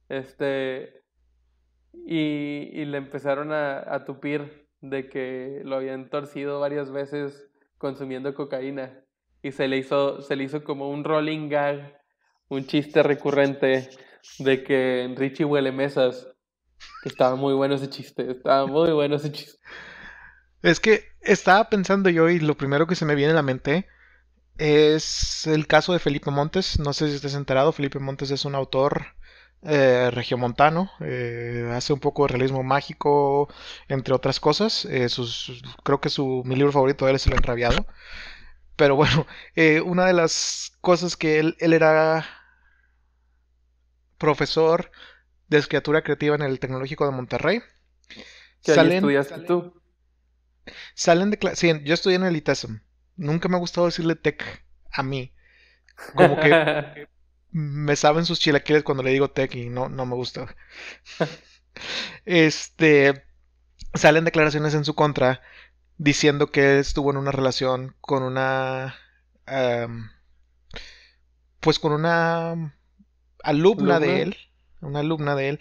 Este, 0.09 1.05
y, 1.93 2.69
y 2.73 2.85
le 2.85 2.99
empezaron 2.99 3.53
a, 3.53 3.95
a 3.95 4.05
tupir 4.05 4.67
de 4.81 5.09
que 5.09 5.63
lo 5.65 5.77
habían 5.77 6.11
torcido 6.11 6.59
varias 6.59 6.91
veces 6.91 7.49
consumiendo 7.79 8.35
cocaína. 8.35 9.05
Y 9.41 9.53
se 9.53 9.69
le 9.69 9.77
hizo, 9.77 10.21
se 10.21 10.35
le 10.35 10.43
hizo 10.45 10.65
como 10.65 10.91
un 10.91 11.05
rolling 11.05 11.49
gag, 11.49 11.97
un 12.49 12.67
chiste 12.67 13.05
recurrente 13.05 13.89
de 14.41 14.65
que 14.65 15.15
Richie 15.17 15.45
huele 15.45 15.71
mesas. 15.71 16.27
Que 17.05 17.09
estaba 17.09 17.37
muy 17.37 17.55
bueno 17.55 17.77
ese 17.77 17.89
chiste, 17.89 18.33
estaba 18.33 18.67
muy 18.67 18.91
bueno 18.91 19.15
ese 19.15 19.31
chiste. 19.31 19.61
Es 20.63 20.81
que 20.81 21.05
estaba 21.21 21.71
pensando 21.71 22.11
yo 22.11 22.29
y 22.29 22.41
lo 22.41 22.57
primero 22.57 22.89
que 22.89 22.97
se 22.97 23.05
me 23.05 23.15
viene 23.15 23.31
a 23.31 23.37
la 23.37 23.43
mente 23.43 23.87
es 24.59 25.47
el 25.47 25.67
caso 25.67 25.93
de 25.93 25.99
Felipe 25.99 26.31
Montes. 26.31 26.79
No 26.79 26.93
sé 26.93 27.09
si 27.09 27.17
estés 27.17 27.35
enterado, 27.35 27.73
Felipe 27.73 27.99
Montes 27.99 28.31
es 28.31 28.45
un 28.45 28.55
autor 28.55 29.07
eh, 29.63 30.11
regiomontano, 30.13 30.91
eh, 31.01 31.71
hace 31.75 31.93
un 31.93 32.01
poco 32.01 32.23
de 32.25 32.29
realismo 32.29 32.63
mágico, 32.63 33.49
entre 33.89 34.15
otras 34.15 34.41
cosas. 34.41 34.85
Eh, 34.87 35.09
sus, 35.09 35.63
creo 35.85 36.01
que 36.01 36.11
su, 36.11 36.43
mi 36.45 36.57
libro 36.57 36.73
favorito 36.73 37.05
de 37.05 37.13
él 37.13 37.17
es 37.17 37.27
El 37.27 37.35
Enrabiado. 37.35 37.87
Pero 38.77 38.97
bueno, 38.97 39.27
una 39.87 40.07
de 40.07 40.13
las 40.13 40.73
cosas 40.81 41.17
que 41.17 41.39
él, 41.41 41.57
él 41.61 41.73
era 41.73 42.27
profesor 44.19 44.91
de 45.49 45.59
escritura 45.59 46.03
creativa 46.03 46.35
en 46.35 46.43
el 46.43 46.61
Tecnológico 46.61 47.07
de 47.07 47.13
Monterrey. 47.13 47.63
¿Qué 48.63 48.73
ahí 48.73 48.77
Salen, 48.77 48.93
estudiaste 48.93 49.41
tú? 49.41 49.81
salen 50.95 51.31
de 51.31 51.39
clase. 51.39 51.57
Sí, 51.57 51.85
yo 51.85 51.95
estudié 51.95 52.17
en 52.17 52.25
el 52.25 52.37
ITESM. 52.37 52.81
Nunca 53.19 53.49
me 53.51 53.57
ha 53.57 53.61
gustado 53.61 53.87
decirle 53.89 54.17
tech 54.17 54.65
a 54.93 55.03
mí. 55.03 55.35
Como 56.15 56.39
que 56.39 56.57
me 57.53 57.97
saben 57.97 58.27
sus 58.27 58.41
chilaquiles 58.41 58.85
cuando 58.85 59.03
le 59.05 59.13
digo 59.13 59.31
tech 59.31 59.55
y 59.57 59.71
no, 59.71 59.89
no 59.91 60.07
me 60.07 60.17
gusta. 60.17 60.57
Este. 62.25 63.25
Salen 63.95 64.25
declaraciones 64.25 64.75
en 64.75 64.85
su 64.85 64.95
contra 64.97 65.43
diciendo 65.99 66.53
que 66.53 66.79
estuvo 66.81 67.11
en 67.13 67.19
una 67.19 67.33
relación 67.33 67.97
con 68.01 68.23
una. 68.25 68.97
pues 71.61 71.79
con 71.79 71.93
una 71.93 72.75
alumna 73.43 74.01
de 74.01 74.23
¿Alumna? 74.23 74.23
él. 74.23 74.37
Una 74.81 75.01
alumna 75.01 75.35
de 75.37 75.51
él. 75.51 75.59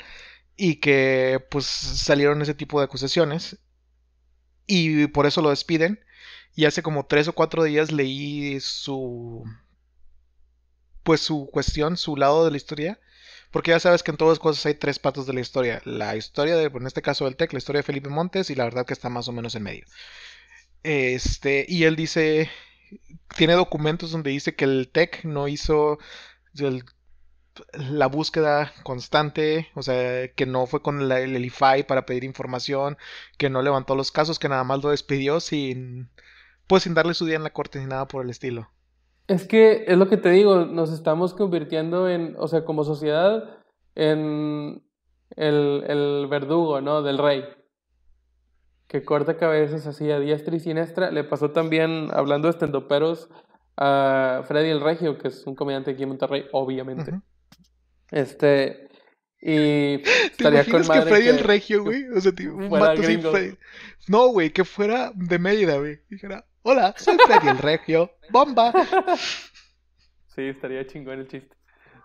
Y 0.58 0.78
que 0.78 1.46
pues 1.52 1.66
salieron 1.66 2.42
ese 2.42 2.56
tipo 2.56 2.80
de 2.80 2.86
acusaciones. 2.86 3.60
Y 4.68 5.08
por 5.08 5.26
eso 5.26 5.42
lo 5.42 5.50
despiden. 5.50 6.00
Y 6.58 6.66
hace 6.66 6.84
como 6.84 7.06
tres 7.06 7.30
o 7.30 7.34
cuatro 7.34 7.64
días 7.64 7.94
leí 7.94 8.60
su. 8.60 9.46
Pues 11.04 11.22
su 11.22 11.50
cuestión, 11.52 11.98
su 11.98 12.16
lado 12.18 12.46
de 12.46 12.52
la 12.52 12.58
historia. 12.58 13.00
Porque 13.52 13.72
ya 13.72 13.80
sabes 13.80 14.04
que 14.04 14.12
en 14.12 14.18
todas 14.18 14.34
las 14.34 14.40
cosas 14.40 14.66
hay 14.66 14.74
tres 14.76 15.00
patas 15.00 15.26
de 15.26 15.34
la 15.34 15.40
historia. 15.40 15.82
La 15.86 16.16
historia 16.18 16.56
de, 16.58 16.66
en 16.66 16.86
este 16.86 17.02
caso 17.02 17.26
del 17.26 17.38
TEC, 17.38 17.54
la 17.54 17.60
historia 17.60 17.80
de 17.80 17.84
Felipe 17.84 18.10
Montes 18.10 18.50
y 18.50 18.56
la 18.56 18.66
verdad 18.66 18.86
que 18.86 18.94
está 18.94 19.08
más 19.10 19.28
o 19.28 19.32
menos 19.32 19.56
en 19.56 19.64
medio. 19.64 19.86
Este, 20.84 21.66
y 21.68 21.86
él 21.86 21.96
dice, 21.96 22.50
tiene 23.38 23.54
documentos 23.54 24.12
donde 24.12 24.32
dice 24.32 24.56
que 24.56 24.66
el 24.66 24.90
TEC 24.92 25.26
no 25.26 25.48
hizo 25.48 26.00
la 27.74 28.08
búsqueda 28.08 28.74
constante, 28.84 29.70
o 29.76 29.82
sea, 29.84 30.28
que 30.34 30.46
no 30.46 30.68
fue 30.68 30.82
con 30.82 31.08
la- 31.10 31.20
el 31.22 31.44
IFAI 31.46 31.84
para 31.88 32.06
pedir 32.06 32.24
información, 32.24 32.98
que 33.38 33.50
no 33.50 33.62
levantó 33.62 33.96
los 33.96 34.12
casos, 34.12 34.40
que 34.40 34.50
nada 34.50 34.64
más 34.64 34.84
lo 34.84 34.90
despidió 34.90 35.40
sin, 35.40 36.10
pues 36.68 36.84
sin 36.84 36.94
darle 36.94 37.14
su 37.14 37.26
día 37.26 37.36
en 37.38 37.44
la 37.44 37.52
corte 37.54 37.80
ni 37.80 37.86
nada 37.86 38.08
por 38.08 38.24
el 38.24 38.30
estilo. 38.30 38.70
Es 39.28 39.46
que 39.46 39.86
es 39.88 39.98
lo 39.98 40.08
que 40.08 40.18
te 40.18 40.30
digo, 40.30 40.66
nos 40.66 40.92
estamos 40.92 41.34
convirtiendo 41.34 42.10
en, 42.10 42.36
o 42.38 42.48
sea, 42.48 42.64
como 42.64 42.84
sociedad, 42.84 43.58
en 43.96 44.84
el, 45.36 45.84
el 45.88 46.28
verdugo, 46.30 46.80
¿no? 46.82 47.02
Del 47.02 47.18
rey, 47.18 47.44
que 48.88 49.04
corta 49.04 49.36
cabezas 49.38 49.86
así 49.86 50.10
a 50.12 50.20
diestra 50.20 50.56
y 50.56 50.60
siniestra. 50.60 51.12
Le 51.12 51.24
pasó 51.26 51.52
también, 51.52 52.10
hablando 52.14 52.48
de 52.48 52.52
estendoperos, 52.52 53.30
a 53.76 54.44
Freddy 54.48 54.70
el 54.70 54.82
Regio, 54.82 55.18
que 55.18 55.28
es 55.28 55.46
un 55.46 55.56
comediante 55.56 55.92
aquí 55.92 56.04
en 56.04 56.10
Monterrey, 56.10 56.46
obviamente. 56.54 57.12
Este, 58.12 58.88
y 59.42 59.98
¿Te 59.98 60.26
estaría 60.28 60.64
con 60.64 60.84
imaginas 60.84 61.04
que 61.06 61.10
Freddy 61.10 61.28
el 61.28 61.40
Regio, 61.40 61.84
güey? 61.84 62.08
O 62.16 62.22
sea, 62.22 62.32
un. 62.32 62.70
Freddy- 62.70 63.58
No, 64.08 64.30
güey, 64.30 64.52
que 64.52 64.64
fuera 64.64 65.12
de 65.14 65.38
Mérida, 65.38 65.78
güey. 65.78 66.00
Dijera, 66.10 66.46
hola, 66.70 66.94
soy 66.98 67.18
Freddy 67.26 67.48
el 67.48 67.58
Regio. 67.60 68.12
¡Bomba! 68.30 68.74
Sí, 70.36 70.42
estaría 70.42 70.86
chingón 70.86 71.20
el 71.20 71.28
chiste. 71.28 71.56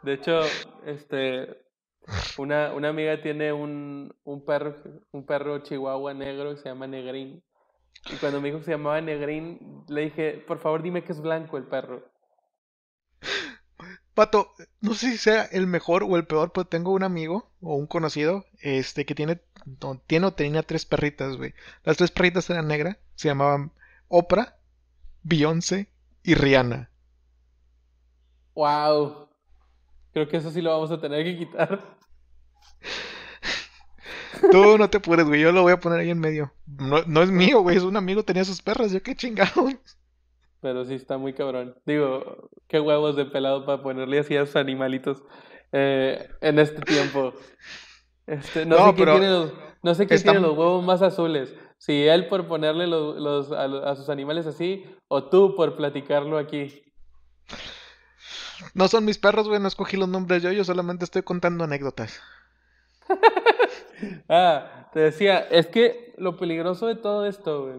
De 0.02 0.14
hecho, 0.14 0.40
este, 0.86 1.48
una, 2.38 2.72
una 2.72 2.88
amiga 2.90 3.20
tiene 3.20 3.52
un, 3.52 4.14
un 4.22 4.44
perro, 4.44 4.76
un 5.10 5.26
perro 5.26 5.58
chihuahua 5.58 6.14
negro 6.14 6.54
que 6.54 6.62
se 6.62 6.68
llama 6.68 6.86
Negrín. 6.86 7.42
Y 8.10 8.16
cuando 8.16 8.40
me 8.40 8.48
dijo 8.48 8.60
que 8.60 8.66
se 8.66 8.70
llamaba 8.70 9.00
Negrín, 9.00 9.84
le 9.88 10.02
dije, 10.02 10.44
por 10.46 10.60
favor 10.60 10.82
dime 10.82 11.02
que 11.02 11.12
es 11.12 11.20
blanco 11.20 11.58
el 11.58 11.64
perro. 11.64 12.08
Pato, 14.14 14.52
no 14.80 14.94
sé 14.94 15.10
si 15.10 15.18
sea 15.18 15.44
el 15.44 15.66
mejor 15.66 16.04
o 16.04 16.16
el 16.16 16.24
peor, 16.24 16.52
pero 16.52 16.66
tengo 16.66 16.92
un 16.92 17.02
amigo 17.02 17.50
o 17.60 17.74
un 17.74 17.86
conocido, 17.86 18.46
este, 18.60 19.04
que 19.06 19.14
tiene, 19.14 19.40
no, 19.82 20.00
tiene 20.06 20.26
o 20.26 20.34
tenía 20.34 20.62
tres 20.62 20.86
perritas, 20.86 21.36
güey. 21.36 21.52
Las 21.82 21.96
tres 21.96 22.12
perritas 22.12 22.48
eran 22.48 22.68
negras, 22.68 22.96
se 23.16 23.28
llamaban 23.28 23.72
Oprah, 24.14 24.58
Beyoncé 25.22 25.90
y 26.22 26.34
Rihanna. 26.34 26.90
¡Wow! 28.54 29.28
Creo 30.12 30.28
que 30.28 30.36
eso 30.36 30.50
sí 30.50 30.60
lo 30.60 30.70
vamos 30.70 30.90
a 30.90 31.00
tener 31.00 31.24
que 31.24 31.38
quitar. 31.38 31.96
Tú 34.50 34.76
no 34.76 34.90
te 34.90 34.98
apures, 34.98 35.26
güey, 35.26 35.40
yo 35.40 35.50
lo 35.50 35.62
voy 35.62 35.72
a 35.72 35.80
poner 35.80 36.00
ahí 36.00 36.10
en 36.10 36.18
medio. 36.20 36.52
No, 36.66 37.02
no 37.06 37.22
es 37.22 37.30
mío, 37.30 37.60
güey, 37.60 37.78
es 37.78 37.84
un 37.84 37.96
amigo, 37.96 38.22
tenía 38.22 38.44
sus 38.44 38.60
perras, 38.60 38.92
yo 38.92 39.02
qué 39.02 39.14
chingado. 39.16 39.68
Pero 40.60 40.84
sí 40.84 40.92
está 40.94 41.16
muy 41.16 41.32
cabrón. 41.32 41.74
Digo, 41.86 42.50
qué 42.68 42.80
huevos 42.80 43.16
de 43.16 43.24
pelado 43.24 43.64
para 43.64 43.82
ponerle 43.82 44.18
así 44.18 44.36
a 44.36 44.44
sus 44.44 44.56
animalitos 44.56 45.22
eh, 45.72 46.28
en 46.42 46.58
este 46.58 46.82
tiempo. 46.82 47.32
Este, 48.26 48.66
no, 48.66 48.76
No, 48.78 48.86
sé 48.88 48.94
quién 48.94 49.08
tiene 49.08 49.30
los, 49.30 49.52
no 49.82 49.94
sé 49.94 50.06
quién 50.06 50.16
está- 50.16 50.32
tiene 50.32 50.46
los 50.46 50.56
huevos 50.58 50.84
más 50.84 51.00
azules. 51.02 51.54
Si 51.84 52.06
él 52.06 52.28
por 52.28 52.46
ponerle 52.46 52.86
los, 52.86 53.16
los- 53.16 53.50
a, 53.50 53.64
a 53.64 53.96
sus 53.96 54.08
animales 54.08 54.46
así, 54.46 54.84
o 55.08 55.24
tú 55.24 55.56
por 55.56 55.74
platicarlo 55.74 56.38
aquí. 56.38 56.80
No 58.72 58.86
son 58.86 59.04
mis 59.04 59.18
perros, 59.18 59.48
güey, 59.48 59.58
no 59.58 59.66
escogí 59.66 59.96
los 59.96 60.08
nombres 60.08 60.44
yo, 60.44 60.52
yo 60.52 60.62
solamente 60.62 61.04
estoy 61.04 61.22
contando 61.22 61.64
anécdotas. 61.64 62.20
Ah, 64.28 64.88
te 64.92 64.98
decía, 65.00 65.38
es 65.38 65.66
que 65.68 66.12
lo 66.18 66.36
peligroso 66.36 66.86
de 66.88 66.96
todo 66.96 67.24
esto, 67.26 67.64
güey. 67.66 67.76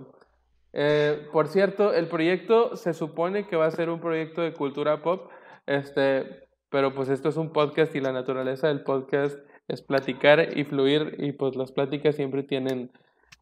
Eh, 0.72 1.28
por 1.34 1.48
cierto, 1.50 1.94
el 1.94 2.08
proyecto 2.08 2.78
se 2.78 2.94
supone 2.94 3.46
que 3.48 3.58
va 3.58 3.66
a 3.66 3.72
ser 3.72 3.90
un 3.90 4.00
proyecto 4.00 4.42
de 4.42 4.54
cultura 4.54 5.02
pop, 5.02 5.30
este, 5.66 6.48
pero 6.70 6.94
pues 6.94 7.10
esto 7.10 7.28
es 7.30 7.36
un 7.36 7.52
podcast 7.52 7.94
y 7.96 8.00
la 8.00 8.14
naturaleza 8.14 8.68
del 8.70 8.84
podcast 8.84 9.38
es 9.68 9.82
platicar 9.82 10.58
y 10.58 10.64
fluir 10.64 11.16
y 11.20 11.34
pues 11.34 11.56
las 11.58 11.74
pláticas 11.74 12.16
siempre 12.16 12.44
tienen 12.44 12.90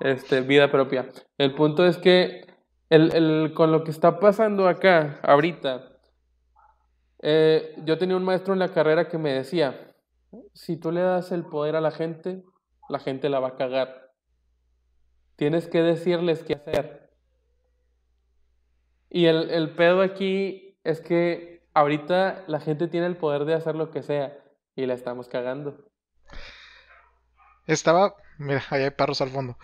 este, 0.02 0.42
vida 0.42 0.72
propia. 0.72 1.10
El 1.38 1.54
punto 1.56 1.86
es 1.86 1.98
que 1.98 2.46
el, 2.90 3.14
el- 3.16 3.54
con 3.54 3.72
lo 3.72 3.84
que 3.84 3.92
está 3.92 4.20
pasando 4.20 4.68
acá, 4.68 5.20
ahorita, 5.24 5.88
eh, 7.24 7.76
yo 7.86 7.98
tenía 7.98 8.18
un 8.18 8.24
maestro 8.26 8.54
en 8.54 8.60
la 8.60 8.70
carrera 8.70 9.08
que 9.08 9.18
me 9.18 9.32
decía, 9.34 9.88
si 10.54 10.78
tú 10.78 10.92
le 10.92 11.02
das 11.02 11.32
el 11.32 11.46
poder 11.46 11.76
a 11.76 11.82
la 11.82 11.92
gente, 11.92 12.44
la 12.90 13.00
gente 13.00 13.30
la 13.30 13.40
va 13.40 13.50
a 13.50 13.56
cagar. 13.56 14.12
Tienes 15.36 15.68
que 15.68 15.82
decirles 15.82 16.44
qué 16.44 16.54
hacer. 16.54 17.10
Y 19.10 19.26
el, 19.26 19.50
el 19.50 19.72
pedo 19.76 20.02
aquí 20.02 20.78
es 20.84 21.02
que 21.02 21.64
ahorita 21.74 22.44
la 22.48 22.60
gente 22.60 22.88
tiene 22.88 23.08
el 23.08 23.18
poder 23.18 23.46
de 23.46 23.54
hacer 23.54 23.76
lo 23.76 23.92
que 23.92 24.04
sea 24.04 24.38
y 24.76 24.86
la 24.86 24.94
estamos 24.94 25.28
cagando. 25.28 25.86
Estaba, 27.68 28.16
mira, 28.38 28.64
allá 28.70 28.86
hay 28.86 28.92
perros 28.92 29.22
al 29.22 29.30
fondo. 29.30 29.58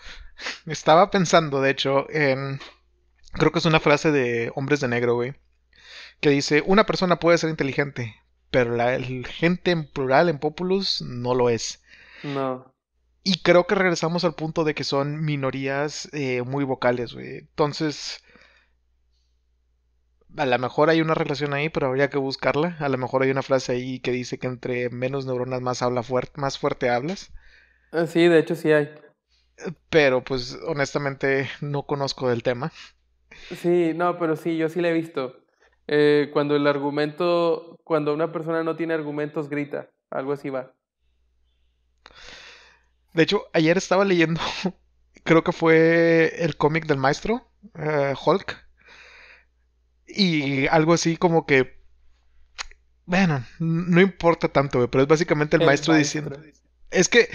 Estaba 0.66 1.12
pensando, 1.12 1.62
de 1.62 1.72
hecho, 1.72 2.10
en, 2.10 2.60
creo 3.34 3.52
que 3.52 3.60
es 3.60 3.66
una 3.66 3.80
frase 3.80 4.12
de 4.12 4.52
Hombres 4.56 4.80
de 4.82 4.88
Negro, 4.88 5.16
güey, 5.16 5.36
que 6.22 6.30
dice, 6.30 6.64
una 6.66 6.86
persona 6.86 7.20
puede 7.20 7.38
ser 7.38 7.50
inteligente, 7.50 8.16
pero 8.52 8.76
la 8.76 9.00
gente 9.00 9.72
en 9.72 9.90
plural, 9.92 10.30
en 10.30 10.40
populus, 10.40 11.02
no 11.02 11.36
lo 11.36 11.50
es. 11.50 11.82
No. 12.24 12.74
Y 13.24 13.42
creo 13.44 13.68
que 13.68 13.76
regresamos 13.76 14.24
al 14.24 14.34
punto 14.36 14.64
de 14.64 14.74
que 14.74 14.84
son 14.84 15.24
minorías 15.24 16.10
eh, 16.14 16.42
muy 16.44 16.64
vocales, 16.64 17.14
güey. 17.14 17.38
Entonces, 17.40 18.24
a 20.38 20.46
lo 20.46 20.58
mejor 20.60 20.90
hay 20.90 21.02
una 21.02 21.14
relación 21.16 21.54
ahí, 21.54 21.68
pero 21.70 21.88
habría 21.88 22.10
que 22.10 22.18
buscarla. 22.18 22.78
A 22.80 22.88
lo 22.90 22.98
mejor 22.98 23.24
hay 23.24 23.32
una 23.32 23.42
frase 23.44 23.74
ahí 23.74 24.00
que 24.00 24.12
dice 24.12 24.38
que 24.40 24.48
entre 24.48 24.90
menos 24.90 25.26
neuronas 25.26 25.62
más 25.62 25.82
habla 25.82 26.02
fuerte, 26.04 26.40
más 26.40 26.58
fuerte 26.58 26.90
hablas. 26.90 27.32
Ah, 27.92 28.06
Sí, 28.08 28.28
de 28.28 28.40
hecho 28.40 28.56
sí 28.56 28.72
hay. 28.72 28.90
Pero 29.90 30.24
pues 30.24 30.58
honestamente 30.66 31.50
no 31.62 31.84
conozco 31.86 32.30
del 32.30 32.44
tema. 32.44 32.72
Sí, 33.52 33.94
no, 33.96 34.18
pero 34.18 34.36
sí, 34.36 34.58
yo 34.58 34.70
sí 34.70 34.82
la 34.82 34.90
he 34.90 34.94
visto. 34.94 35.36
Eh, 35.88 36.30
cuando 36.34 36.56
el 36.56 36.68
argumento, 36.68 37.80
cuando 37.84 38.14
una 38.14 38.32
persona 38.32 38.64
no 38.64 38.76
tiene 38.76 38.94
argumentos, 38.94 39.50
grita. 39.50 39.90
Algo 40.10 40.34
así 40.34 40.50
va. 40.50 40.74
De 43.14 43.24
hecho, 43.24 43.48
ayer 43.54 43.78
estaba 43.78 44.06
leyendo, 44.06 44.40
creo 45.24 45.44
que 45.44 45.52
fue 45.52 46.44
el 46.44 46.56
cómic 46.58 46.86
del 46.86 46.98
maestro, 46.98 47.50
eh, 47.76 48.14
Hulk. 48.26 48.56
Y 50.08 50.68
algo 50.68 50.94
así 50.94 51.18
como 51.18 51.46
que, 51.46 51.78
bueno, 53.06 53.44
no 53.60 54.02
importa 54.02 54.50
tanto, 54.50 54.90
pero 54.90 55.04
es 55.04 55.08
básicamente 55.08 55.58
el, 55.58 55.62
El 55.62 55.66
maestro, 55.66 55.94
maestro. 55.94 56.38
diciendo... 56.38 56.38
Es 56.90 57.10
que 57.10 57.30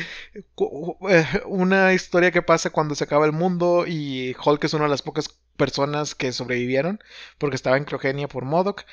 eh, 1.10 1.26
una 1.44 1.92
historia 1.92 2.30
que 2.30 2.42
pasa 2.42 2.70
cuando 2.70 2.94
se 2.94 3.04
acaba 3.04 3.26
el 3.26 3.32
mundo 3.32 3.84
y 3.86 4.34
Hulk 4.42 4.64
es 4.64 4.74
una 4.74 4.84
de 4.84 4.90
las 4.90 5.02
pocas 5.02 5.28
personas 5.56 6.14
que 6.14 6.32
sobrevivieron 6.32 7.00
porque 7.38 7.56
estaba 7.56 7.76
en 7.76 7.84
criogenia 7.84 8.28
por 8.28 8.44
MODOK 8.44 8.84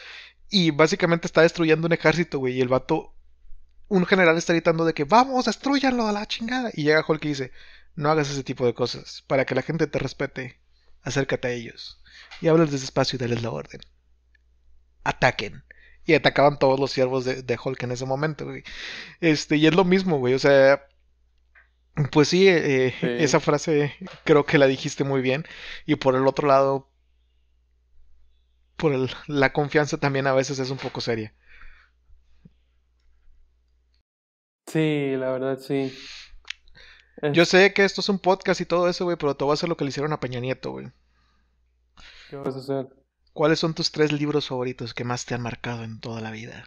y 0.49 0.71
básicamente 0.71 1.27
está 1.27 1.41
destruyendo 1.41 1.87
un 1.87 1.93
ejército, 1.93 2.39
güey, 2.39 2.55
y 2.55 2.61
el 2.61 2.67
vato, 2.67 3.13
un 3.87 4.05
general 4.05 4.37
está 4.37 4.53
gritando 4.53 4.83
de 4.83 4.93
que 4.93 5.05
vamos, 5.05 5.45
destruyanlo 5.45 6.07
a 6.07 6.11
la 6.11 6.27
chingada 6.27 6.71
y 6.73 6.83
llega 6.83 7.05
Hulk 7.07 7.23
y 7.25 7.29
dice, 7.29 7.51
no 7.95 8.09
hagas 8.09 8.29
ese 8.29 8.43
tipo 8.43 8.65
de 8.65 8.73
cosas, 8.73 9.23
para 9.27 9.45
que 9.45 9.55
la 9.55 9.61
gente 9.61 9.87
te 9.87 9.99
respete, 9.99 10.59
acércate 11.03 11.47
a 11.47 11.51
ellos 11.51 12.01
y 12.41 12.47
hablas 12.47 12.71
despacio 12.71 13.17
y 13.17 13.19
dales 13.19 13.41
la 13.43 13.51
orden. 13.51 13.81
Ataquen. 15.03 15.63
Y 16.09 16.15
atacaban 16.15 16.57
todos 16.57 16.79
los 16.79 16.91
siervos 16.91 17.23
de, 17.25 17.43
de 17.43 17.59
Hulk 17.63 17.83
en 17.83 17.91
ese 17.91 18.05
momento, 18.07 18.45
güey. 18.45 18.63
Este, 19.21 19.57
y 19.57 19.67
es 19.67 19.75
lo 19.75 19.85
mismo, 19.85 20.17
güey. 20.17 20.33
O 20.33 20.39
sea, 20.39 20.83
pues 22.11 22.29
sí, 22.29 22.47
eh, 22.47 22.95
Sí. 22.99 23.07
esa 23.19 23.39
frase 23.39 23.93
creo 24.23 24.43
que 24.45 24.57
la 24.57 24.65
dijiste 24.67 25.03
muy 25.03 25.21
bien. 25.21 25.45
Y 25.85 25.95
por 25.97 26.15
el 26.15 26.25
otro 26.27 26.47
lado, 26.47 26.89
por 28.75 28.93
el- 28.93 29.11
la 29.27 29.53
confianza 29.53 29.97
también 29.97 30.25
a 30.25 30.33
veces 30.33 30.57
es 30.59 30.69
un 30.71 30.77
poco 30.77 30.99
seria. 31.01 31.33
Sí, 34.67 35.15
la 35.17 35.31
verdad 35.31 35.59
sí. 35.59 35.93
Es- 37.21 37.33
Yo 37.33 37.45
sé 37.45 37.73
que 37.73 37.83
esto 37.85 38.01
es 38.01 38.09
un 38.09 38.19
podcast 38.19 38.61
y 38.61 38.65
todo 38.65 38.87
eso, 38.89 39.03
güey, 39.05 39.17
pero 39.17 39.35
te 39.35 39.43
voy 39.43 39.51
a 39.51 39.55
hacer 39.55 39.67
lo 39.69 39.75
que 39.77 39.83
le 39.83 39.89
hicieron 39.89 40.13
a 40.13 40.19
Peña 40.19 40.39
Nieto, 40.39 40.71
güey. 40.71 40.87
¿Qué 42.29 42.35
vas 42.35 42.55
a 42.55 42.59
hacer? 42.59 42.87
¿Cuáles 43.39 43.59
son 43.59 43.73
tus 43.73 43.93
tres 43.93 44.11
libros 44.11 44.49
favoritos 44.49 44.93
que 44.93 45.05
más 45.05 45.25
te 45.25 45.33
han 45.33 45.41
marcado 45.41 45.85
en 45.85 46.01
toda 46.01 46.19
la 46.19 46.29
vida? 46.29 46.65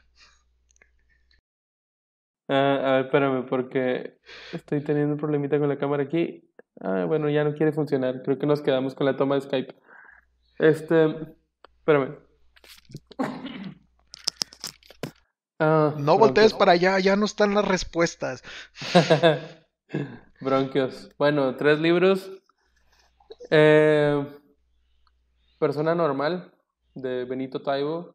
Ah, 2.48 2.80
a 2.82 2.92
ver, 2.92 3.04
espérame, 3.04 3.44
porque 3.44 4.16
estoy 4.54 4.82
teniendo 4.82 5.12
un 5.12 5.18
problemita 5.18 5.58
con 5.58 5.68
la 5.68 5.76
cámara 5.76 6.04
aquí. 6.04 6.50
Ah, 6.80 7.04
bueno, 7.06 7.28
ya 7.28 7.44
no 7.44 7.52
quiere 7.52 7.72
funcionar. 7.72 8.22
Creo 8.22 8.38
que 8.38 8.46
nos 8.46 8.62
quedamos 8.62 8.94
con 8.94 9.04
la 9.04 9.18
toma 9.18 9.34
de 9.34 9.42
Skype. 9.42 9.74
Este, 10.60 11.14
espérame. 11.80 12.16
Ah, 15.58 15.94
No 15.98 16.16
voltees 16.16 16.54
para 16.54 16.72
allá, 16.72 16.98
ya 17.00 17.16
no 17.16 17.26
están 17.26 17.52
las 17.52 17.68
respuestas. 17.68 18.42
Bronquios. 20.40 21.10
Bueno, 21.18 21.54
tres 21.56 21.80
libros. 21.80 22.30
Eh, 23.50 24.26
Persona 25.58 25.94
Normal, 25.94 26.51
de 26.95 27.24
Benito 27.24 27.62
Taibo, 27.62 28.14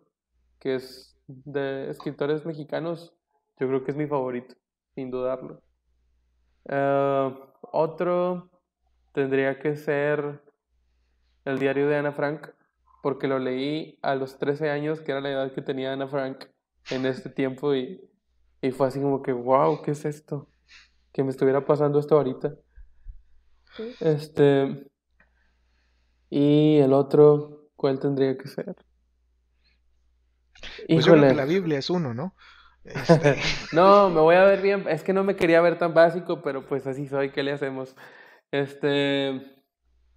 que 0.60 0.76
es 0.76 1.16
de 1.28 1.90
escritores 1.90 2.46
mexicanos. 2.46 3.14
Yo 3.60 3.68
creo 3.68 3.84
que 3.84 3.92
es 3.92 3.98
mi 3.98 4.08
favorito, 4.08 4.56
sin 4.96 5.12
dudarlo. 5.12 5.62
Eh, 6.66 7.36
otro 7.62 8.50
tendría 9.14 9.60
que 9.60 9.76
ser 9.76 10.42
El 11.46 11.60
diario 11.60 11.88
de 11.88 11.96
Ana 11.96 12.12
Frank, 12.12 12.50
porque 13.02 13.28
lo 13.28 13.40
leí 13.40 13.98
a 14.02 14.16
los 14.16 14.38
13 14.38 14.70
años, 14.70 15.00
que 15.02 15.12
era 15.12 15.22
la 15.22 15.32
edad 15.32 15.54
que 15.54 15.62
tenía 15.62 15.94
Ana 15.94 16.08
Frank 16.08 16.46
en 16.92 17.06
este 17.06 17.30
tiempo, 17.30 17.74
y, 17.74 18.02
y 18.62 18.72
fue 18.72 18.88
así 18.88 19.00
como 19.02 19.22
que, 19.22 19.32
wow, 19.32 19.82
¿qué 19.82 19.92
es 19.92 20.06
esto? 20.06 20.50
Que 21.14 21.24
me 21.24 21.32
estuviera 21.32 21.66
pasando 21.66 22.00
esto 22.00 22.18
ahorita. 22.18 22.54
Este. 24.00 24.88
Y 26.30 26.78
el 26.78 26.94
otro, 26.94 27.57
¿cuál 27.78 28.00
tendría 28.00 28.38
que 28.38 28.48
ser? 28.50 28.76
Pues 30.94 31.06
yo 31.06 31.14
creo 31.14 31.28
que 31.28 31.36
la 31.36 31.46
Biblia 31.46 31.78
es 31.80 31.90
uno, 31.90 32.14
¿no? 32.14 32.36
Este, 32.84 33.38
No, 33.72 34.10
me 34.10 34.22
voy 34.22 34.36
a 34.36 34.44
ver 34.46 34.62
bien. 34.62 34.88
Es 34.88 35.04
que 35.04 35.14
no 35.14 35.24
me 35.24 35.36
quería 35.36 35.62
ver 35.62 35.78
tan 35.78 35.94
básico, 35.94 36.42
pero 36.42 36.66
pues 36.68 36.88
así 36.88 37.08
soy. 37.08 37.32
¿Qué 37.32 37.44
le 37.44 37.52
hacemos? 37.52 37.96
Este. 38.52 39.42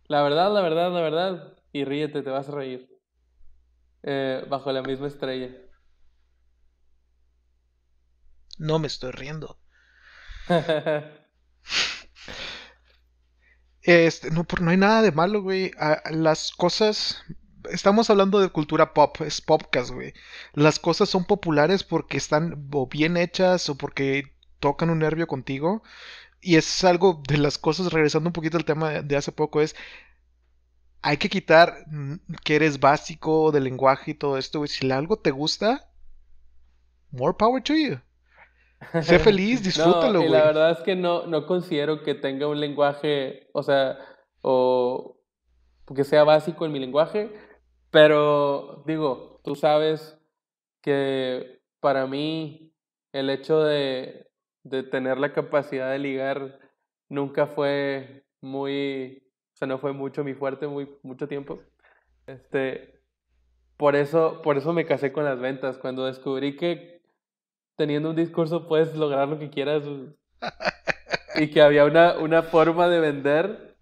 La 0.08 0.22
verdad, 0.22 0.52
la 0.54 0.62
verdad, 0.62 0.92
la 0.92 1.02
verdad. 1.02 1.56
Y 1.72 1.84
ríete, 1.84 2.22
te 2.22 2.30
vas 2.30 2.48
a 2.48 2.52
reír. 2.52 2.88
Eh, 4.02 4.44
bajo 4.48 4.72
la 4.72 4.82
misma 4.82 5.06
estrella. 5.08 5.50
no 8.58 8.78
me 8.78 8.86
estoy 8.86 9.10
riendo. 9.10 9.58
Este, 13.82 14.30
no, 14.30 14.44
por- 14.44 14.60
no 14.62 14.70
hay 14.70 14.76
nada 14.78 15.02
de 15.02 15.12
malo, 15.12 15.42
güey. 15.42 15.70
Las 16.10 16.50
cosas. 16.52 17.22
Estamos 17.72 18.10
hablando 18.10 18.40
de 18.40 18.48
cultura 18.50 18.94
pop, 18.94 19.20
es 19.22 19.40
podcast, 19.40 19.90
güey. 19.90 20.12
Las 20.54 20.78
cosas 20.78 21.08
son 21.08 21.24
populares 21.24 21.84
porque 21.84 22.16
están 22.16 22.68
o 22.72 22.86
bien 22.86 23.16
hechas 23.16 23.68
o 23.68 23.76
porque 23.76 24.34
tocan 24.60 24.90
un 24.90 24.98
nervio 25.00 25.26
contigo. 25.26 25.82
Y 26.40 26.56
es 26.56 26.84
algo 26.84 27.22
de 27.28 27.38
las 27.38 27.58
cosas, 27.58 27.92
regresando 27.92 28.28
un 28.28 28.32
poquito 28.32 28.56
al 28.56 28.64
tema 28.64 28.90
de, 28.90 29.02
de 29.02 29.16
hace 29.16 29.32
poco, 29.32 29.60
es. 29.60 29.76
Hay 31.02 31.16
que 31.16 31.28
quitar 31.30 31.84
mm, 31.86 32.14
que 32.44 32.56
eres 32.56 32.80
básico 32.80 33.52
del 33.52 33.64
lenguaje 33.64 34.12
y 34.12 34.14
todo 34.14 34.36
esto, 34.38 34.58
güey. 34.60 34.68
Si 34.68 34.90
algo 34.90 35.18
te 35.18 35.30
gusta, 35.30 35.90
more 37.10 37.34
power 37.38 37.62
to 37.62 37.74
you. 37.74 37.98
Sé 39.02 39.18
feliz, 39.20 39.62
disfrútalo, 39.62 40.20
No, 40.20 40.24
y 40.24 40.28
güey. 40.28 40.40
la 40.40 40.44
verdad 40.44 40.70
es 40.72 40.78
que 40.80 40.96
no, 40.96 41.26
no 41.26 41.46
considero 41.46 42.02
que 42.02 42.14
tenga 42.14 42.48
un 42.48 42.60
lenguaje, 42.60 43.48
o 43.52 43.62
sea, 43.62 43.98
o 44.42 45.16
que 45.94 46.04
sea 46.04 46.24
básico 46.24 46.64
en 46.66 46.72
mi 46.72 46.78
lenguaje, 46.78 47.30
pero 47.90 48.82
digo, 48.86 49.40
tú 49.44 49.54
sabes 49.54 50.18
que 50.82 51.60
para 51.80 52.06
mí 52.06 52.72
el 53.12 53.30
hecho 53.30 53.62
de, 53.62 54.30
de 54.62 54.82
tener 54.82 55.18
la 55.18 55.32
capacidad 55.32 55.90
de 55.90 55.98
ligar 55.98 56.58
nunca 57.08 57.46
fue 57.46 58.24
muy, 58.40 59.22
o 59.52 59.56
sea, 59.56 59.68
no 59.68 59.78
fue 59.78 59.92
mucho 59.92 60.24
mi 60.24 60.34
fuerte 60.34 60.66
muy, 60.66 60.88
mucho 61.02 61.28
tiempo. 61.28 61.60
Este, 62.26 63.00
por 63.76 63.96
eso, 63.96 64.40
por 64.42 64.56
eso 64.56 64.72
me 64.72 64.86
casé 64.86 65.12
con 65.12 65.24
las 65.24 65.40
ventas, 65.40 65.78
cuando 65.78 66.06
descubrí 66.06 66.56
que 66.56 67.02
teniendo 67.76 68.10
un 68.10 68.16
discurso 68.16 68.68
puedes 68.68 68.94
lograr 68.94 69.28
lo 69.28 69.38
que 69.38 69.50
quieras 69.50 69.82
y 71.36 71.50
que 71.50 71.62
había 71.62 71.84
una, 71.86 72.18
una 72.18 72.42
forma 72.42 72.88
de 72.88 73.00
vender, 73.00 73.76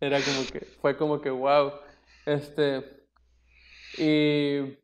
era 0.00 0.18
como 0.20 0.46
que, 0.52 0.60
fue 0.60 0.96
como 0.96 1.20
que, 1.20 1.30
wow. 1.30 1.72
Este, 2.26 2.97
y 3.98 4.78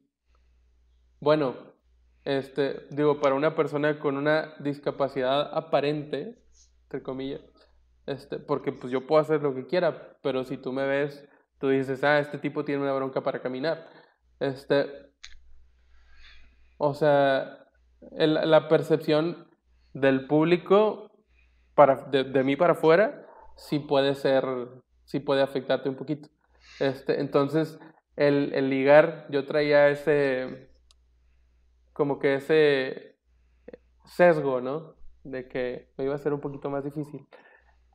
bueno, 1.20 1.54
este, 2.24 2.86
digo, 2.90 3.20
para 3.20 3.34
una 3.34 3.54
persona 3.54 3.98
con 3.98 4.16
una 4.16 4.54
discapacidad 4.60 5.56
aparente, 5.56 6.38
entre 6.84 7.02
comillas, 7.02 7.42
este, 8.06 8.38
porque 8.38 8.72
pues 8.72 8.92
yo 8.92 9.06
puedo 9.06 9.20
hacer 9.20 9.42
lo 9.42 9.54
que 9.54 9.66
quiera, 9.66 10.16
pero 10.22 10.44
si 10.44 10.56
tú 10.56 10.72
me 10.72 10.86
ves, 10.86 11.26
tú 11.58 11.68
dices, 11.68 12.02
ah, 12.04 12.18
este 12.18 12.38
tipo 12.38 12.64
tiene 12.64 12.82
una 12.82 12.92
bronca 12.92 13.22
para 13.22 13.40
caminar. 13.40 13.88
Este, 14.40 14.86
o 16.78 16.94
sea, 16.94 17.66
la 18.10 18.68
percepción 18.68 19.48
del 19.92 20.26
público 20.26 21.10
para, 21.74 21.96
de, 22.10 22.24
de 22.24 22.44
mí 22.44 22.56
para 22.56 22.72
afuera 22.72 23.26
sí 23.56 23.78
puede 23.78 24.14
ser, 24.14 24.44
sí 25.04 25.20
puede 25.20 25.42
afectarte 25.42 25.88
un 25.88 25.96
poquito. 25.96 26.28
Este, 26.80 27.20
entonces, 27.20 27.78
el, 28.16 28.52
el 28.54 28.70
ligar, 28.70 29.26
yo 29.30 29.44
traía 29.44 29.88
ese, 29.88 30.68
como 31.92 32.18
que 32.18 32.34
ese 32.34 33.16
sesgo, 34.04 34.60
¿no? 34.60 34.94
De 35.22 35.48
que 35.48 35.90
me 35.96 36.04
iba 36.04 36.14
a 36.14 36.18
ser 36.18 36.32
un 36.32 36.40
poquito 36.40 36.70
más 36.70 36.84
difícil. 36.84 37.26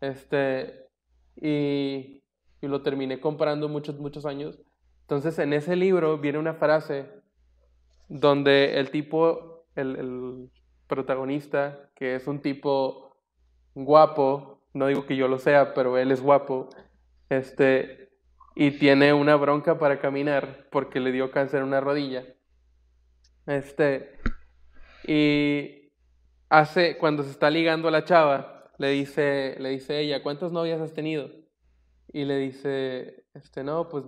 Este, 0.01 0.88
y, 1.36 2.24
y 2.61 2.67
lo 2.67 2.82
terminé 2.82 3.20
comprando 3.20 3.70
muchos, 3.70 3.99
muchos 3.99 4.26
años. 4.26 4.59
Entonces, 5.01 5.39
en 5.39 5.53
ese 5.53 5.76
libro 5.76 6.17
viene 6.17 6.39
una 6.39 6.53
frase 6.53 7.09
donde 8.07 8.80
el 8.80 8.91
tipo 8.91 9.65
el, 9.76 9.95
el 9.95 10.49
protagonista, 10.88 11.89
que 11.95 12.15
es 12.15 12.28
un 12.28 12.41
tipo 12.41 13.15
guapo, 13.76 14.61
no 14.74 14.88
digo 14.88 15.05
que 15.05 15.15
yo 15.15 15.28
lo 15.28 15.39
sea, 15.39 15.74
pero 15.74 15.97
él 15.97 16.11
es 16.11 16.22
guapo, 16.22 16.70
este, 17.30 18.09
y 18.56 18.72
tiene 18.72 19.14
una 19.14 19.36
bronca 19.36 19.78
para 19.80 20.00
caminar 20.00 20.68
porque 20.72 21.00
le 21.00 21.12
dio 21.12 21.32
cáncer 21.32 21.60
en 21.60 21.68
una 21.68 21.82
rodilla. 21.82 22.26
Este, 23.45 24.20
y 25.06 25.91
hace, 26.50 26.97
cuando 26.97 27.24
se 27.24 27.32
está 27.32 27.50
ligando 27.50 27.88
a 27.88 27.91
la 27.91 28.04
chava, 28.04 28.72
le 28.78 28.89
dice, 28.89 29.56
le 29.60 29.70
dice 29.70 30.00
ella, 30.00 30.24
¿cuántas 30.24 30.52
novias 30.52 30.82
has 30.82 30.93
tenido? 30.93 31.30
Y 32.12 32.26
le 32.26 32.38
dice, 32.38 33.26
este, 33.34 33.64
no, 33.64 33.89
pues 33.89 34.06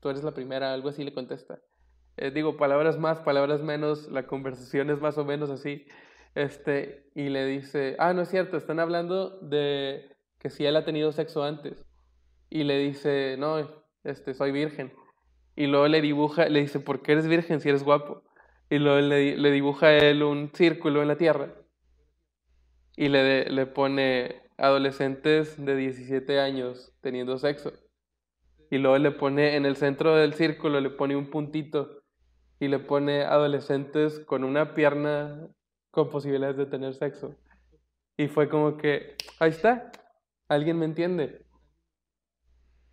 tú 0.00 0.08
eres 0.08 0.22
la 0.22 0.32
primera, 0.32 0.72
algo 0.72 0.88
así 0.88 1.04
le 1.04 1.12
contesta. 1.12 1.60
Eh, 2.16 2.30
digo, 2.30 2.56
palabras 2.56 2.98
más, 2.98 3.20
palabras 3.20 3.62
menos, 3.62 4.08
la 4.10 4.26
conversación 4.26 4.90
es 4.90 5.00
más 5.00 5.18
o 5.18 5.24
menos 5.24 5.50
así. 5.50 5.86
Este, 6.34 7.10
y 7.14 7.28
le 7.28 7.46
dice, 7.46 7.96
ah, 7.98 8.12
no 8.12 8.22
es 8.22 8.28
cierto, 8.28 8.56
están 8.56 8.78
hablando 8.78 9.38
de 9.40 10.16
que 10.38 10.50
si 10.50 10.64
él 10.66 10.76
ha 10.76 10.84
tenido 10.84 11.12
sexo 11.12 11.42
antes. 11.42 11.84
Y 12.50 12.64
le 12.64 12.78
dice, 12.78 13.36
no, 13.38 13.79
este, 14.04 14.34
soy 14.34 14.52
virgen. 14.52 14.92
Y 15.56 15.66
luego 15.66 15.88
le 15.88 16.00
dibuja, 16.00 16.48
le 16.48 16.60
dice, 16.60 16.80
¿por 16.80 17.02
qué 17.02 17.12
eres 17.12 17.26
virgen 17.26 17.60
si 17.60 17.68
eres 17.68 17.82
guapo? 17.82 18.22
Y 18.68 18.78
luego 18.78 19.00
le, 19.00 19.36
le 19.36 19.50
dibuja 19.50 19.88
a 19.88 19.98
él 19.98 20.22
un 20.22 20.50
círculo 20.54 21.02
en 21.02 21.08
la 21.08 21.16
tierra. 21.16 21.54
Y 22.96 23.08
le, 23.08 23.50
le 23.50 23.66
pone 23.66 24.42
adolescentes 24.56 25.62
de 25.62 25.74
17 25.74 26.38
años 26.38 26.92
teniendo 27.00 27.38
sexo. 27.38 27.72
Y 28.70 28.78
luego 28.78 28.98
le 28.98 29.10
pone 29.10 29.56
en 29.56 29.66
el 29.66 29.76
centro 29.76 30.14
del 30.14 30.34
círculo, 30.34 30.80
le 30.80 30.90
pone 30.90 31.16
un 31.16 31.30
puntito 31.30 32.02
y 32.60 32.68
le 32.68 32.78
pone 32.78 33.22
adolescentes 33.22 34.20
con 34.20 34.44
una 34.44 34.74
pierna 34.74 35.48
con 35.90 36.10
posibilidades 36.10 36.56
de 36.56 36.66
tener 36.66 36.94
sexo. 36.94 37.34
Y 38.16 38.28
fue 38.28 38.48
como 38.48 38.76
que, 38.76 39.16
ahí 39.40 39.50
está, 39.50 39.90
alguien 40.46 40.78
me 40.78 40.84
entiende. 40.84 41.46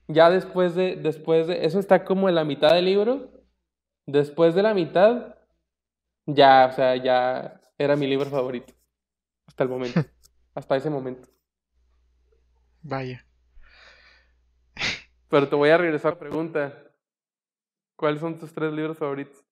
Ya 0.07 0.29
después 0.29 0.75
de, 0.75 0.95
después 0.95 1.47
de, 1.47 1.65
eso 1.65 1.79
está 1.79 2.05
como 2.05 2.29
en 2.29 2.35
la 2.35 2.45
mitad 2.45 2.73
del 2.73 2.85
libro. 2.85 3.31
Después 4.05 4.55
de 4.55 4.63
la 4.63 4.73
mitad, 4.73 5.35
ya, 6.25 6.67
o 6.71 6.75
sea, 6.75 6.95
ya 6.95 7.59
era 7.77 7.95
mi 7.95 8.07
libro 8.07 8.29
favorito. 8.29 8.73
Hasta 9.45 9.63
el 9.63 9.69
momento. 9.69 10.01
hasta 10.55 10.77
ese 10.77 10.89
momento. 10.89 11.27
Vaya. 12.81 13.25
Pero 15.29 15.49
te 15.49 15.55
voy 15.55 15.69
a 15.69 15.77
regresar 15.77 16.11
a 16.11 16.15
la 16.15 16.19
pregunta. 16.19 16.83
¿Cuáles 17.97 18.21
son 18.21 18.39
tus 18.39 18.53
tres 18.53 18.71
libros 18.71 18.97
favoritos? 18.97 19.43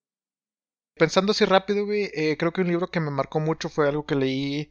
Pensando 0.94 1.32
así 1.32 1.44
rápido, 1.44 1.84
güey, 1.84 2.10
eh, 2.14 2.36
creo 2.38 2.52
que 2.52 2.62
un 2.62 2.68
libro 2.68 2.88
que 2.88 3.00
me 3.00 3.10
marcó 3.10 3.40
mucho 3.40 3.68
fue 3.68 3.86
algo 3.86 4.06
que 4.06 4.14
leí 4.14 4.70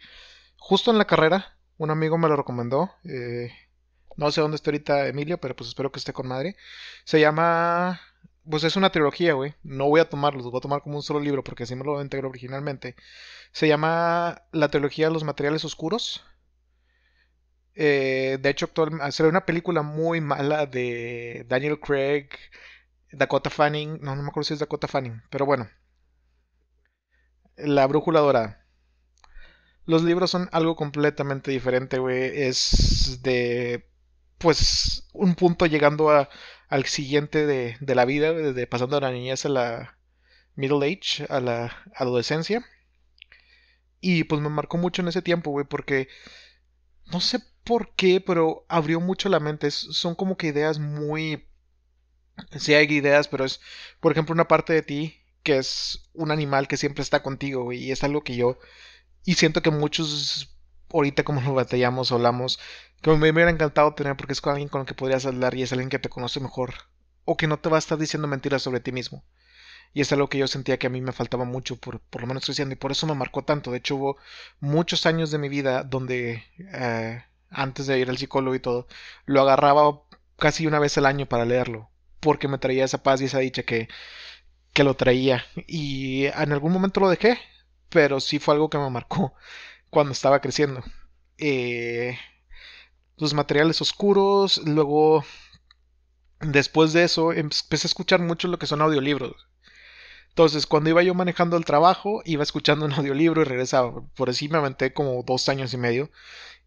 justo 0.57 0.89
en 0.89 0.97
la 0.97 1.05
carrera. 1.05 1.59
Un 1.77 1.91
amigo 1.91 2.17
me 2.17 2.27
lo 2.27 2.35
recomendó. 2.35 2.89
Eh, 3.03 3.51
no 4.17 4.31
sé 4.31 4.41
dónde 4.41 4.55
está 4.55 4.69
ahorita 4.71 5.07
Emilio, 5.07 5.39
pero 5.39 5.55
pues 5.55 5.69
espero 5.69 5.91
que 5.91 5.99
esté 5.99 6.13
con 6.13 6.27
madre. 6.27 6.55
Se 7.03 7.19
llama... 7.19 8.01
Pues 8.49 8.63
es 8.63 8.75
una 8.75 8.91
trilogía, 8.91 9.33
güey. 9.33 9.55
No 9.63 9.85
voy 9.89 10.01
a 10.01 10.09
tomarlo, 10.09 10.37
los 10.39 10.51
voy 10.51 10.59
a 10.59 10.61
tomar 10.61 10.81
como 10.83 10.97
un 10.97 11.03
solo 11.03 11.19
libro 11.19 11.43
porque 11.43 11.63
así 11.63 11.75
me 11.75 11.83
lo 11.83 12.01
integro 12.01 12.29
originalmente. 12.29 12.95
Se 13.51 13.67
llama 13.67 14.43
la 14.51 14.69
trilogía 14.69 15.07
de 15.07 15.13
los 15.13 15.23
materiales 15.23 15.65
oscuros. 15.65 16.23
Eh, 17.75 18.37
de 18.41 18.49
hecho, 18.49 18.65
actualmente 18.65 19.11
salió 19.11 19.29
una 19.29 19.45
película 19.45 19.81
muy 19.81 20.21
mala 20.21 20.65
de 20.65 21.45
Daniel 21.47 21.79
Craig, 21.79 22.29
Dakota 23.11 23.49
Fanning. 23.49 23.99
No, 24.01 24.15
no 24.15 24.23
me 24.23 24.29
acuerdo 24.29 24.47
si 24.47 24.53
es 24.53 24.59
Dakota 24.59 24.87
Fanning, 24.87 25.21
pero 25.29 25.45
bueno. 25.45 25.69
La 27.57 27.85
brújula 27.87 28.19
dorada. 28.21 28.65
Los 29.85 30.03
libros 30.03 30.31
son 30.31 30.49
algo 30.51 30.75
completamente 30.75 31.51
diferente, 31.51 31.99
güey. 31.99 32.43
Es 32.43 33.19
de. 33.21 33.87
Pues 34.45 35.07
un 35.13 35.33
punto 35.33 35.65
llegando 35.65 36.11
a, 36.11 36.29
al 36.69 36.85
siguiente 36.85 37.47
de, 37.47 37.77
de 37.79 37.95
la 37.95 38.05
vida, 38.05 38.31
de, 38.31 38.67
pasando 38.67 38.97
de 38.97 39.01
la 39.01 39.11
niñez 39.11 39.43
a 39.43 39.49
la 39.49 39.97
middle 40.53 40.85
age, 40.85 41.25
a 41.29 41.39
la 41.39 41.75
adolescencia. 41.95 42.63
Y 44.01 44.25
pues 44.25 44.39
me 44.41 44.49
marcó 44.49 44.77
mucho 44.77 45.01
en 45.01 45.07
ese 45.07 45.23
tiempo, 45.23 45.49
güey, 45.49 45.65
porque 45.65 46.09
no 47.11 47.21
sé 47.21 47.39
por 47.63 47.95
qué, 47.95 48.21
pero 48.21 48.67
abrió 48.69 48.99
mucho 48.99 49.29
la 49.29 49.39
mente. 49.39 49.71
son 49.71 50.13
como 50.13 50.37
que 50.37 50.45
ideas 50.45 50.77
muy... 50.77 51.47
Sí 52.59 52.75
hay 52.75 52.85
ideas, 52.85 53.27
pero 53.27 53.45
es, 53.45 53.59
por 53.99 54.11
ejemplo, 54.11 54.33
una 54.33 54.47
parte 54.47 54.73
de 54.73 54.83
ti 54.83 55.23
que 55.41 55.57
es 55.57 56.07
un 56.13 56.29
animal 56.29 56.67
que 56.67 56.77
siempre 56.77 57.01
está 57.01 57.23
contigo, 57.23 57.63
güey, 57.63 57.83
y 57.83 57.91
es 57.91 58.03
algo 58.03 58.23
que 58.23 58.35
yo... 58.35 58.59
Y 59.23 59.33
siento 59.33 59.63
que 59.63 59.71
muchos, 59.71 60.54
ahorita 60.93 61.23
como 61.23 61.41
lo 61.41 61.53
batallamos, 61.53 62.11
hablamos, 62.11 62.59
que 63.01 63.11
me 63.11 63.29
hubiera 63.31 63.51
encantado 63.51 63.93
tener 63.93 64.15
porque 64.15 64.33
es 64.33 64.41
con 64.41 64.51
alguien 64.53 64.69
con 64.69 64.81
el 64.81 64.87
que 64.87 64.93
podrías 64.93 65.25
hablar 65.25 65.55
y 65.55 65.63
es 65.63 65.71
alguien 65.71 65.89
que 65.89 65.99
te 65.99 66.09
conoce 66.09 66.39
mejor. 66.39 66.73
O 67.25 67.37
que 67.37 67.47
no 67.47 67.59
te 67.59 67.69
va 67.69 67.77
a 67.77 67.79
estar 67.79 67.97
diciendo 67.97 68.27
mentiras 68.27 68.61
sobre 68.61 68.79
ti 68.79 68.91
mismo. 68.91 69.23
Y 69.93 70.01
es 70.01 70.11
algo 70.11 70.27
que 70.27 70.37
yo 70.37 70.47
sentía 70.47 70.77
que 70.77 70.87
a 70.87 70.89
mí 70.89 71.01
me 71.01 71.13
faltaba 71.13 71.45
mucho, 71.45 71.77
por, 71.77 71.99
por 72.01 72.21
lo 72.21 72.27
menos 72.27 72.45
creciendo, 72.45 72.73
y 72.73 72.77
por 72.77 72.91
eso 72.91 73.07
me 73.07 73.15
marcó 73.15 73.43
tanto. 73.43 73.71
De 73.71 73.77
hecho, 73.77 73.95
hubo 73.95 74.17
muchos 74.59 75.05
años 75.05 75.31
de 75.31 75.37
mi 75.37 75.49
vida 75.49 75.83
donde, 75.83 76.43
eh, 76.73 77.23
antes 77.49 77.87
de 77.87 77.99
ir 77.99 78.09
al 78.09 78.17
psicólogo 78.17 78.55
y 78.55 78.59
todo, 78.59 78.87
lo 79.25 79.41
agarraba 79.41 80.01
casi 80.37 80.67
una 80.67 80.79
vez 80.79 80.97
al 80.97 81.05
año 81.05 81.27
para 81.27 81.45
leerlo, 81.45 81.89
porque 82.19 82.47
me 82.47 82.57
traía 82.57 82.85
esa 82.85 83.03
paz 83.03 83.21
y 83.21 83.25
esa 83.25 83.39
dicha 83.39 83.63
que, 83.63 83.87
que 84.73 84.83
lo 84.83 84.95
traía. 84.95 85.45
Y 85.67 86.25
en 86.25 86.51
algún 86.51 86.73
momento 86.73 86.99
lo 86.99 87.09
dejé, 87.09 87.39
pero 87.89 88.19
sí 88.19 88.39
fue 88.39 88.55
algo 88.55 88.69
que 88.69 88.77
me 88.77 88.89
marcó 88.89 89.33
cuando 89.95 90.11
estaba 90.11 90.41
creciendo. 90.41 90.83
Eh, 91.37 92.19
los 93.15 93.33
materiales 93.33 93.79
oscuros, 93.79 94.57
luego 94.65 95.23
después 96.41 96.91
de 96.91 97.05
eso 97.05 97.31
empecé 97.31 97.87
a 97.87 97.91
escuchar 97.91 98.19
mucho 98.19 98.49
lo 98.49 98.59
que 98.59 98.67
son 98.67 98.81
audiolibros. 98.81 99.47
Entonces, 100.27 100.67
cuando 100.67 100.89
iba 100.89 101.01
yo 101.01 101.13
manejando 101.13 101.55
el 101.55 101.63
trabajo, 101.63 102.21
iba 102.25 102.43
escuchando 102.43 102.85
un 102.85 102.91
audiolibro 102.99 103.41
y 103.41 103.45
regresaba. 103.45 104.03
Por 104.17 104.29
así 104.29 104.49
me 104.49 104.57
aventé 104.57 104.91
como 104.91 105.23
dos 105.23 105.47
años 105.47 105.73
y 105.73 105.77
medio. 105.77 106.11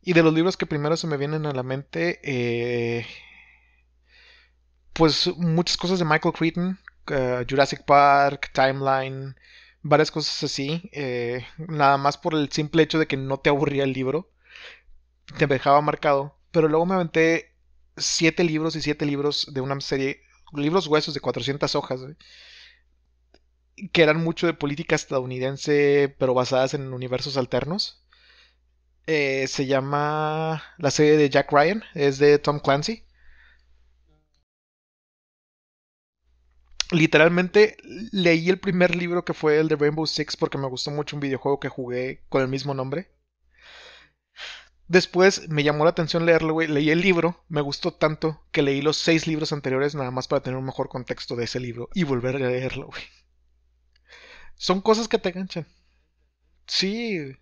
Y 0.00 0.14
de 0.14 0.22
los 0.22 0.32
libros 0.32 0.56
que 0.56 0.64
primero 0.64 0.96
se 0.96 1.06
me 1.06 1.18
vienen 1.18 1.44
a 1.44 1.52
la 1.52 1.62
mente, 1.62 2.20
eh, 2.24 3.06
pues 4.94 5.26
muchas 5.36 5.76
cosas 5.76 5.98
de 5.98 6.06
Michael 6.06 6.32
Crichton, 6.34 6.78
uh, 7.10 7.44
Jurassic 7.46 7.84
Park, 7.84 8.52
Timeline, 8.54 9.36
varias 9.82 10.10
cosas 10.10 10.42
así. 10.42 10.90
Eh, 10.92 11.44
nada 11.58 11.96
más 11.98 12.18
por 12.18 12.34
el 12.34 12.50
simple 12.52 12.82
hecho 12.82 12.98
de 12.98 13.06
que 13.06 13.16
no 13.16 13.38
te 13.38 13.50
aburría 13.50 13.84
el 13.84 13.92
libro, 13.92 14.30
te 15.38 15.46
dejaba 15.46 15.80
marcado. 15.80 16.36
Pero 16.50 16.68
luego 16.68 16.86
me 16.86 16.94
aventé 16.94 17.54
siete 17.96 18.44
libros 18.44 18.76
y 18.76 18.82
siete 18.82 19.06
libros 19.06 19.52
de 19.52 19.60
una 19.60 19.80
serie, 19.80 20.22
libros 20.54 20.86
huesos 20.86 21.14
de 21.14 21.20
400 21.20 21.74
hojas 21.74 22.00
que 23.92 24.02
eran 24.02 24.22
mucho 24.22 24.46
de 24.46 24.54
política 24.54 24.94
estadounidense, 24.96 26.14
pero 26.18 26.34
basadas 26.34 26.74
en 26.74 26.92
universos 26.92 27.36
alternos. 27.36 28.02
Eh, 29.06 29.46
se 29.48 29.66
llama 29.66 30.62
la 30.78 30.90
serie 30.90 31.16
de 31.16 31.30
Jack 31.30 31.50
Ryan, 31.52 31.82
es 31.94 32.18
de 32.18 32.38
Tom 32.38 32.60
Clancy. 32.60 33.04
Literalmente 36.90 37.76
leí 38.12 38.48
el 38.48 38.60
primer 38.60 38.96
libro 38.96 39.24
que 39.24 39.34
fue 39.34 39.58
el 39.58 39.68
de 39.68 39.76
Rainbow 39.76 40.06
Six 40.06 40.36
porque 40.36 40.58
me 40.58 40.68
gustó 40.68 40.90
mucho 40.90 41.16
un 41.16 41.20
videojuego 41.20 41.60
que 41.60 41.68
jugué 41.68 42.24
con 42.28 42.42
el 42.42 42.48
mismo 42.48 42.72
nombre. 42.74 43.10
Después 44.86 45.50
me 45.50 45.62
llamó 45.62 45.84
la 45.84 45.90
atención 45.90 46.24
leerlo, 46.24 46.54
güey. 46.54 46.66
Leí 46.66 46.90
el 46.90 47.02
libro, 47.02 47.44
me 47.48 47.60
gustó 47.60 47.92
tanto 47.92 48.42
que 48.52 48.62
leí 48.62 48.80
los 48.80 48.96
seis 48.96 49.26
libros 49.26 49.52
anteriores 49.52 49.94
nada 49.94 50.10
más 50.10 50.28
para 50.28 50.42
tener 50.42 50.58
un 50.58 50.64
mejor 50.64 50.88
contexto 50.88 51.36
de 51.36 51.44
ese 51.44 51.60
libro 51.60 51.90
y 51.94 52.04
volver 52.04 52.36
a 52.36 52.38
leerlo, 52.38 52.86
güey. 52.86 53.02
Son 54.56 54.80
cosas 54.80 55.08
que 55.08 55.18
te 55.18 55.30
enganchan. 55.30 55.66
Sí. 56.66 57.36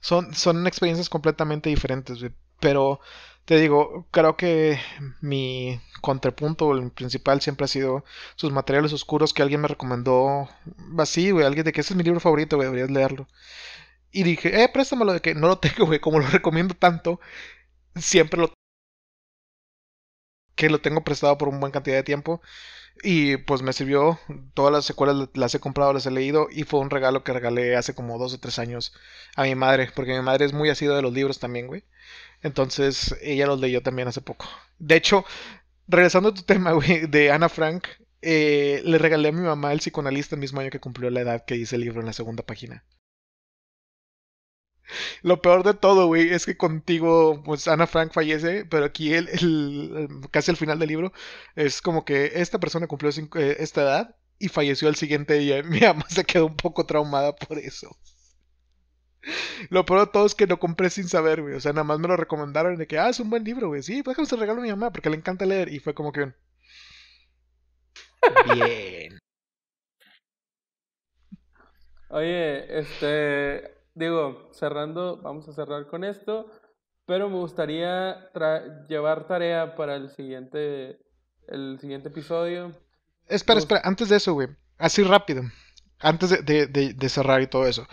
Son, 0.00 0.34
son 0.34 0.66
experiencias 0.66 1.08
completamente 1.10 1.68
diferentes, 1.68 2.20
Pero 2.60 3.00
te 3.44 3.58
digo, 3.58 4.06
creo 4.10 4.36
que 4.36 4.78
mi 5.20 5.80
contrapunto, 6.00 6.72
el 6.72 6.90
principal, 6.90 7.40
siempre 7.40 7.64
ha 7.64 7.68
sido 7.68 8.04
sus 8.36 8.52
materiales 8.52 8.92
oscuros 8.92 9.32
que 9.32 9.42
alguien 9.42 9.60
me 9.60 9.68
recomendó. 9.68 10.48
Así, 10.98 11.30
güey, 11.30 11.46
alguien 11.46 11.64
de 11.64 11.72
que 11.72 11.80
ese 11.82 11.94
es 11.94 11.96
mi 11.96 12.04
libro 12.04 12.20
favorito, 12.20 12.56
güey, 12.56 12.66
deberías 12.66 12.90
leerlo. 12.90 13.28
Y 14.12 14.24
dije, 14.24 14.62
eh, 14.62 14.68
préstamelo 14.72 15.12
de 15.12 15.20
que 15.20 15.34
no 15.34 15.48
lo 15.48 15.58
tengo, 15.60 15.86
güey, 15.86 16.00
como 16.00 16.18
lo 16.20 16.26
recomiendo 16.28 16.74
tanto, 16.74 17.20
siempre 17.96 18.40
lo 18.40 18.52
que 20.54 20.70
lo 20.70 20.80
tengo 20.80 21.04
prestado 21.04 21.38
por 21.38 21.48
una 21.48 21.58
buena 21.58 21.72
cantidad 21.72 21.96
de 21.96 22.02
tiempo. 22.02 22.40
Y 23.02 23.36
pues 23.38 23.62
me 23.62 23.72
sirvió. 23.72 24.18
Todas 24.54 24.72
las 24.72 24.86
secuelas 24.86 25.28
las 25.34 25.54
he 25.54 25.60
comprado, 25.60 25.92
las 25.92 26.06
he 26.06 26.10
leído. 26.10 26.48
Y 26.50 26.64
fue 26.64 26.80
un 26.80 26.90
regalo 26.90 27.24
que 27.24 27.32
regalé 27.32 27.76
hace 27.76 27.94
como 27.94 28.18
dos 28.18 28.34
o 28.34 28.40
tres 28.40 28.58
años 28.58 28.94
a 29.36 29.44
mi 29.44 29.54
madre. 29.54 29.90
Porque 29.94 30.14
mi 30.14 30.22
madre 30.22 30.46
es 30.46 30.52
muy 30.54 30.70
asida 30.70 30.96
de 30.96 31.02
los 31.02 31.12
libros 31.12 31.38
también, 31.38 31.66
güey. 31.68 31.84
Entonces 32.46 33.14
ella 33.22 33.46
los 33.46 33.60
leyó 33.60 33.82
también 33.82 34.08
hace 34.08 34.20
poco. 34.22 34.46
De 34.78 34.96
hecho, 34.96 35.24
regresando 35.88 36.30
a 36.30 36.34
tu 36.34 36.42
tema, 36.42 36.72
güey, 36.74 37.06
de 37.06 37.30
Ana 37.32 37.48
Frank. 37.48 37.86
eh, 38.22 38.82
le 38.84 38.98
regalé 38.98 39.28
a 39.30 39.32
mi 39.32 39.42
mamá 39.42 39.72
el 39.72 39.80
psicoanalista 39.80 40.36
el 40.36 40.40
mismo 40.40 40.60
año 40.60 40.70
que 40.70 40.80
cumplió 40.80 41.10
la 41.10 41.20
edad 41.22 41.44
que 41.46 41.54
dice 41.56 41.76
el 41.76 41.82
libro 41.82 42.00
en 42.00 42.06
la 42.06 42.12
segunda 42.14 42.44
página. 42.44 42.84
Lo 45.22 45.42
peor 45.42 45.62
de 45.64 45.74
todo, 45.74 46.06
güey, 46.06 46.30
es 46.32 46.46
que 46.46 46.56
contigo, 46.56 47.42
pues 47.44 47.68
Ana 47.68 47.86
Frank 47.86 48.12
fallece, 48.12 48.64
pero 48.66 48.84
aquí 48.84 49.12
el, 49.14 49.28
casi 50.30 50.50
al 50.50 50.56
final 50.56 50.78
del 50.78 50.88
libro 50.88 51.12
es 51.54 51.80
como 51.82 52.04
que 52.04 52.32
esta 52.36 52.58
persona 52.60 52.86
cumplió 52.86 53.10
eh, 53.10 53.56
esta 53.60 53.82
edad 53.82 54.16
y 54.38 54.48
falleció 54.48 54.88
al 54.88 54.96
siguiente 54.96 55.34
día. 55.34 55.62
Mi 55.64 55.80
mamá 55.80 56.04
se 56.08 56.24
quedó 56.24 56.46
un 56.46 56.56
poco 56.56 56.86
traumada 56.86 57.34
por 57.34 57.58
eso. 57.58 57.96
Lo 59.70 59.84
peor 59.84 60.00
de 60.00 60.06
todo 60.12 60.26
es 60.26 60.34
que 60.34 60.46
lo 60.46 60.58
compré 60.58 60.90
sin 60.90 61.08
saber, 61.08 61.42
güey. 61.42 61.54
O 61.54 61.60
sea, 61.60 61.72
nada 61.72 61.84
más 61.84 61.98
me 61.98 62.08
lo 62.08 62.16
recomendaron 62.16 62.76
de 62.76 62.86
que, 62.86 62.98
ah, 62.98 63.08
es 63.08 63.20
un 63.20 63.30
buen 63.30 63.44
libro, 63.44 63.68
güey. 63.68 63.82
Sí, 63.82 64.02
pues 64.02 64.16
déjame 64.16 64.28
se 64.28 64.36
regalo 64.36 64.60
a 64.60 64.62
mi 64.64 64.70
mamá 64.70 64.90
porque 64.92 65.10
le 65.10 65.16
encanta 65.16 65.46
leer. 65.46 65.72
Y 65.72 65.80
fue 65.80 65.94
como 65.94 66.12
que 66.12 66.22
un... 66.22 66.34
Bien. 68.54 69.18
Oye, 72.08 72.78
este, 72.78 73.74
digo, 73.94 74.48
cerrando, 74.52 75.20
vamos 75.22 75.48
a 75.48 75.52
cerrar 75.52 75.86
con 75.88 76.04
esto, 76.04 76.46
pero 77.04 77.28
me 77.28 77.36
gustaría 77.36 78.32
tra- 78.32 78.86
llevar 78.86 79.26
tarea 79.26 79.74
para 79.74 79.96
el 79.96 80.10
siguiente, 80.10 81.00
el 81.48 81.78
siguiente 81.80 82.08
episodio. 82.08 82.72
Espera, 83.26 83.58
espera, 83.58 83.80
antes 83.84 84.08
de 84.08 84.16
eso, 84.16 84.34
güey. 84.34 84.48
Así 84.78 85.02
rápido. 85.02 85.42
Antes 85.98 86.30
de, 86.30 86.42
de- 86.42 86.66
de- 86.66 86.94
de 86.94 87.08
cerrar 87.08 87.40
y 87.42 87.46
todo 87.48 87.66
eso. 87.66 87.86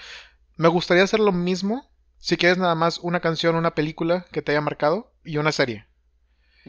Me 0.57 0.67
gustaría 0.67 1.03
hacer 1.03 1.19
lo 1.19 1.31
mismo. 1.31 1.89
Si 2.17 2.37
quieres 2.37 2.57
nada 2.57 2.75
más 2.75 2.99
una 2.99 3.19
canción, 3.19 3.55
una 3.55 3.75
película 3.75 4.25
que 4.31 4.41
te 4.41 4.51
haya 4.51 4.61
marcado 4.61 5.11
y 5.23 5.37
una 5.37 5.51
serie. 5.51 5.85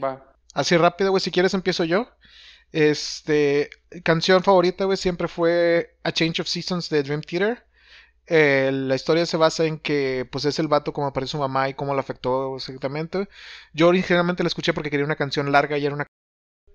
Va. 0.03 0.35
Así 0.53 0.77
rápido, 0.77 1.11
güey, 1.11 1.21
si 1.21 1.31
quieres 1.31 1.55
empiezo 1.55 1.85
yo. 1.85 2.09
Este, 2.73 3.71
canción 4.03 4.43
favorita, 4.43 4.85
güey, 4.85 4.97
siempre 4.97 5.29
fue 5.29 5.97
A 6.03 6.13
Change 6.13 6.41
of 6.41 6.49
Seasons 6.49 6.89
de 6.91 7.03
Dream 7.03 7.23
Theater. 7.23 7.65
Eh, 8.27 8.71
la 8.73 8.95
historia 8.95 9.27
se 9.27 9.37
basa 9.37 9.65
en 9.65 9.79
que, 9.79 10.27
pues, 10.31 10.45
es 10.45 10.59
el 10.59 10.69
vato 10.69 10.93
como 10.93 11.07
aparece 11.07 11.33
su 11.33 11.39
mamá 11.39 11.69
y 11.69 11.75
cómo 11.75 11.95
lo 11.95 12.01
afectó 12.01 12.57
exactamente. 12.57 13.29
Yo 13.75 13.89
originalmente 13.89 14.43
la 14.43 14.49
escuché 14.49 14.73
porque 14.73 14.91
quería 14.91 15.07
una 15.07 15.17
canción 15.17 15.53
larga 15.53 15.79
y 15.79 15.87
era 15.87 15.95
una... 15.95 16.07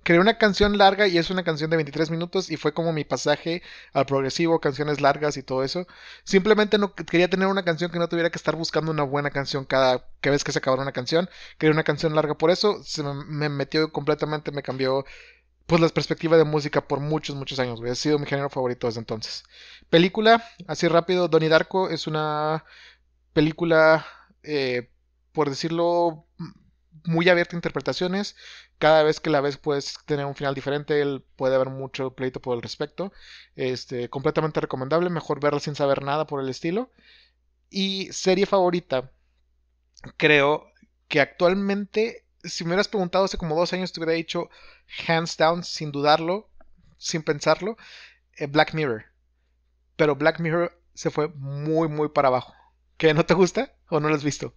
Quería 0.09 0.21
una 0.21 0.39
canción 0.39 0.75
larga 0.79 1.05
y 1.05 1.19
es 1.19 1.29
una 1.29 1.43
canción 1.43 1.69
de 1.69 1.75
23 1.75 2.09
minutos 2.09 2.49
y 2.49 2.57
fue 2.57 2.73
como 2.73 2.91
mi 2.91 3.03
pasaje 3.03 3.61
al 3.93 4.07
progresivo, 4.07 4.59
canciones 4.59 5.01
largas 5.01 5.37
y 5.37 5.43
todo 5.43 5.63
eso. 5.63 5.85
Simplemente 6.23 6.79
no 6.79 6.95
quería 6.95 7.29
tener 7.29 7.47
una 7.47 7.63
canción 7.63 7.91
que 7.91 7.99
no 7.99 8.09
tuviera 8.09 8.31
que 8.31 8.39
estar 8.39 8.55
buscando 8.55 8.89
una 8.89 9.03
buena 9.03 9.29
canción 9.29 9.65
cada, 9.65 10.09
vez 10.23 10.43
que 10.43 10.51
se 10.51 10.57
acabara 10.57 10.81
una 10.81 10.93
canción. 10.93 11.29
Quería 11.59 11.73
una 11.73 11.83
canción 11.83 12.15
larga 12.15 12.33
por 12.33 12.49
eso. 12.49 12.81
Se 12.83 13.03
me, 13.03 13.13
me 13.23 13.49
metió 13.49 13.91
completamente, 13.91 14.51
me 14.51 14.63
cambió 14.63 15.05
pues 15.67 15.79
la 15.79 15.89
perspectiva 15.89 16.37
de 16.37 16.43
música 16.43 16.81
por 16.87 16.99
muchos, 17.01 17.35
muchos 17.35 17.59
años. 17.59 17.79
Ha 17.79 17.93
sido 17.93 18.17
mi 18.17 18.25
género 18.25 18.49
favorito 18.49 18.87
desde 18.87 19.01
entonces. 19.01 19.43
Película, 19.91 20.43
así 20.65 20.87
rápido, 20.87 21.27
Donnie 21.27 21.49
Darko 21.49 21.87
es 21.87 22.07
una 22.07 22.65
película, 23.33 24.07
eh, 24.41 24.89
por 25.33 25.51
decirlo, 25.51 26.25
muy 27.03 27.29
abierta 27.29 27.55
a 27.55 27.59
interpretaciones. 27.59 28.35
Cada 28.79 29.03
vez 29.03 29.19
que 29.19 29.29
la 29.29 29.41
ves 29.41 29.57
puedes 29.57 29.95
tener 30.05 30.25
un 30.25 30.35
final 30.35 30.55
diferente, 30.55 31.01
él 31.01 31.23
puede 31.35 31.55
haber 31.55 31.69
mucho 31.69 32.15
pleito 32.15 32.41
por 32.41 32.55
el 32.55 32.61
respecto. 32.61 33.11
Este, 33.55 34.09
completamente 34.09 34.61
recomendable, 34.61 35.09
mejor 35.09 35.41
verla 35.41 35.59
sin 35.59 35.75
saber 35.75 36.01
nada 36.01 36.25
por 36.25 36.41
el 36.41 36.49
estilo. 36.49 36.89
Y 37.69 38.11
serie 38.11 38.45
favorita, 38.45 39.11
creo 40.17 40.65
que 41.09 41.19
actualmente, 41.19 42.25
si 42.43 42.63
me 42.63 42.69
hubieras 42.69 42.87
preguntado 42.87 43.25
hace 43.25 43.37
como 43.37 43.55
dos 43.55 43.73
años, 43.73 43.91
te 43.91 43.99
hubiera 43.99 44.13
dicho 44.13 44.49
hands 45.07 45.37
down, 45.37 45.63
sin 45.63 45.91
dudarlo, 45.91 46.49
sin 46.97 47.21
pensarlo, 47.21 47.77
eh, 48.37 48.47
Black 48.47 48.73
Mirror. 48.73 49.05
Pero 49.97 50.15
Black 50.15 50.39
Mirror 50.39 50.71
se 50.93 51.09
fue 51.09 51.27
muy, 51.35 51.89
muy 51.89 52.09
para 52.09 52.29
abajo. 52.29 52.53
¿Qué? 52.97 53.13
¿No 53.13 53.25
te 53.25 53.33
gusta 53.33 53.73
o 53.89 53.99
no 53.99 54.07
lo 54.07 54.15
has 54.15 54.23
visto? 54.23 54.53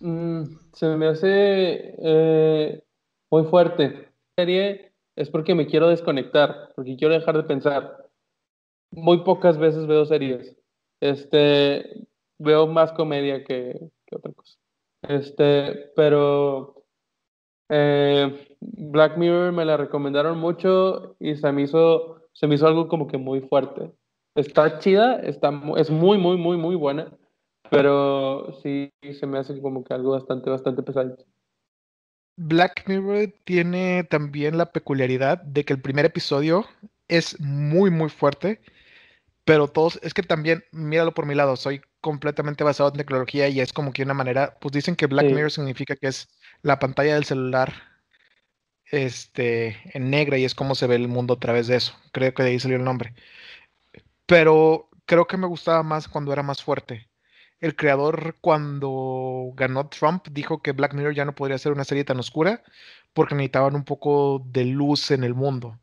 Mm, 0.00 0.44
se 0.72 0.86
me 0.96 1.08
hace 1.08 1.94
eh, 1.98 2.82
muy 3.30 3.44
fuerte. 3.44 4.08
Serie 4.36 4.92
es 5.16 5.30
porque 5.30 5.54
me 5.54 5.66
quiero 5.66 5.88
desconectar, 5.88 6.72
porque 6.74 6.96
quiero 6.96 7.14
dejar 7.14 7.36
de 7.36 7.44
pensar. 7.44 8.08
Muy 8.90 9.24
pocas 9.24 9.58
veces 9.58 9.86
veo 9.86 10.04
series. 10.04 10.56
Este, 11.00 12.06
veo 12.38 12.66
más 12.66 12.92
comedia 12.92 13.44
que, 13.44 13.78
que 14.06 14.16
otra 14.16 14.32
cosa. 14.32 14.58
Este, 15.02 15.92
pero 15.94 16.84
eh, 17.68 18.56
Black 18.60 19.16
Mirror 19.16 19.52
me 19.52 19.64
la 19.64 19.76
recomendaron 19.76 20.38
mucho 20.38 21.16
y 21.18 21.36
se 21.36 21.52
me 21.52 21.62
hizo, 21.62 22.22
se 22.32 22.46
me 22.46 22.54
hizo 22.54 22.66
algo 22.66 22.88
como 22.88 23.06
que 23.06 23.18
muy 23.18 23.40
fuerte. 23.40 23.92
Está 24.34 24.78
chida, 24.78 25.16
está, 25.20 25.50
es 25.76 25.90
muy, 25.90 26.18
muy, 26.18 26.36
muy, 26.36 26.56
muy 26.56 26.76
buena, 26.76 27.10
pero 27.70 28.52
sí 28.62 28.92
se 29.18 29.26
me 29.26 29.38
hace 29.38 29.60
como 29.60 29.82
que 29.82 29.94
algo 29.94 30.12
bastante, 30.12 30.50
bastante 30.50 30.82
pesadito. 30.82 31.24
Black 32.36 32.84
Mirror 32.86 33.32
tiene 33.44 34.04
también 34.04 34.58
la 34.58 34.72
peculiaridad 34.72 35.38
de 35.42 35.64
que 35.64 35.72
el 35.72 35.80
primer 35.80 36.04
episodio 36.04 36.66
es 37.08 37.40
muy, 37.40 37.90
muy 37.90 38.10
fuerte, 38.10 38.60
pero 39.44 39.68
todos, 39.68 39.98
es 40.02 40.14
que 40.14 40.22
también, 40.22 40.64
míralo 40.72 41.14
por 41.14 41.26
mi 41.26 41.34
lado, 41.34 41.56
soy 41.56 41.82
completamente 42.00 42.64
basado 42.64 42.90
en 42.90 42.96
tecnología 42.98 43.48
y 43.48 43.60
es 43.60 43.72
como 43.72 43.92
que 43.92 44.02
una 44.02 44.14
manera, 44.14 44.58
pues 44.60 44.72
dicen 44.72 44.96
que 44.96 45.06
Black 45.06 45.28
Sí. 45.28 45.34
Mirror 45.34 45.50
significa 45.52 45.96
que 45.96 46.08
es 46.08 46.28
la 46.62 46.78
pantalla 46.78 47.14
del 47.14 47.24
celular 47.24 47.72
este, 48.90 49.80
en 49.96 50.10
negra 50.10 50.38
y 50.38 50.44
es 50.44 50.54
como 50.54 50.74
se 50.74 50.86
ve 50.86 50.96
el 50.96 51.08
mundo 51.08 51.34
a 51.34 51.40
través 51.40 51.66
de 51.68 51.76
eso. 51.76 51.94
Creo 52.12 52.34
que 52.34 52.42
de 52.42 52.50
ahí 52.50 52.60
salió 52.60 52.76
el 52.76 52.84
nombre. 52.84 53.14
Pero 54.26 54.88
creo 55.06 55.26
que 55.26 55.36
me 55.36 55.46
gustaba 55.46 55.82
más 55.82 56.08
cuando 56.08 56.32
era 56.32 56.42
más 56.42 56.62
fuerte. 56.62 57.08
El 57.60 57.74
creador, 57.74 58.36
cuando 58.40 59.52
ganó 59.54 59.88
Trump, 59.88 60.26
dijo 60.30 60.62
que 60.62 60.72
Black 60.72 60.94
Mirror 60.94 61.14
ya 61.14 61.24
no 61.24 61.34
podría 61.34 61.58
ser 61.58 61.72
una 61.72 61.84
serie 61.84 62.04
tan 62.04 62.18
oscura 62.18 62.62
porque 63.12 63.34
necesitaban 63.34 63.74
un 63.74 63.84
poco 63.84 64.44
de 64.46 64.64
luz 64.66 65.10
en 65.10 65.24
el 65.24 65.34
mundo. 65.34 65.78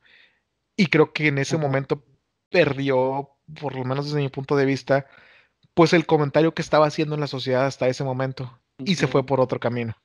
Y 0.75 0.87
creo 0.87 1.13
que 1.13 1.27
en 1.27 1.39
ese 1.39 1.57
momento 1.57 2.03
perdió, 2.49 3.31
por 3.59 3.75
lo 3.75 3.83
menos 3.83 4.05
desde 4.05 4.21
mi 4.21 4.29
punto 4.29 4.55
de 4.55 4.65
vista, 4.65 5.07
pues 5.73 5.93
el 5.93 6.05
comentario 6.05 6.53
que 6.53 6.61
estaba 6.61 6.85
haciendo 6.85 7.15
en 7.15 7.21
la 7.21 7.27
sociedad 7.27 7.65
hasta 7.65 7.87
ese 7.87 8.03
momento. 8.03 8.59
Y 8.77 8.95
se 8.95 9.07
fue 9.07 9.25
por 9.25 9.39
otro 9.39 9.59
camino. 9.59 9.95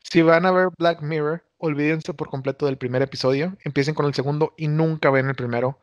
Si 0.00 0.22
van 0.22 0.46
a 0.46 0.50
ver 0.50 0.68
Black 0.78 1.02
Mirror, 1.02 1.44
olvídense 1.58 2.14
por 2.14 2.30
completo 2.30 2.66
del 2.66 2.78
primer 2.78 3.02
episodio, 3.02 3.56
empiecen 3.64 3.94
con 3.94 4.06
el 4.06 4.14
segundo 4.14 4.54
y 4.56 4.68
nunca 4.68 5.10
ven 5.10 5.28
el 5.28 5.34
primero. 5.34 5.78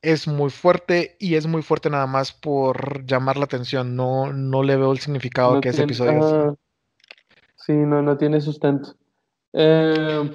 Es 0.00 0.28
muy 0.28 0.50
fuerte 0.50 1.16
y 1.18 1.34
es 1.34 1.46
muy 1.46 1.62
fuerte 1.62 1.90
nada 1.90 2.06
más 2.06 2.32
por 2.32 3.04
llamar 3.04 3.36
la 3.36 3.44
atención. 3.46 3.96
No, 3.96 4.32
no 4.32 4.62
le 4.62 4.76
veo 4.76 4.92
el 4.92 4.98
significado 5.00 5.54
No 5.56 5.60
que 5.60 5.70
ese 5.70 5.78
tiene- 5.78 5.92
episodio 5.92 6.18
es. 6.18 6.24
ah, 6.32 6.54
sí, 7.56 7.72
no, 7.72 8.00
no 8.02 8.16
tiene 8.16 8.40
sustento. 8.40 8.94
Eh, 9.52 10.30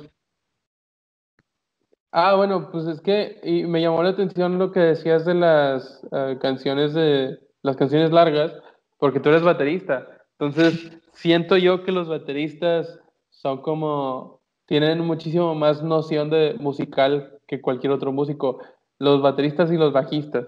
ah, 2.11 2.35
bueno, 2.35 2.69
pues 2.71 2.85
es 2.87 3.01
que 3.01 3.39
y 3.43 3.63
me 3.63 3.81
llamó 3.81 4.03
la 4.03 4.09
atención 4.09 4.59
lo 4.59 4.71
que 4.71 4.79
decías 4.81 5.25
de 5.25 5.33
las 5.35 6.01
eh, 6.11 6.37
canciones 6.41 6.93
de 6.93 7.39
las 7.61 7.77
canciones 7.77 8.11
largas, 8.11 8.53
porque 8.97 9.19
tú 9.19 9.29
eres 9.29 9.43
baterista. 9.43 10.05
Entonces, 10.37 10.91
siento 11.13 11.55
yo 11.57 11.83
que 11.83 11.91
los 11.93 12.09
bateristas 12.09 12.99
son 13.29 13.61
como 13.61 14.41
tienen 14.65 14.99
muchísimo 14.99 15.55
más 15.55 15.81
noción 15.83 16.29
de 16.29 16.55
musical 16.59 17.39
que 17.47 17.61
cualquier 17.61 17.93
otro 17.93 18.11
músico. 18.11 18.59
Los 19.03 19.21
bateristas 19.21 19.69
y 19.69 19.75
los 19.75 19.91
bajistas, 19.91 20.47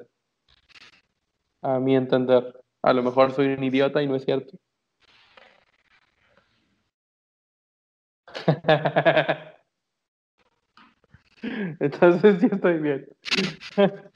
a 1.61 1.77
mi 1.77 1.93
entender. 1.93 2.57
A 2.81 2.93
lo 2.93 3.03
mejor 3.03 3.33
soy 3.33 3.47
un 3.47 3.61
idiota 3.61 4.01
y 4.01 4.07
no 4.07 4.15
es 4.15 4.23
cierto. 4.23 4.57
Entonces 11.81 12.39
sí 12.39 12.47
estoy 12.49 12.79
bien. 12.79 13.05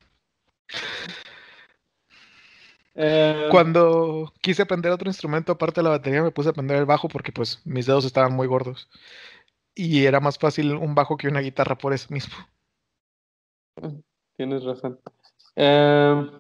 Eh, 3.02 3.48
Cuando 3.50 4.34
quise 4.42 4.64
aprender 4.64 4.92
otro 4.92 5.10
instrumento 5.10 5.54
aparte 5.54 5.80
de 5.80 5.84
la 5.84 5.92
batería, 5.92 6.22
me 6.22 6.32
puse 6.32 6.50
a 6.50 6.52
aprender 6.52 6.76
el 6.76 6.86
bajo 6.86 7.08
porque 7.08 7.32
pues 7.32 7.62
mis 7.64 7.86
dedos 7.86 8.04
estaban 8.04 8.34
muy 8.34 8.46
gordos. 8.46 8.90
Y 9.74 10.06
era 10.06 10.20
más 10.20 10.38
fácil 10.38 10.76
un 10.76 10.96
bajo 10.96 11.16
que 11.16 11.30
una 11.30 11.40
guitarra 11.40 11.78
por 11.78 11.94
eso 11.94 12.08
mismo. 12.14 12.36
Tienes 14.40 14.64
razón. 14.64 14.98
Eh, 15.58 16.32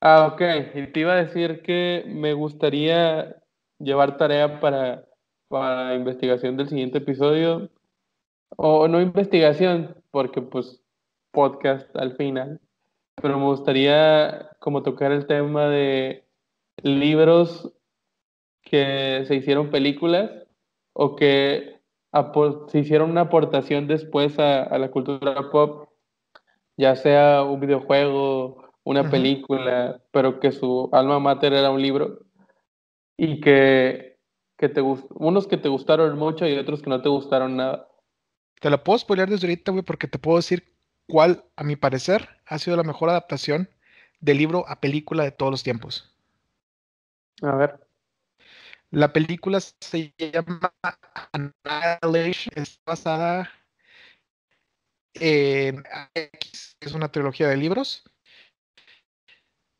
ah, 0.00 0.30
ok. 0.32 0.40
Y 0.76 0.86
te 0.92 1.00
iba 1.00 1.14
a 1.14 1.24
decir 1.24 1.60
que 1.62 2.04
me 2.06 2.34
gustaría 2.34 3.42
llevar 3.80 4.16
tarea 4.16 4.60
para, 4.60 5.04
para 5.48 5.96
investigación 5.96 6.56
del 6.56 6.68
siguiente 6.68 6.98
episodio. 6.98 7.68
O 8.56 8.86
no 8.86 9.00
investigación, 9.00 9.96
porque 10.12 10.40
pues 10.40 10.84
podcast 11.32 11.96
al 11.96 12.14
final. 12.14 12.60
Pero 13.20 13.38
me 13.38 13.46
gustaría 13.46 14.50
como 14.60 14.84
tocar 14.84 15.10
el 15.10 15.26
tema 15.26 15.66
de 15.66 16.24
libros 16.84 17.72
que 18.62 19.24
se 19.26 19.34
hicieron 19.34 19.70
películas 19.70 20.30
o 20.92 21.16
que 21.16 21.80
si 22.68 22.78
hicieron 22.78 23.10
una 23.10 23.22
aportación 23.22 23.88
después 23.88 24.38
a 24.38 24.78
la 24.78 24.92
cultura 24.92 25.50
pop, 25.50 25.91
ya 26.76 26.96
sea 26.96 27.42
un 27.42 27.60
videojuego, 27.60 28.72
una 28.84 29.10
película, 29.10 30.00
pero 30.10 30.40
que 30.40 30.52
su 30.52 30.88
alma 30.92 31.20
mater 31.20 31.52
era 31.52 31.70
un 31.70 31.80
libro 31.80 32.20
y 33.16 33.40
que, 33.40 34.18
que 34.56 34.68
te 34.68 34.80
unos 34.80 35.46
que 35.46 35.56
te 35.56 35.68
gustaron 35.68 36.18
mucho 36.18 36.46
y 36.46 36.56
otros 36.56 36.82
que 36.82 36.90
no 36.90 37.00
te 37.02 37.08
gustaron 37.08 37.56
nada. 37.56 37.88
Te 38.60 38.70
la 38.70 38.82
puedo 38.82 38.98
spoilear 38.98 39.28
desde 39.28 39.46
ahorita, 39.46 39.72
güey, 39.72 39.84
porque 39.84 40.08
te 40.08 40.18
puedo 40.18 40.38
decir 40.38 40.72
cuál, 41.08 41.44
a 41.56 41.64
mi 41.64 41.76
parecer, 41.76 42.28
ha 42.46 42.58
sido 42.58 42.76
la 42.76 42.82
mejor 42.82 43.10
adaptación 43.10 43.68
de 44.20 44.34
libro 44.34 44.64
a 44.68 44.80
película 44.80 45.24
de 45.24 45.32
todos 45.32 45.50
los 45.50 45.62
tiempos. 45.62 46.12
A 47.42 47.56
ver. 47.56 47.80
La 48.90 49.12
película 49.12 49.58
se 49.60 50.12
llama 50.18 50.74
Annihilation, 51.32 52.52
es 52.54 52.80
basada 52.84 53.50
en 55.14 55.84
X, 56.14 56.76
que 56.78 56.88
es 56.88 56.94
una 56.94 57.10
trilogía 57.10 57.48
de 57.48 57.56
libros. 57.56 58.04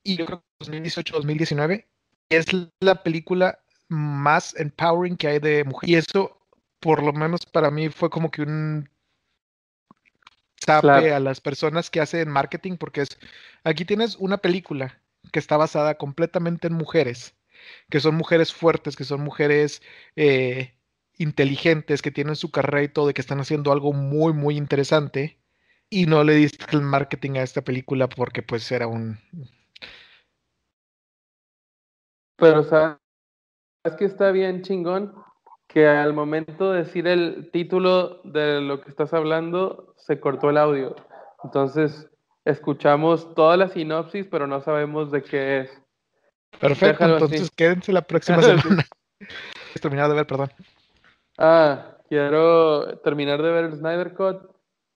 Y 0.05 0.17
yo 0.17 0.27
creo 0.27 0.45
que 0.59 0.67
2018-2019 0.67 1.87
es 2.29 2.47
la 2.81 3.03
película 3.03 3.61
más 3.89 4.57
empowering 4.57 5.17
que 5.17 5.29
hay 5.29 5.39
de 5.39 5.65
mujer. 5.65 5.89
Y 5.89 5.95
eso, 5.97 6.41
por 6.81 7.03
lo 7.03 7.13
menos 7.13 7.47
para 7.47 7.71
mí, 7.71 7.89
fue 7.89 8.11
como 8.11 8.31
que 8.31 8.43
un 8.43 8.89
Slap. 10.65 10.85
a 10.85 11.21
las 11.21 11.41
personas 11.41 11.91
que 11.91 12.01
hacen 12.01 12.29
marketing, 12.29 12.77
porque 12.77 13.03
es, 13.03 13.19
aquí 13.65 13.85
tienes 13.85 14.17
una 14.17 14.39
película 14.39 15.03
que 15.33 15.39
está 15.39 15.57
basada 15.57 15.97
completamente 15.97 16.69
en 16.69 16.75
mujeres, 16.75 17.35
que 17.91 18.01
son 18.01 18.15
mujeres 18.15 18.53
fuertes, 18.53 18.97
que 18.97 19.05
son 19.05 19.21
mujeres 19.23 19.83
eh, 20.17 20.75
inteligentes, 21.19 22.03
que 22.03 22.11
tienen 22.11 22.37
su 22.37 22.51
carrera 22.51 22.83
y 22.83 22.89
todo, 22.89 23.11
y 23.11 23.15
que 23.15 23.21
están 23.21 23.41
haciendo 23.41 23.73
algo 23.73 23.93
muy, 23.93 24.33
muy 24.33 24.57
interesante, 24.57 25.39
y 25.91 26.07
no 26.07 26.25
le 26.25 26.35
diste 26.35 26.65
el 26.73 26.83
marketing 26.83 27.33
a 27.33 27.43
esta 27.43 27.63
película 27.63 28.09
porque 28.09 28.43
pues 28.43 28.71
era 28.73 28.87
un... 28.87 29.19
Pero 32.37 32.65
sabes 32.65 32.99
que 33.99 34.07
está 34.07 34.33
bien 34.33 34.63
chingón 34.63 35.15
que 35.69 35.87
al 35.87 36.13
momento 36.13 36.73
de 36.73 36.85
decir 36.85 37.07
el 37.07 37.51
título 37.51 38.21
de 38.25 38.61
lo 38.61 38.81
que 38.81 38.91
estás 38.91 39.15
hablando, 39.15 39.95
se 39.97 40.21
cortó 40.21 40.51
el 40.51 40.59
audio. 40.59 40.95
Entonces, 41.45 42.11
escuchamos 42.45 43.35
toda 43.35 43.57
la 43.57 43.69
sinopsis, 43.69 44.27
pero 44.27 44.47
no 44.47 44.61
sabemos 44.61 45.11
de 45.11 45.23
qué 45.23 45.61
es. 45.61 45.83
Perfecto, 46.61 47.05
Déjalo 47.05 47.17
así. 47.17 47.25
entonces 47.25 47.51
quédense 47.57 47.93
la 47.93 48.03
próxima 48.03 48.43
semana. 48.43 48.85
terminar 49.81 50.09
de 50.09 50.15
ver, 50.15 50.27
perdón. 50.27 50.51
Ah, 51.39 51.97
quiero 52.09 52.99
terminar 52.99 53.43
de 53.43 53.51
ver 53.51 53.65
el 53.65 53.77
Snyder 53.77 54.15
Cut 54.15 54.51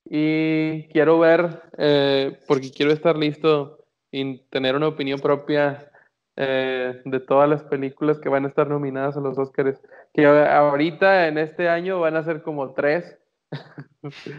y 0.04 0.88
quiero 0.88 1.18
ver, 1.18 1.62
eh, 1.78 2.38
porque 2.46 2.70
quiero 2.70 2.92
estar 2.92 3.16
listo 3.16 3.78
y 4.10 4.38
tener 4.50 4.76
una 4.76 4.88
opinión 4.88 5.18
propia 5.18 5.90
eh, 6.36 7.00
de 7.04 7.20
todas 7.20 7.48
las 7.48 7.64
películas 7.64 8.18
que 8.18 8.28
van 8.28 8.44
a 8.44 8.48
estar 8.48 8.68
nominadas 8.68 9.16
a 9.16 9.20
los 9.20 9.38
Oscars. 9.38 9.80
Que 10.12 10.26
ahorita 10.26 11.28
en 11.28 11.38
este 11.38 11.68
año 11.68 12.00
van 12.00 12.16
a 12.16 12.24
ser 12.24 12.42
como 12.42 12.72
tres. 12.72 13.18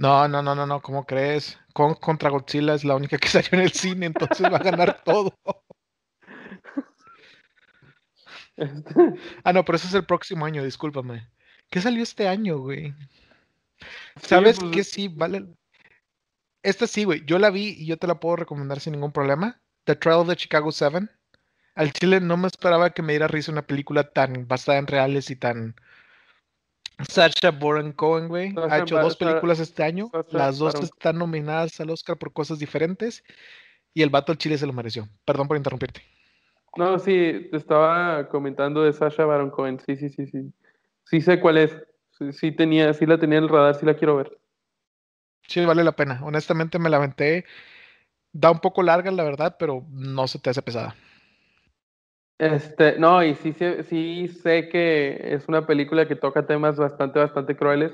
No, 0.00 0.28
no, 0.28 0.42
no, 0.42 0.54
no, 0.54 0.64
no, 0.64 0.80
¿cómo 0.80 1.04
crees? 1.04 1.58
Con, 1.72 1.94
contra 1.94 2.30
Godzilla 2.30 2.74
es 2.74 2.84
la 2.84 2.94
única 2.94 3.18
que 3.18 3.26
salió 3.28 3.48
en 3.52 3.60
el 3.60 3.72
cine, 3.72 4.06
entonces 4.06 4.46
va 4.46 4.58
a 4.58 4.62
ganar 4.62 5.02
todo. 5.02 5.34
Este, 8.58 8.94
Ah, 9.44 9.52
no, 9.52 9.64
pero 9.64 9.76
eso 9.76 9.86
es 9.86 9.94
el 9.94 10.04
próximo 10.04 10.44
año, 10.44 10.64
discúlpame. 10.64 11.28
¿Qué 11.70 11.80
salió 11.80 12.02
este 12.02 12.28
año, 12.28 12.58
güey? 12.58 12.94
¿Sabes 14.20 14.58
pues- 14.58 14.72
qué 14.72 14.84
sí 14.84 15.08
vale? 15.08 15.46
Esta 16.62 16.86
sí, 16.86 17.04
güey. 17.04 17.24
Yo 17.24 17.38
la 17.38 17.50
vi 17.50 17.76
y 17.78 17.86
yo 17.86 17.96
te 17.96 18.06
la 18.06 18.18
puedo 18.18 18.36
recomendar 18.36 18.80
sin 18.80 18.92
ningún 18.92 19.12
problema. 19.12 19.60
The 19.84 19.94
Trial 19.94 20.18
of 20.20 20.28
the 20.28 20.36
Chicago 20.36 20.72
Seven. 20.72 21.10
Al 21.74 21.92
chile 21.92 22.20
no 22.20 22.36
me 22.36 22.48
esperaba 22.48 22.90
que 22.90 23.02
me 23.02 23.12
diera 23.12 23.28
risa 23.28 23.52
una 23.52 23.62
película 23.62 24.10
tan 24.10 24.48
basada 24.48 24.78
en 24.78 24.88
reales 24.88 25.30
y 25.30 25.36
tan. 25.36 25.76
Sacha 27.08 27.52
Baron 27.52 27.92
Cohen, 27.92 28.26
güey. 28.26 28.52
Ha 28.68 28.80
hecho 28.80 29.00
dos 29.00 29.16
películas 29.16 29.60
este 29.60 29.84
año. 29.84 30.10
Sacha 30.10 30.36
Las 30.36 30.58
dos 30.58 30.74
están 30.74 31.18
nominadas 31.18 31.78
al 31.80 31.90
Oscar 31.90 32.18
por 32.18 32.32
cosas 32.32 32.58
diferentes. 32.58 33.22
Y 33.94 34.02
el 34.02 34.10
vato 34.10 34.32
al 34.32 34.38
chile 34.38 34.58
se 34.58 34.66
lo 34.66 34.72
mereció. 34.72 35.08
Perdón 35.24 35.46
por 35.46 35.56
interrumpirte. 35.56 36.02
No, 36.78 36.96
sí, 37.00 37.48
te 37.50 37.56
estaba 37.56 38.28
comentando 38.28 38.82
de 38.84 38.92
Sasha 38.92 39.24
Baron 39.24 39.50
Cohen. 39.50 39.80
Sí, 39.80 39.96
sí, 39.96 40.08
sí, 40.10 40.26
sí. 40.28 40.52
Sí 41.04 41.20
sé 41.20 41.40
cuál 41.40 41.58
es. 41.58 41.76
Sí, 42.12 42.32
sí 42.32 42.52
tenía, 42.52 42.94
sí 42.94 43.04
la 43.04 43.18
tenía 43.18 43.38
en 43.38 43.44
el 43.44 43.50
radar, 43.50 43.74
sí 43.74 43.84
la 43.84 43.96
quiero 43.96 44.16
ver. 44.16 44.38
Sí, 45.48 45.64
vale 45.64 45.82
la 45.82 45.92
pena. 45.96 46.20
Honestamente 46.22 46.78
me 46.78 46.88
la 46.88 46.98
aventé. 46.98 47.44
Da 48.32 48.50
un 48.50 48.60
poco 48.60 48.82
larga, 48.82 49.10
la 49.10 49.24
verdad, 49.24 49.56
pero 49.58 49.84
no 49.90 50.28
se 50.28 50.38
te 50.38 50.50
hace 50.50 50.62
pesada. 50.62 50.94
Este, 52.38 52.98
no, 52.98 53.24
y 53.24 53.34
sí, 53.34 53.52
sé- 53.52 53.82
sí 53.84 54.28
sé 54.28 54.68
que 54.68 55.34
es 55.34 55.48
una 55.48 55.66
película 55.66 56.06
que 56.06 56.14
toca 56.14 56.46
temas 56.46 56.76
bastante, 56.76 57.18
bastante 57.18 57.56
crueles. 57.56 57.92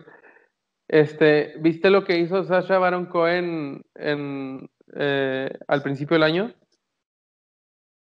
Este, 0.89 1.55
¿viste 1.61 1.91
lo 1.91 2.05
que 2.05 2.19
hizo 2.19 2.45
Sasha 2.45 2.79
Baron 2.79 3.07
Cohen 3.07 3.83
en, 3.97 4.71
eh, 4.97 5.51
al 5.69 5.83
principio 5.83 6.17
del 6.17 6.25
año? 6.25 6.55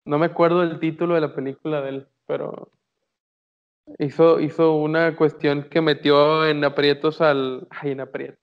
No 0.05 0.19
me 0.19 0.27
acuerdo 0.27 0.63
el 0.63 0.79
título 0.81 1.15
de 1.15 1.21
la 1.21 1.35
película 1.35 1.81
de 1.81 1.89
él, 1.89 2.09
pero 2.27 2.71
hizo, 3.99 4.41
hizo 4.41 4.75
una 4.77 5.17
cuestión 5.17 5.65
que 5.65 5.81
metió 5.81 6.47
en 6.47 6.65
aprietos 6.65 7.21
al, 7.21 7.67
ay, 7.71 7.93
en 7.93 8.01
aprietos. 8.01 8.39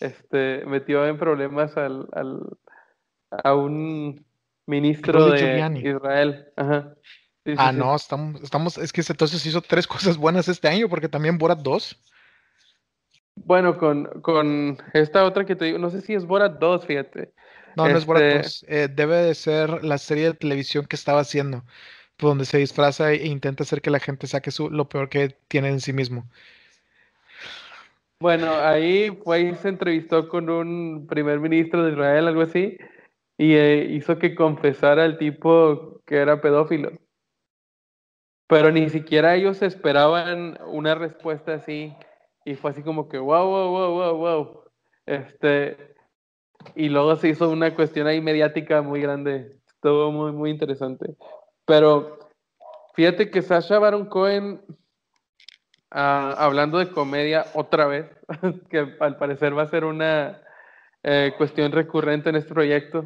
Este, 0.00 0.64
metió 0.66 1.06
en 1.06 1.18
problemas 1.18 1.76
al, 1.76 2.08
al, 2.12 2.40
a 3.30 3.54
un 3.54 4.24
ministro 4.66 5.30
de 5.30 5.38
Giuliani. 5.38 5.80
Israel. 5.80 6.46
Ajá. 6.56 6.94
Sí, 7.44 7.54
Ah, 7.56 7.72
sí. 7.72 7.78
no, 7.78 7.94
estamos, 7.96 8.42
estamos, 8.42 8.78
es 8.78 8.92
que 8.92 9.02
entonces 9.08 9.44
hizo 9.46 9.60
tres 9.62 9.86
cosas 9.86 10.16
buenas 10.16 10.48
este 10.48 10.68
año, 10.68 10.88
porque 10.88 11.08
también 11.08 11.38
Borat 11.38 11.60
2. 11.60 11.96
Bueno, 13.36 13.78
con, 13.78 14.04
con 14.20 14.78
esta 14.92 15.24
otra 15.24 15.44
que 15.46 15.56
te 15.56 15.66
digo, 15.66 15.78
no 15.78 15.90
sé 15.90 16.00
si 16.00 16.14
es 16.14 16.26
Borat 16.26 16.58
2, 16.58 16.84
fíjate. 16.86 17.32
No, 17.76 17.88
no 17.88 17.96
es 17.98 18.06
Borat 18.06 18.22
Este- 18.24 18.38
2. 18.38 18.64
eh, 18.68 18.88
debe 18.92 19.16
de 19.16 19.34
ser 19.34 19.84
la 19.84 19.98
serie 19.98 20.24
de 20.24 20.34
televisión 20.34 20.86
que 20.86 20.96
estaba 20.96 21.20
haciendo, 21.20 21.64
donde 22.18 22.44
se 22.44 22.58
disfraza 22.58 23.12
e 23.12 23.26
intenta 23.26 23.62
hacer 23.62 23.80
que 23.82 23.90
la 23.90 24.00
gente 24.00 24.26
saque 24.26 24.50
su, 24.50 24.70
lo 24.70 24.88
peor 24.88 25.08
que 25.08 25.36
tiene 25.48 25.68
en 25.68 25.80
sí 25.80 25.92
mismo. 25.92 26.24
Bueno, 28.20 28.56
ahí 28.58 29.16
fue 29.22 29.42
y 29.42 29.54
se 29.54 29.68
entrevistó 29.68 30.28
con 30.28 30.50
un 30.50 31.06
primer 31.06 31.38
ministro 31.38 31.84
de 31.84 31.92
Israel, 31.92 32.26
algo 32.26 32.42
así, 32.42 32.76
y 33.36 33.54
eh, 33.54 33.86
hizo 33.90 34.18
que 34.18 34.34
confesara 34.34 35.04
al 35.04 35.18
tipo 35.18 36.00
que 36.04 36.16
era 36.16 36.40
pedófilo. 36.40 36.90
Pero 38.48 38.72
ni 38.72 38.88
siquiera 38.88 39.36
ellos 39.36 39.62
esperaban 39.62 40.58
una 40.66 40.94
respuesta 40.96 41.54
así, 41.54 41.94
y 42.44 42.56
fue 42.56 42.72
así 42.72 42.82
como 42.82 43.08
que, 43.08 43.18
wow, 43.18 43.46
wow, 43.46 43.70
wow, 43.70 43.94
wow, 43.94 44.16
wow. 44.16 44.64
Este, 45.06 45.94
y 46.74 46.88
luego 46.88 47.16
se 47.16 47.28
hizo 47.28 47.50
una 47.50 47.74
cuestión 47.74 48.06
ahí 48.06 48.20
mediática 48.20 48.82
muy 48.82 49.00
grande. 49.00 49.58
Estuvo 49.66 50.10
muy, 50.10 50.32
muy 50.32 50.50
interesante. 50.50 51.16
Pero 51.64 52.18
fíjate 52.94 53.30
que 53.30 53.42
Sasha 53.42 53.78
Baron 53.78 54.06
Cohen, 54.06 54.60
ah, 55.90 56.34
hablando 56.38 56.78
de 56.78 56.90
comedia 56.90 57.46
otra 57.54 57.86
vez, 57.86 58.06
que 58.70 58.96
al 59.00 59.16
parecer 59.16 59.56
va 59.56 59.62
a 59.62 59.68
ser 59.70 59.84
una 59.84 60.42
eh, 61.02 61.32
cuestión 61.36 61.72
recurrente 61.72 62.30
en 62.30 62.36
este 62.36 62.52
proyecto. 62.54 63.04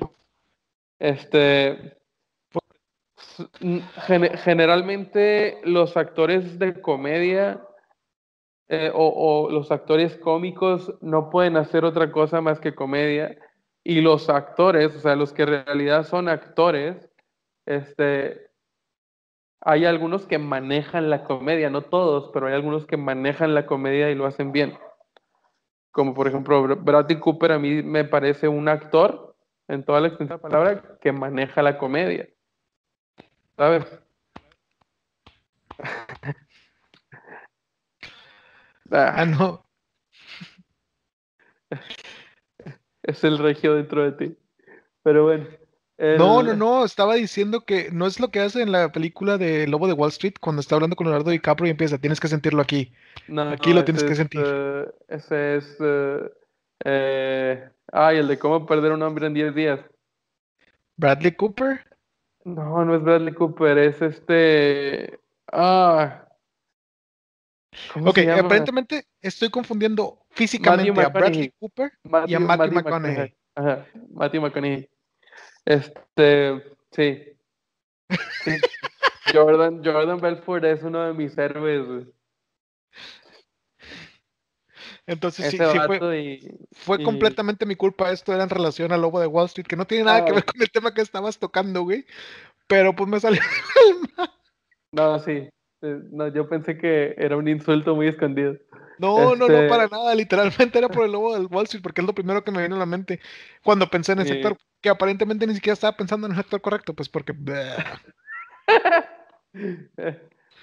Este, 0.99 1.99
gen- 4.07 4.37
generalmente 4.39 5.61
los 5.65 5.97
actores 5.97 6.59
de 6.59 6.81
comedia 6.81 7.61
eh, 8.75 8.91
o, 8.95 9.51
los 9.51 9.71
actores 9.71 10.17
cómicos 10.17 10.95
no 11.03 11.29
pueden 11.29 11.59
hacer 11.59 11.85
otra 11.85 12.11
cosa 12.11 12.41
más 12.41 12.59
que 12.59 12.75
comedia 12.75 13.37
y 13.85 14.01
los 14.01 14.31
actores, 14.31 14.97
o 14.97 15.01
sea, 15.01 15.15
los 15.15 15.35
que 15.35 15.43
en 15.43 15.65
realidad 15.67 16.05
son 16.05 16.31
actores, 16.31 17.07
este, 17.67 18.47
hay 19.61 19.85
algunos 19.85 20.25
que 20.25 20.39
manejan 20.39 21.11
la 21.11 21.25
comedia, 21.25 21.69
no 21.69 21.83
todos, 21.83 22.31
pero 22.33 22.47
hay 22.47 22.55
algunos 22.55 22.87
que 22.87 22.97
manejan 22.97 23.55
la 23.55 23.67
comedia 23.67 24.11
y 24.11 24.15
lo 24.15 24.25
hacen 24.25 24.53
bien. 24.53 24.79
Como 25.91 26.15
por 26.15 26.27
ejemplo, 26.27 26.65
Br- 26.65 26.83
Bradley 26.83 27.21
Cooper 27.21 27.53
a 27.53 27.59
mí 27.59 27.83
me 27.83 28.05
parece 28.05 28.49
un 28.49 28.71
actor, 28.71 29.37
en 29.69 29.85
toda 29.85 30.01
la 30.01 30.09
extensión 30.09 30.39
de 30.39 30.45
la 30.45 30.49
palabra, 30.49 30.99
que 30.99 31.13
maneja 31.13 31.61
la 31.61 31.77
comedia. 31.77 32.27
¿Sabes? 33.55 33.85
Ah, 38.93 39.15
Ah, 39.17 39.25
no. 39.27 39.65
es 43.03 43.25
el 43.25 43.39
regio 43.39 43.75
dentro 43.75 44.05
de 44.05 44.13
ti. 44.13 44.37
Pero 45.03 45.25
bueno, 45.25 45.47
No, 45.99 46.43
no, 46.43 46.55
no, 46.55 46.85
estaba 46.85 47.15
diciendo 47.15 47.65
que 47.65 47.91
no 47.93 48.07
es 48.07 48.21
lo 48.21 48.31
que 48.31 48.41
hace 48.41 48.63
en 48.63 48.73
la 48.73 48.93
película 48.93 49.39
de 49.39 49.67
Lobo 49.67 49.87
de 49.87 49.93
Wall 49.93 50.11
Street 50.11 50.35
cuando 50.41 50.61
está 50.61 50.75
hablando 50.75 50.97
con 50.97 51.07
Leonardo 51.07 51.31
DiCaprio 51.31 51.69
y 51.69 51.71
empieza, 51.71 51.99
tienes 51.99 52.21
que 52.21 52.29
sentirlo 52.29 52.61
aquí. 52.63 52.93
No, 53.29 53.43
Aquí 53.51 53.73
lo 53.73 53.85
tienes 53.85 54.03
que 54.05 54.11
es, 54.13 54.17
sentir. 54.19 54.43
eh, 54.45 54.91
ese 55.09 55.57
es. 55.57 55.77
eh, 56.85 57.69
ay, 57.93 58.17
el 58.19 58.29
de 58.29 58.39
cómo 58.39 58.67
perder 58.67 58.93
un 58.93 59.03
hombre 59.03 59.27
en 59.27 59.35
10 59.35 59.55
días. 59.55 59.81
Bradley 60.97 61.33
Cooper. 61.33 61.81
No, 62.45 62.85
no 62.85 62.95
es 62.97 63.03
Bradley 63.03 63.35
Cooper, 63.35 63.79
es 63.79 64.03
este. 64.03 65.19
Ah. 65.53 66.27
¿Cómo 67.95 68.11
Ok, 68.11 68.19
aparentemente 68.19 69.07
estoy 69.21 69.51
confundiendo 69.51 70.19
físicamente 70.31 71.01
a 71.01 71.09
Bradley. 71.09 71.53
Cooper 71.59 71.93
y 72.27 72.35
a 72.35 72.39
Matthew, 72.41 72.41
Matthew 72.41 72.47
Matthew 72.47 72.73
McConaughey. 72.75 73.17
McConaughey. 73.17 73.37
Ajá, 73.55 73.87
Matthew 74.13 74.41
McConaughey. 74.43 74.91
Este, 75.65 76.63
sí. 76.91 77.23
Sí. 78.45 78.51
Jordan, 79.35 79.83
Jordan 79.85 80.21
Belfort 80.21 80.65
es 80.65 80.83
uno 80.83 81.07
de 81.07 81.15
mis 81.15 81.37
héroes. 81.39 82.07
Entonces 85.07 85.51
sí, 85.51 85.57
fue, 85.57 85.75
vato 85.75 86.15
y, 86.15 86.57
fue 86.73 87.01
y- 87.01 87.05
completamente 87.05 87.67
mi 87.67 87.75
culpa. 87.75 88.13
Esto 88.13 88.33
era 88.33 88.45
en 88.45 88.51
relación 88.51 88.93
al 88.93 89.01
Lobo 89.01 89.19
de 89.21 89.27
Wall 89.27 89.47
Street, 89.47 89.67
que 89.67 89.77
no 89.77 89.87
tiene 89.87 90.05
nada 90.05 90.25
que 90.25 90.31
Ah. 90.31 90.35
ver 90.35 90.45
con 90.45 90.61
el 90.63 90.71
tema 90.71 90.95
que 90.95 91.01
estabas 91.01 91.39
tocando, 91.39 91.83
güey. 91.83 92.05
Pero 92.69 92.95
pues 92.95 93.09
me 93.09 93.19
salió. 93.21 93.41
No, 94.95 95.19
sí. 95.21 95.49
Eh, 95.83 95.99
No, 96.11 96.29
yo 96.29 96.49
pensé 96.49 96.79
que 96.79 97.15
era 97.19 97.37
un 97.37 97.49
insulto 97.49 97.95
muy 97.95 98.09
escondido. 98.09 98.57
No, 98.99 99.35
no, 99.35 99.49
no, 99.49 99.55
Este- 99.55 99.69
para 99.69 99.87
nada. 99.89 100.15
Literalmente 100.15 100.79
era 100.79 100.89
por 100.89 101.05
el 101.05 101.13
Lobo 101.13 101.35
del 101.35 101.47
Wall 101.51 101.65
Street, 101.65 101.83
porque 101.83 102.01
es 102.03 102.07
lo 102.07 102.15
primero 102.15 102.45
que 102.45 102.51
me 102.53 102.63
vino 102.63 102.77
a 102.77 102.79
la 102.79 102.87
mente 102.87 103.21
cuando 103.65 103.89
pensé 103.89 104.13
en 104.13 104.21
ese 104.21 104.33
Sí. 104.35 104.37
actor, 104.37 104.57
que 104.81 104.89
aparentemente 104.91 105.47
ni 105.47 105.55
siquiera 105.55 105.75
estaba 105.75 105.97
pensando 105.97 106.27
en 106.27 106.35
el 106.35 106.39
actor 106.39 106.61
correcto, 106.61 106.95
pues 106.95 107.09
porque. 107.09 107.33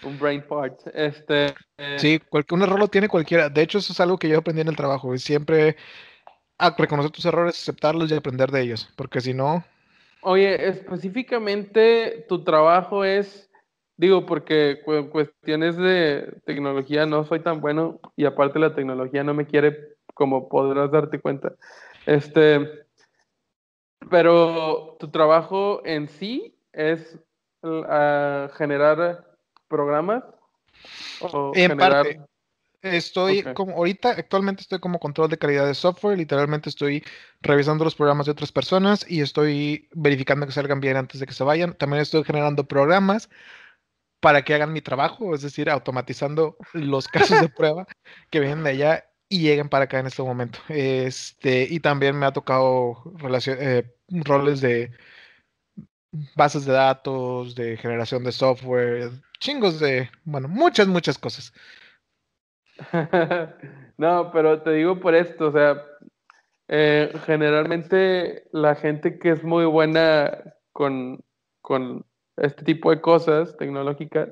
Un 0.03 0.17
brain 0.17 0.41
fart. 0.43 0.79
Este. 0.93 1.47
eh, 1.77 1.97
Sí, 1.99 2.19
cualquier, 2.29 2.57
un 2.57 2.63
error 2.63 2.79
lo 2.79 2.87
tiene 2.87 3.09
cualquiera. 3.09 3.49
De 3.49 3.61
hecho, 3.61 3.79
eso 3.79 3.91
es 3.91 3.99
algo 3.99 4.17
que 4.17 4.29
yo 4.29 4.37
aprendí 4.39 4.61
en 4.61 4.69
el 4.69 4.75
trabajo. 4.75 5.07
güey. 5.07 5.19
Siempre 5.19 5.75
a 6.57 6.73
reconocer 6.77 7.11
tus 7.11 7.25
errores, 7.25 7.55
aceptarlos 7.61 8.09
y 8.11 8.15
aprender 8.15 8.51
de 8.51 8.61
ellos. 8.61 8.89
Porque 8.95 9.19
si 9.21 9.33
no, 9.33 9.63
Oye, 10.21 10.67
específicamente 10.67 12.25
tu 12.27 12.43
trabajo 12.43 13.05
es, 13.05 13.48
digo, 13.99 14.25
porque 14.25 14.81
cu- 14.85 15.09
cuestiones 15.09 15.75
de 15.75 16.33
tecnología 16.45 17.05
no 17.05 17.25
soy 17.25 17.41
tan 17.41 17.59
bueno 17.59 17.99
y 18.15 18.23
aparte 18.23 18.57
la 18.57 18.73
tecnología 18.73 19.25
no 19.25 19.33
me 19.33 19.45
quiere, 19.45 19.77
como 20.13 20.47
podrás 20.47 20.89
darte 20.89 21.19
cuenta. 21.19 21.53
Este, 22.05 22.85
pero 24.09 24.95
tu 24.99 25.11
trabajo 25.11 25.81
en 25.85 26.07
sí 26.07 26.55
es 26.71 27.19
ah, 27.63 28.49
generar 28.55 29.25
programas 29.67 30.23
o 31.19 31.51
En 31.55 31.71
generar. 31.71 32.05
parte. 32.05 32.21
estoy 32.81 33.43
como, 33.53 33.75
ahorita 33.75 34.11
actualmente 34.11 34.61
estoy 34.61 34.79
como 34.79 34.99
control 34.99 35.29
de 35.29 35.37
calidad 35.37 35.67
de 35.67 35.75
software. 35.75 36.17
Literalmente 36.17 36.69
estoy 36.69 37.03
revisando 37.41 37.83
los 37.83 37.95
programas 37.95 38.27
de 38.27 38.31
otras 38.31 38.53
personas 38.53 39.05
y 39.11 39.19
estoy 39.19 39.89
verificando 39.91 40.45
que 40.45 40.53
salgan 40.53 40.79
bien 40.79 40.95
antes 40.95 41.19
de 41.19 41.25
que 41.27 41.33
se 41.33 41.43
vayan. 41.43 41.73
También 41.73 42.01
estoy 42.01 42.23
generando 42.23 42.65
programas 42.65 43.29
para 44.19 44.43
que 44.43 44.53
hagan 44.53 44.73
mi 44.73 44.81
trabajo, 44.81 45.33
es 45.35 45.41
decir, 45.41 45.69
automatizando 45.69 46.57
los 46.73 47.07
casos 47.07 47.39
de 47.39 47.49
prueba 47.49 47.87
que 48.29 48.39
vienen 48.39 48.63
de 48.63 48.71
allá 48.71 49.05
y 49.29 49.41
lleguen 49.41 49.69
para 49.69 49.85
acá 49.85 49.99
en 49.99 50.07
este 50.07 50.23
momento. 50.23 50.59
Este, 50.69 51.63
y 51.69 51.79
también 51.79 52.17
me 52.17 52.25
ha 52.25 52.33
tocado 52.33 53.03
relacio- 53.17 53.55
eh, 53.59 53.95
roles 54.09 54.61
de 54.61 54.91
bases 56.35 56.65
de 56.65 56.73
datos, 56.73 57.55
de 57.55 57.77
generación 57.77 58.23
de 58.23 58.31
software, 58.31 59.11
chingos 59.39 59.79
de, 59.79 60.09
bueno, 60.23 60.47
muchas, 60.47 60.87
muchas 60.87 61.17
cosas. 61.17 61.53
No, 63.97 64.31
pero 64.31 64.61
te 64.61 64.71
digo 64.71 64.97
por 65.01 65.13
esto, 65.13 65.47
o 65.47 65.51
sea, 65.51 65.83
eh, 66.69 67.11
generalmente 67.25 68.47
la 68.53 68.75
gente 68.75 69.19
que 69.19 69.31
es 69.31 69.43
muy 69.43 69.65
buena 69.65 70.55
con, 70.71 71.21
con 71.61 72.05
este 72.41 72.63
tipo 72.63 72.91
de 72.91 73.01
cosas 73.01 73.55
tecnológicas, 73.57 74.29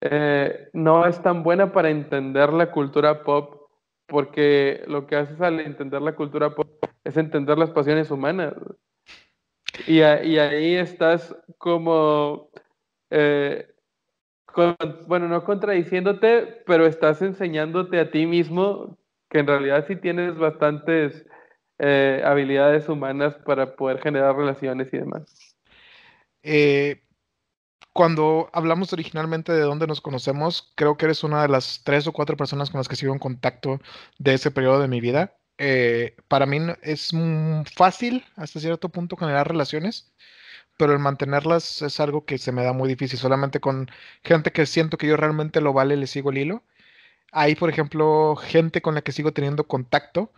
eh, 0.00 0.68
no 0.72 1.06
es 1.06 1.22
tan 1.22 1.42
buena 1.42 1.72
para 1.72 1.90
entender 1.90 2.52
la 2.52 2.70
cultura 2.70 3.22
pop, 3.22 3.68
porque 4.06 4.82
lo 4.86 5.06
que 5.06 5.16
haces 5.16 5.40
al 5.40 5.60
entender 5.60 6.02
la 6.02 6.14
cultura 6.14 6.54
pop 6.54 6.68
es 7.04 7.16
entender 7.16 7.58
las 7.58 7.70
pasiones 7.70 8.10
humanas. 8.10 8.54
Y, 9.86 10.00
ahí 10.02 10.74
estás 10.74 11.34
como, 11.58 12.50
eh, 13.10 13.66
bueno, 15.06 15.28
no 15.28 15.44
contradiciéndote, 15.44 16.62
pero 16.66 16.86
estás 16.86 17.22
enseñándote 17.22 17.98
a 18.00 18.10
ti 18.10 18.26
mismo 18.26 18.98
que 19.30 19.38
en 19.38 19.46
realidad 19.46 19.84
sí 19.86 19.96
tienes 19.96 20.36
bastantes 20.36 21.24
eh, 21.78 22.20
habilidades 22.24 22.88
humanas 22.88 23.36
para 23.36 23.76
poder 23.76 24.00
generar 24.00 24.36
relaciones 24.36 24.92
y 24.92 24.98
demás. 24.98 25.56
Eh, 26.42 27.00
cuando 27.92 28.50
hablamos 28.52 28.92
originalmente 28.92 29.52
de 29.52 29.62
dónde 29.62 29.86
nos 29.86 30.00
conocemos, 30.00 30.72
creo 30.76 30.96
que 30.96 31.06
eres 31.06 31.24
una 31.24 31.42
de 31.42 31.48
las 31.48 31.82
tres 31.84 32.06
o 32.06 32.12
cuatro 32.12 32.36
personas 32.36 32.70
con 32.70 32.78
las 32.78 32.88
que 32.88 32.96
sigo 32.96 33.12
en 33.12 33.18
contacto 33.18 33.80
de 34.18 34.34
ese 34.34 34.50
periodo 34.50 34.80
de 34.80 34.88
mi 34.88 35.00
vida. 35.00 35.36
Eh, 35.58 36.16
para 36.28 36.46
mí 36.46 36.58
es 36.82 37.10
fácil 37.76 38.24
hasta 38.36 38.60
cierto 38.60 38.88
punto 38.88 39.16
generar 39.16 39.48
relaciones, 39.48 40.12
pero 40.78 40.92
el 40.92 40.98
mantenerlas 41.00 41.82
es 41.82 42.00
algo 42.00 42.24
que 42.24 42.38
se 42.38 42.52
me 42.52 42.64
da 42.64 42.72
muy 42.72 42.88
difícil. 42.88 43.18
Solamente 43.18 43.60
con 43.60 43.90
gente 44.24 44.52
que 44.52 44.66
siento 44.66 44.98
que 44.98 45.06
yo 45.08 45.16
realmente 45.16 45.60
lo 45.60 45.72
vale, 45.72 45.96
le 45.96 46.06
sigo 46.06 46.30
el 46.30 46.38
hilo. 46.38 46.64
Hay, 47.32 47.56
por 47.56 47.70
ejemplo, 47.70 48.36
gente 48.36 48.82
con 48.82 48.94
la 48.94 49.02
que 49.02 49.12
sigo 49.12 49.32
teniendo 49.32 49.66
contacto, 49.68 50.32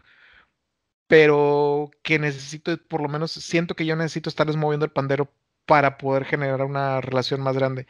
pero 1.07 1.91
que 2.03 2.19
necesito, 2.19 2.77
por 2.89 3.03
lo 3.03 3.09
menos 3.09 3.33
siento 3.33 3.77
que 3.77 3.87
yo 3.87 3.97
necesito 3.97 4.31
estarles 4.31 4.57
moviendo 4.57 4.87
el 4.87 4.93
pandero 4.93 5.31
para 5.67 5.99
poder 5.99 6.25
generar 6.25 6.63
una 6.63 7.01
relación 7.01 7.41
más 7.41 7.57
grande. 7.57 7.87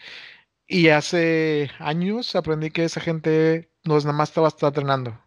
Y 0.66 0.88
hace 0.88 1.70
años 1.78 2.34
aprendí 2.36 2.70
que 2.70 2.84
esa 2.84 3.00
gente 3.00 3.70
no 3.84 3.96
es 3.96 4.04
nada 4.04 4.16
más 4.16 4.30
estaba 4.30 4.48
entrenando. 4.48 5.18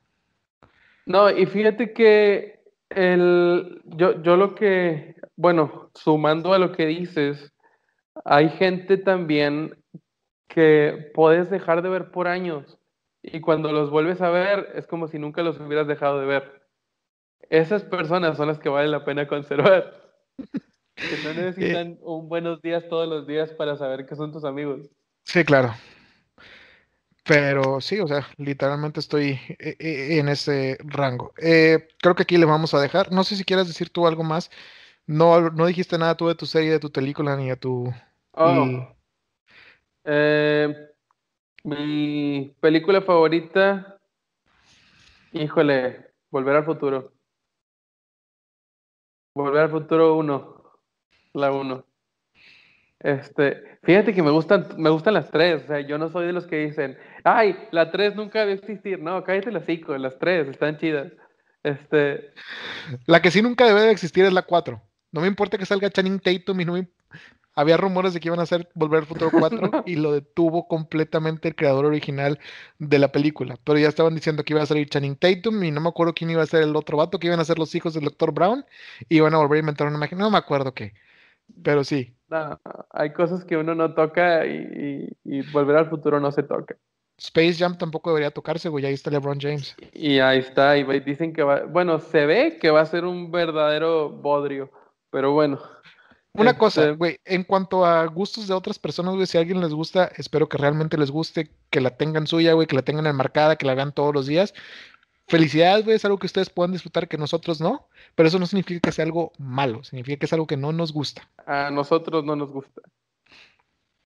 No, 1.06 1.30
y 1.30 1.46
fíjate 1.46 1.94
que 1.94 2.64
el, 2.90 3.82
yo, 3.86 4.22
yo 4.24 4.38
lo 4.38 4.56
que, 4.56 5.16
bueno, 5.36 5.92
sumando 5.94 6.54
a 6.54 6.60
lo 6.60 6.72
que 6.72 6.88
dices, 6.88 7.54
hay 8.24 8.50
gente 8.50 8.98
también 8.98 9.78
que 10.48 11.12
puedes 11.14 11.50
dejar 11.50 11.82
de 11.82 11.90
ver 11.90 12.12
por 12.12 12.28
años 12.28 12.78
y 13.22 13.42
cuando 13.42 13.72
los 13.72 13.90
vuelves 13.90 14.22
a 14.22 14.30
ver 14.30 14.72
es 14.76 14.88
como 14.88 15.08
si 15.08 15.20
nunca 15.20 15.44
los 15.44 15.60
hubieras 15.60 15.88
dejado 15.88 16.20
de 16.20 16.28
ver. 16.28 16.68
Esas 17.50 17.84
personas 17.84 18.38
son 18.38 18.48
las 18.48 18.60
que 18.60 18.70
vale 18.70 18.88
la 18.88 19.04
pena 19.04 19.28
conservar. 19.28 19.94
Que 20.98 21.18
no 21.18 21.34
necesitan 21.34 21.98
un 22.02 22.30
buenos 22.30 22.62
días 22.62 22.88
todos 22.90 23.08
los 23.08 23.28
días 23.28 23.52
para 23.52 23.76
saber 23.78 24.06
que 24.06 24.16
son 24.16 24.32
tus 24.32 24.44
amigos. 24.46 24.90
Sí, 25.24 25.44
claro. 25.44 25.74
Pero 27.26 27.82
sí, 27.82 28.00
o 28.00 28.08
sea, 28.08 28.28
literalmente 28.38 29.00
estoy 29.00 29.40
eh, 29.60 29.76
eh, 29.80 30.20
en 30.20 30.30
ese 30.30 30.78
rango. 30.84 31.34
Eh, 31.42 31.88
creo 32.00 32.16
que 32.16 32.24
aquí 32.24 32.38
le 32.38 32.46
vamos 32.46 32.74
a 32.74 32.80
dejar. 32.80 33.12
No 33.12 33.24
sé 33.24 33.36
si 33.36 33.44
quieras 33.44 33.68
decir 33.68 33.90
tú 33.90 34.06
algo 34.08 34.24
más. 34.24 34.52
No, 35.08 35.50
no 35.50 35.66
dijiste 35.66 35.98
nada 35.98 36.16
tú 36.16 36.28
de 36.28 36.36
tu 36.36 36.46
serie, 36.46 36.72
de 36.72 36.80
tu 36.80 36.92
película, 36.92 37.36
ni 37.36 37.50
de 37.50 37.58
tu... 37.58 37.94
Oh, 38.34 38.52
y- 38.52 38.88
eh, 40.06 40.90
mi 41.64 42.56
película 42.60 43.02
favorita, 43.02 44.00
híjole, 45.32 46.06
Volver 46.30 46.58
al 46.58 46.66
futuro. 46.66 47.14
Volver 49.34 49.64
al 49.64 49.72
futuro 49.72 50.16
1, 50.18 50.55
la 51.36 51.52
1. 51.52 51.86
Este, 53.00 53.62
fíjate 53.84 54.14
que 54.14 54.24
me 54.24 54.32
gustan, 54.32 54.68
me 54.78 54.90
gustan 54.90 55.14
las 55.14 55.30
tres, 55.30 55.64
o 55.64 55.68
sea, 55.68 55.82
yo 55.82 55.98
no 55.98 56.10
soy 56.10 56.26
de 56.26 56.34
los 56.34 56.48
que 56.48 56.66
dicen, 56.66 56.98
ay, 57.24 57.56
la 57.72 57.92
3 57.92 58.16
nunca 58.16 58.40
debe 58.40 58.54
existir, 58.54 59.00
no, 59.00 59.24
cállate 59.24 59.52
las 59.52 59.66
5, 59.66 59.98
las 59.98 60.18
3 60.18 60.48
están 60.48 60.78
chidas. 60.78 61.12
Este, 61.62 62.32
La 63.06 63.22
que 63.22 63.32
sí 63.32 63.42
nunca 63.42 63.66
debe 63.66 63.82
de 63.82 63.92
existir 63.92 64.26
es 64.26 64.34
la 64.34 64.44
4. 64.44 64.82
No 65.12 65.22
me 65.22 65.28
importa 65.28 65.58
que 65.58 65.66
salga 65.66 65.90
Channing 65.90 66.20
Tatum 66.20 66.60
y 66.62 66.66
no 66.66 66.74
me... 66.74 66.88
Había 67.58 67.78
rumores 67.78 68.14
de 68.14 68.20
que 68.20 68.28
iban 68.28 68.40
a 68.40 68.44
hacer 68.44 68.70
Volver 68.76 69.00
al 69.00 69.06
Futuro 69.06 69.32
4 69.40 69.84
y 69.86 69.96
lo 69.96 70.12
detuvo 70.12 70.68
completamente 70.68 71.48
el 71.48 71.56
creador 71.56 71.86
original 71.86 72.40
de 72.80 73.00
la 73.00 73.12
película. 73.12 73.56
Pero 73.64 73.80
ya 73.80 73.88
estaban 73.88 74.14
diciendo 74.14 74.44
que 74.44 74.54
iba 74.54 74.62
a 74.62 74.66
salir 74.66 74.90
Channing 74.90 75.16
Tatum 75.16 75.64
y 75.64 75.72
no 75.72 75.80
me 75.82 75.90
acuerdo 75.90 76.14
quién 76.14 76.30
iba 76.30 76.44
a 76.44 76.48
ser 76.48 76.64
el 76.64 76.76
otro 76.76 76.98
vato, 76.98 77.18
que 77.20 77.28
iban 77.28 77.40
a 77.40 77.46
ser 77.46 77.58
los 77.60 77.74
hijos 77.76 77.94
del 77.94 78.04
Dr. 78.06 78.32
Brown 78.32 78.66
y 79.10 79.18
iban 79.18 79.34
a 79.34 79.38
volver 79.38 79.58
a 79.58 79.60
inventar 79.60 79.88
una 79.88 79.98
máquina. 79.98 80.22
No 80.22 80.32
me 80.32 80.38
acuerdo 80.38 80.74
qué. 80.74 80.94
Pero 81.64 81.84
sí. 81.84 82.16
no, 82.30 82.60
hay 82.92 83.14
cosas 83.14 83.44
que 83.46 83.58
uno 83.58 83.76
no 83.76 83.94
toca 83.94 84.46
y, 84.46 85.10
y- 85.26 85.40
y 85.40 85.52
Volver 85.52 85.78
al 85.78 85.90
futuro 85.90 86.20
no 86.20 86.32
se 86.32 86.44
toca. 86.44 86.76
Space 87.18 87.54
Jam 87.54 87.78
tampoco 87.78 88.10
debería 88.10 88.32
tocarse, 88.32 88.68
güey. 88.68 88.86
Ahí 88.86 88.94
está 88.94 89.10
LeBron 89.10 89.40
James. 89.40 89.76
Y 89.94 90.20
ahí 90.20 90.40
está, 90.40 90.78
y 90.78 90.84
dicen 91.00 91.32
que 91.34 91.44
va, 91.44 91.62
bueno, 91.64 92.00
se 92.00 92.26
ve 92.26 92.58
que 92.60 92.72
va 92.72 92.82
a 92.82 92.86
ser 92.86 93.06
un 93.06 93.32
verdadero 93.32 94.10
bodrio, 94.10 94.70
pero 95.12 95.32
bueno, 95.32 95.60
Una 96.38 96.58
cosa, 96.58 96.82
Este- 96.82 96.98
güey, 96.98 97.18
en 97.24 97.46
cuanto 97.46 97.86
a 97.86 98.06
gustos 98.08 98.50
de 98.50 98.54
otras 98.54 98.78
personas, 98.78 99.16
güey, 99.16 99.26
si 99.26 99.38
a 99.38 99.40
alguien 99.42 99.62
les 99.62 99.72
gusta, 99.74 100.12
espero 100.18 100.50
que 100.50 100.58
realmente 100.58 100.98
les 100.98 101.10
guste, 101.10 101.50
que 101.70 101.80
la 101.80 101.92
tengan 101.92 102.28
suya, 102.28 102.52
güey, 102.52 102.68
que 102.68 102.76
la 102.76 102.82
tengan 102.82 103.06
enmarcada, 103.08 103.56
que 103.56 103.66
la 103.66 103.74
vean 103.74 103.94
todos 103.94 104.14
los 104.14 104.28
días. 104.28 104.54
Felicidades, 105.28 105.84
güey, 105.86 105.96
es 105.96 106.06
algo 106.06 106.20
que 106.20 106.28
ustedes 106.28 106.50
puedan 106.50 106.72
disfrutar 106.72 107.08
que 107.08 107.18
nosotros 107.18 107.60
no, 107.60 107.88
pero 108.14 108.28
eso 108.28 108.38
no 108.38 108.46
significa 108.46 108.80
que 108.80 108.92
sea 108.92 109.06
algo 109.06 109.32
malo, 109.40 109.84
significa 109.84 110.20
que 110.20 110.26
es 110.28 110.34
algo 110.34 110.46
que 110.48 110.58
no 110.58 110.72
nos 110.72 110.94
gusta. 110.94 111.28
a 111.46 111.72
nosotros 111.72 112.24
no 112.24 112.36
nos 112.36 112.52
gusta. 112.52 112.82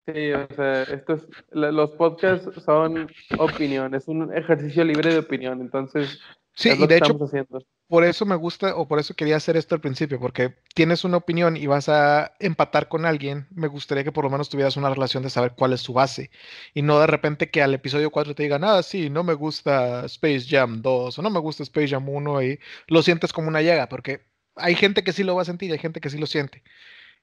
Sí, 0.06 0.32
o 0.32 0.46
sea, 0.54 0.82
esto 0.84 1.14
es, 1.14 1.26
la- 1.50 1.72
los 1.72 1.90
podcasts 1.92 2.62
son 2.62 3.08
opinión, 3.38 3.94
es 3.94 4.06
un 4.08 4.32
ejercicio 4.32 4.84
libre 4.84 5.12
de 5.12 5.18
opinión, 5.18 5.60
entonces 5.60 6.20
Sí, 6.54 6.68
es 6.68 6.78
lo 6.78 6.84
y 6.84 6.88
que 6.88 6.94
de 6.94 6.98
hecho, 6.98 7.04
estamos 7.12 7.28
haciendo. 7.28 7.58
Por 7.88 8.04
eso 8.04 8.26
me 8.26 8.36
gusta 8.36 8.76
o 8.76 8.88
por 8.88 8.98
eso 8.98 9.14
quería 9.14 9.36
hacer 9.36 9.56
esto 9.56 9.74
al 9.74 9.80
principio, 9.80 10.18
porque 10.18 10.54
tienes 10.74 11.04
una 11.04 11.18
opinión 11.18 11.56
y 11.56 11.66
vas 11.66 11.88
a 11.88 12.32
empatar 12.40 12.88
con 12.88 13.06
alguien, 13.06 13.46
me 13.50 13.68
gustaría 13.68 14.04
que 14.04 14.12
por 14.12 14.24
lo 14.24 14.30
menos 14.30 14.48
tuvieras 14.48 14.76
una 14.76 14.90
relación 14.90 15.22
de 15.22 15.30
saber 15.30 15.52
cuál 15.56 15.72
es 15.72 15.80
su 15.80 15.92
base 15.92 16.30
y 16.74 16.82
no 16.82 16.98
de 17.00 17.06
repente 17.06 17.50
que 17.50 17.62
al 17.62 17.74
episodio 17.74 18.10
4 18.10 18.34
te 18.34 18.42
digan, 18.42 18.64
ah, 18.64 18.82
sí, 18.82 19.10
no 19.10 19.22
me 19.24 19.34
gusta 19.34 20.04
Space 20.06 20.46
Jam 20.48 20.82
2 20.82 21.18
o 21.18 21.22
no 21.22 21.30
me 21.30 21.40
gusta 21.40 21.62
Space 21.62 21.88
Jam 21.88 22.08
1 22.08 22.42
y 22.42 22.60
lo 22.88 23.02
sientes 23.02 23.32
como 23.32 23.48
una 23.48 23.62
llaga, 23.62 23.88
porque 23.88 24.26
hay 24.56 24.74
gente 24.74 25.04
que 25.04 25.12
sí 25.12 25.22
lo 25.22 25.36
va 25.36 25.42
a 25.42 25.44
sentir 25.44 25.70
y 25.70 25.72
hay 25.74 25.78
gente 25.78 26.00
que 26.00 26.10
sí 26.10 26.18
lo 26.18 26.26
siente. 26.26 26.62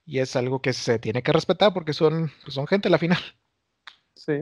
Y 0.06 0.20
es 0.20 0.36
algo 0.36 0.62
que 0.62 0.74
se 0.74 1.00
tiene 1.00 1.24
que 1.24 1.32
respetar 1.32 1.74
porque 1.74 1.94
son, 1.94 2.32
pues, 2.44 2.54
son 2.54 2.68
gente 2.68 2.90
la 2.90 2.98
final. 2.98 3.20
Sí. 4.16 4.34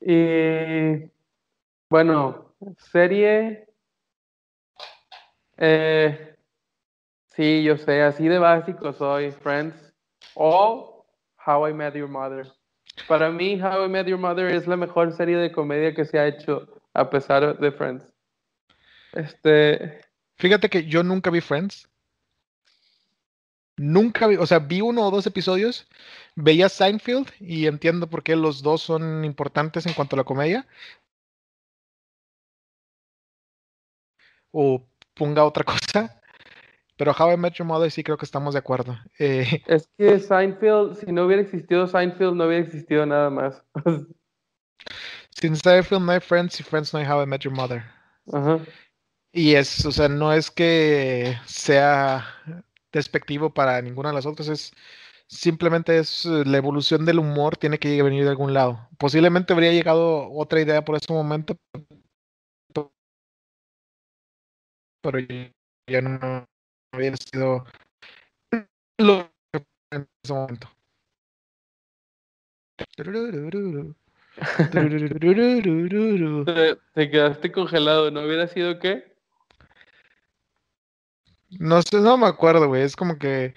Y 0.00 1.10
bueno, 1.88 2.54
serie. 2.78 3.71
Eh, 5.64 6.36
sí, 7.26 7.62
yo 7.62 7.76
sé, 7.76 8.02
así 8.02 8.26
de 8.26 8.38
básico 8.38 8.92
soy, 8.92 9.30
Friends 9.30 9.94
o 10.34 11.06
How 11.46 11.68
I 11.68 11.72
Met 11.72 11.94
Your 11.94 12.08
Mother. 12.08 12.52
Para 13.06 13.30
mí, 13.30 13.60
How 13.62 13.86
I 13.86 13.88
Met 13.88 14.08
Your 14.08 14.18
Mother 14.18 14.52
es 14.52 14.66
la 14.66 14.76
mejor 14.76 15.12
serie 15.12 15.36
de 15.36 15.52
comedia 15.52 15.94
que 15.94 16.04
se 16.04 16.18
ha 16.18 16.26
hecho 16.26 16.68
a 16.94 17.08
pesar 17.08 17.58
de 17.58 17.70
Friends. 17.70 18.12
Este, 19.12 20.00
Fíjate 20.36 20.68
que 20.68 20.86
yo 20.86 21.04
nunca 21.04 21.30
vi 21.30 21.40
Friends. 21.40 21.88
Nunca 23.76 24.26
vi, 24.26 24.36
o 24.36 24.46
sea, 24.46 24.58
vi 24.58 24.80
uno 24.80 25.06
o 25.06 25.10
dos 25.12 25.26
episodios, 25.26 25.86
veía 26.34 26.68
Seinfeld 26.68 27.30
y 27.38 27.66
entiendo 27.66 28.10
por 28.10 28.24
qué 28.24 28.34
los 28.34 28.62
dos 28.62 28.82
son 28.82 29.24
importantes 29.24 29.86
en 29.86 29.94
cuanto 29.94 30.16
a 30.16 30.18
la 30.18 30.24
comedia. 30.24 30.66
O 34.52 34.82
ponga 35.14 35.44
otra 35.44 35.64
cosa. 35.64 36.20
Pero 36.96 37.12
How 37.18 37.32
I 37.32 37.36
Met 37.36 37.54
Your 37.54 37.66
Mother 37.66 37.90
sí 37.90 38.04
creo 38.04 38.16
que 38.16 38.24
estamos 38.24 38.54
de 38.54 38.60
acuerdo. 38.60 38.96
Eh, 39.18 39.62
es 39.66 39.88
que 39.96 40.18
Seinfeld, 40.18 40.96
si 40.96 41.10
no 41.12 41.26
hubiera 41.26 41.42
existido 41.42 41.86
Seinfeld, 41.86 42.34
no 42.34 42.46
hubiera 42.46 42.64
existido 42.64 43.06
nada 43.06 43.30
más. 43.30 43.62
sin 45.30 45.56
Seinfeld 45.56 46.02
no 46.02 46.12
hay 46.12 46.20
Friends 46.20 46.60
y 46.60 46.62
Friends 46.62 46.92
no 46.92 47.00
hay 47.00 47.06
How 47.06 47.22
I 47.22 47.26
Met 47.26 47.42
Your 47.42 47.54
Mother. 47.54 47.82
Ajá. 48.32 48.60
Y 49.32 49.54
es, 49.54 49.84
o 49.86 49.92
sea, 49.92 50.08
no 50.08 50.32
es 50.32 50.50
que 50.50 51.38
sea 51.46 52.26
despectivo 52.92 53.52
para 53.52 53.80
ninguna 53.80 54.10
de 54.10 54.16
las 54.16 54.26
otras, 54.26 54.48
es 54.48 54.72
simplemente 55.26 55.98
es 55.98 56.26
eh, 56.26 56.44
la 56.44 56.58
evolución 56.58 57.06
del 57.06 57.18
humor 57.18 57.56
tiene 57.56 57.78
que 57.78 58.02
venir 58.02 58.24
de 58.24 58.30
algún 58.30 58.52
lado. 58.52 58.88
Posiblemente 58.98 59.54
habría 59.54 59.72
llegado 59.72 60.30
otra 60.30 60.60
idea 60.60 60.84
por 60.84 60.96
ese 60.96 61.10
momento, 61.12 61.56
pero 65.02 65.18
ya 65.86 66.00
no 66.00 66.46
había 66.92 67.14
sido 67.16 67.66
lo 68.98 69.30
que 69.52 69.64
en 69.90 70.08
ese 70.24 70.32
momento. 70.32 70.68
Te, 76.46 76.76
te 76.94 77.10
quedaste 77.10 77.52
congelado, 77.52 78.10
¿no 78.10 78.22
hubiera 78.22 78.46
sido 78.46 78.78
qué? 78.78 79.12
No 81.58 81.82
sé, 81.82 82.00
no 82.00 82.16
me 82.16 82.26
acuerdo, 82.26 82.68
güey. 82.68 82.82
Es 82.82 82.96
como 82.96 83.18
que 83.18 83.54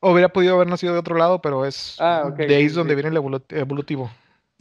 hubiera 0.00 0.30
podido 0.30 0.56
haber 0.56 0.66
nacido 0.66 0.92
de 0.92 0.98
otro 0.98 1.16
lado, 1.16 1.40
pero 1.40 1.64
es 1.64 1.96
Ah, 2.00 2.32
de 2.36 2.54
ahí 2.54 2.62
sí, 2.62 2.66
es 2.66 2.74
donde 2.74 2.94
sí. 2.94 3.02
viene 3.02 3.16
el 3.16 3.22
evolu- 3.22 3.44
evolutivo. 3.50 4.10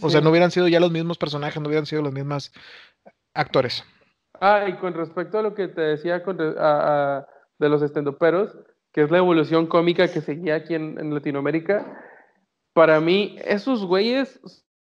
O 0.04 0.10
sea, 0.10 0.22
no 0.22 0.30
hubieran 0.30 0.52
sido 0.52 0.68
ya 0.68 0.80
los 0.80 0.92
mismos 0.92 1.18
personajes, 1.18 1.62
no 1.62 1.68
hubieran 1.68 1.86
sido 1.86 2.02
los 2.02 2.14
mismos 2.14 2.52
actores. 3.34 3.84
Ah, 4.44 4.66
y 4.68 4.74
con 4.78 4.96
respecto 4.96 5.38
a 5.38 5.44
lo 5.44 5.54
que 5.54 5.68
te 5.68 5.82
decía 5.82 6.20
de 6.20 7.70
los 7.70 7.82
estendoperos, 7.84 8.58
que 8.92 9.04
es 9.04 9.12
la 9.12 9.20
evolución 9.20 9.68
cómica 9.68 10.12
que 10.12 10.20
seguía 10.20 10.56
aquí 10.56 10.74
en, 10.74 11.14
Latinoamérica, 11.14 12.02
para 12.74 13.00
mí 13.00 13.38
esos 13.46 13.86
güeyes 13.86 14.42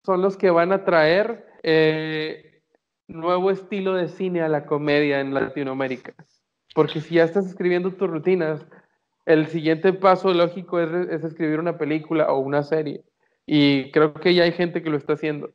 son 0.05 0.21
los 0.21 0.37
que 0.37 0.51
van 0.51 0.73
a 0.73 0.85
traer 0.85 1.47
eh, 1.63 2.61
nuevo 3.07 3.51
estilo 3.51 3.95
de 3.95 4.09
cine 4.09 4.43
a 4.43 4.49
la 4.49 4.67
comedia 4.67 5.21
en 5.21 5.33
Latinoamérica. 5.33 6.13
Porque 6.75 7.01
si 7.01 7.15
ya 7.15 7.25
estás 7.25 7.47
escribiendo 7.47 7.91
tus 7.93 8.11
rutinas, 8.11 8.67
el 9.25 9.47
siguiente 9.47 9.95
paso 9.95 10.35
lógico 10.35 10.79
es 10.79 11.25
escribir 11.25 11.59
una 11.59 11.79
película 11.79 12.31
o 12.31 12.39
una 12.39 12.63
serie. 12.63 13.03
Y 13.47 13.91
creo 13.93 14.13
que 14.13 14.35
ya 14.35 14.45
hay 14.45 14.53
gente 14.53 14.83
que 14.83 14.91
lo 14.91 14.99
está 14.99 15.15
haciendo. 15.15 15.55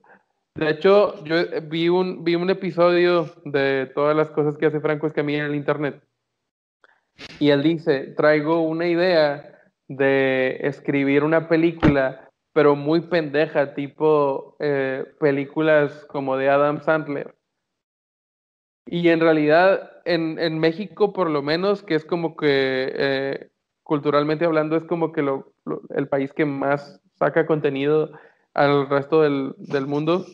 De 0.55 0.69
hecho, 0.69 1.23
yo 1.25 1.35
eh, 1.37 1.61
vi 1.61 1.89
un, 1.89 2.23
vi 2.23 2.35
un 2.35 2.49
episodio 2.49 3.25
de 3.45 3.91
todas 3.93 4.15
las 4.15 4.29
cosas 4.29 4.57
que 4.57 4.67
hace 4.67 4.79
Franco 4.79 5.07
Escamilla 5.07 5.39
en 5.39 5.45
el 5.45 5.55
internet. 5.55 6.03
Y 7.39 7.49
él 7.49 7.63
dice, 7.63 8.13
traigo 8.15 8.61
una 8.61 8.87
idea 8.87 9.59
de 9.87 10.57
escribir 10.61 11.23
una 11.23 11.47
película, 11.49 12.29
pero 12.53 12.75
muy 12.75 13.01
pendeja, 13.01 13.73
tipo 13.73 14.55
eh, 14.59 15.05
películas 15.19 16.05
como 16.05 16.37
de 16.37 16.49
Adam 16.49 16.81
Sandler. 16.81 17.35
Y 18.85 19.09
en 19.09 19.19
realidad, 19.21 19.91
en, 20.05 20.37
en 20.39 20.59
México, 20.59 21.13
por 21.13 21.29
lo 21.29 21.41
menos, 21.41 21.83
que 21.83 21.95
es 21.95 22.05
como 22.05 22.35
que, 22.35 22.91
eh, 22.95 23.49
culturalmente 23.83 24.45
hablando, 24.45 24.75
es 24.75 24.83
como 24.83 25.11
que 25.11 25.21
lo- 25.21 25.53
lo- 25.65 25.81
el 25.95 26.07
país 26.07 26.33
que 26.33 26.45
más 26.45 27.01
saca 27.15 27.45
contenido 27.45 28.11
al 28.53 28.89
resto 28.89 29.21
del, 29.21 29.53
del 29.57 29.87
mundo. 29.87 30.25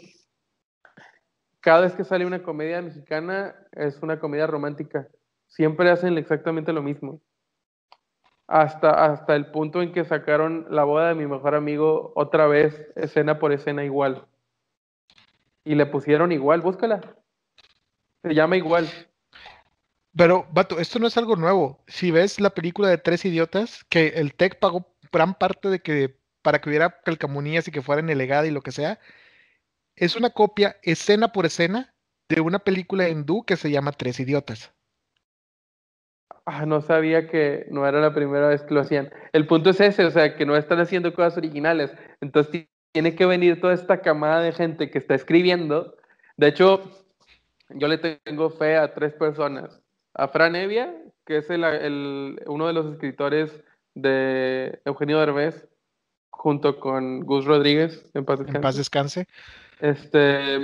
Cada 1.61 1.81
vez 1.81 1.93
que 1.93 2.03
sale 2.03 2.25
una 2.25 2.41
comedia 2.41 2.81
mexicana, 2.81 3.55
es 3.73 4.01
una 4.01 4.19
comedia 4.19 4.47
romántica. 4.47 5.07
Siempre 5.47 5.89
hacen 5.89 6.17
exactamente 6.17 6.71
lo 6.71 6.81
mismo. 6.81 7.21
Hasta, 8.47 9.05
hasta 9.05 9.35
el 9.35 9.51
punto 9.51 9.81
en 9.81 9.91
que 9.91 10.05
sacaron 10.05 10.65
la 10.69 10.83
boda 10.83 11.09
de 11.09 11.15
mi 11.15 11.27
mejor 11.27 11.55
amigo 11.55 12.13
otra 12.15 12.47
vez, 12.47 12.87
escena 12.95 13.39
por 13.39 13.51
escena 13.51 13.83
igual. 13.83 14.25
Y 15.63 15.75
le 15.75 15.85
pusieron 15.85 16.31
igual, 16.31 16.61
búscala. 16.61 17.01
Se 18.23 18.33
llama 18.33 18.57
igual. 18.57 18.87
Pero, 20.15 20.47
vato, 20.51 20.79
esto 20.79 20.97
no 20.99 21.07
es 21.07 21.17
algo 21.17 21.35
nuevo. 21.35 21.83
Si 21.87 22.11
ves 22.11 22.39
la 22.39 22.49
película 22.49 22.87
de 22.89 22.97
Tres 22.97 23.23
Idiotas, 23.25 23.83
que 23.85 24.07
el 24.15 24.33
TEC 24.33 24.59
pagó 24.59 24.87
gran 25.11 25.33
parte 25.35 25.69
de 25.69 25.79
que 25.79 26.17
para 26.41 26.59
que 26.59 26.69
hubiera 26.69 27.01
calcamonías 27.01 27.67
y 27.67 27.71
que 27.71 27.81
fuera 27.81 28.01
elegada 28.01 28.47
y 28.47 28.51
lo 28.51 28.61
que 28.61 28.71
sea, 28.71 28.99
es 29.99 30.15
una 30.15 30.29
copia 30.29 30.77
escena 30.81 31.31
por 31.31 31.45
escena 31.45 31.93
de 32.29 32.41
una 32.41 32.59
película 32.59 33.09
hindú 33.09 33.43
que 33.43 33.57
se 33.57 33.69
llama 33.69 33.91
Tres 33.91 34.19
Idiotas. 34.19 34.73
Ah, 36.45 36.65
no 36.65 36.81
sabía 36.81 37.27
que 37.27 37.67
no 37.69 37.85
era 37.85 37.99
la 37.99 38.13
primera 38.13 38.47
vez 38.47 38.63
que 38.63 38.73
lo 38.73 38.81
hacían. 38.81 39.11
El 39.33 39.45
punto 39.45 39.69
es 39.69 39.79
ese, 39.81 40.05
o 40.05 40.11
sea, 40.11 40.35
que 40.35 40.45
no 40.45 40.55
están 40.55 40.79
haciendo 40.79 41.13
cosas 41.13 41.37
originales. 41.37 41.91
Entonces 42.21 42.51
ti- 42.51 42.69
tiene 42.91 43.15
que 43.15 43.25
venir 43.25 43.61
toda 43.61 43.73
esta 43.73 44.01
camada 44.01 44.41
de 44.41 44.51
gente 44.51 44.89
que 44.89 44.97
está 44.97 45.13
escribiendo. 45.15 45.95
De 46.37 46.47
hecho, 46.47 46.89
yo 47.69 47.87
le 47.87 47.97
tengo 47.97 48.49
fe 48.49 48.77
a 48.77 48.93
tres 48.93 49.13
personas. 49.13 49.81
A 50.15 50.27
Fran 50.27 50.55
Evia, 50.55 50.95
que 51.25 51.37
es 51.37 51.49
el- 51.49 52.41
uno 52.47 52.67
de 52.67 52.73
los 52.73 52.93
escritores 52.93 53.63
de 53.93 54.81
Eugenio 54.85 55.19
Derbez, 55.19 55.67
junto 56.39 56.79
con 56.79 57.19
Gus 57.25 57.43
Rodríguez, 57.43 58.01
en 58.13 58.23
paz 58.23 58.39
En 58.39 58.45
descanse. 58.45 58.61
paz 58.63 58.75
descanse. 58.77 59.27
Este, 59.81 60.61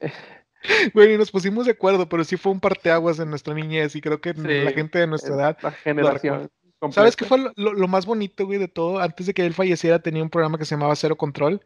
Güey, 0.94 1.16
nos 1.16 1.30
pusimos 1.30 1.66
de 1.66 1.72
acuerdo, 1.72 2.08
pero 2.08 2.24
sí 2.24 2.36
fue 2.36 2.50
un 2.52 2.60
parteaguas 2.60 3.18
en 3.20 3.30
nuestra 3.30 3.54
niñez 3.54 3.94
y 3.94 4.00
creo 4.00 4.20
que 4.20 4.32
Sí, 4.34 4.40
la 4.64 4.72
gente 4.72 4.98
de 4.98 5.06
nuestra 5.06 5.34
edad. 5.34 5.58
la 5.62 5.70
generación. 5.72 6.50
¿Sabes 6.90 7.14
qué 7.16 7.24
fue 7.24 7.38
lo, 7.38 7.52
lo- 7.56 7.72
lo 7.74 7.88
más 7.88 8.06
bonito, 8.06 8.46
güey, 8.46 8.58
de 8.58 8.68
todo? 8.68 9.00
Antes 9.00 9.26
de 9.26 9.34
que 9.34 9.44
él 9.46 9.54
falleciera, 9.54 9.98
tenía 10.00 10.22
un 10.22 10.30
programa 10.30 10.58
que 10.58 10.64
se 10.64 10.74
llamaba 10.74 10.96
Cero 10.96 11.16
Control. 11.16 11.60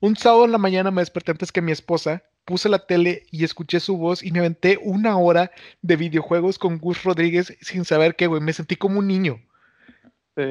Un 0.00 0.16
sábado 0.16 0.44
en 0.44 0.52
la 0.52 0.58
mañana 0.58 0.90
me 0.90 1.02
desperté 1.02 1.30
antes 1.32 1.52
que 1.52 1.60
mi 1.62 1.72
esposa, 1.72 2.22
puse 2.44 2.68
la 2.68 2.84
tele 2.86 3.24
y 3.30 3.44
escuché 3.44 3.80
su 3.80 3.96
voz 3.96 4.22
y 4.22 4.30
me 4.32 4.40
aventé 4.40 4.78
una 4.82 5.16
hora 5.18 5.50
de 5.82 5.96
videojuegos 5.96 6.58
con 6.58 6.78
Gus 6.78 7.02
Rodríguez 7.04 7.56
sin 7.60 7.84
saber 7.84 8.16
qué, 8.16 8.26
güey. 8.26 8.40
Me 8.40 8.52
sentí 8.52 8.76
como 8.76 8.98
un 8.98 9.06
niño. 9.06 9.40
Sí. 10.36 10.44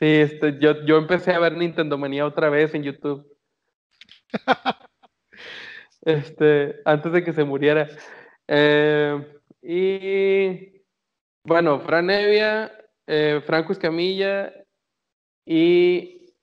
Sí, 0.00 0.06
este, 0.06 0.58
yo, 0.58 0.82
yo 0.86 0.96
empecé 0.96 1.32
a 1.34 1.38
ver 1.38 1.56
Nintendo 1.56 1.98
Manía 1.98 2.24
otra 2.24 2.48
vez 2.48 2.74
en 2.74 2.82
YouTube. 2.82 3.26
Este, 6.02 6.80
antes 6.86 7.12
de 7.12 7.22
que 7.22 7.34
se 7.34 7.44
muriera. 7.44 7.86
Eh, 8.48 9.38
y 9.60 10.82
bueno, 11.44 11.80
Fran 11.80 12.08
Evia, 12.08 12.72
eh, 13.06 13.42
Franco 13.44 13.72
Escamilla 13.72 14.50
y 15.44 16.34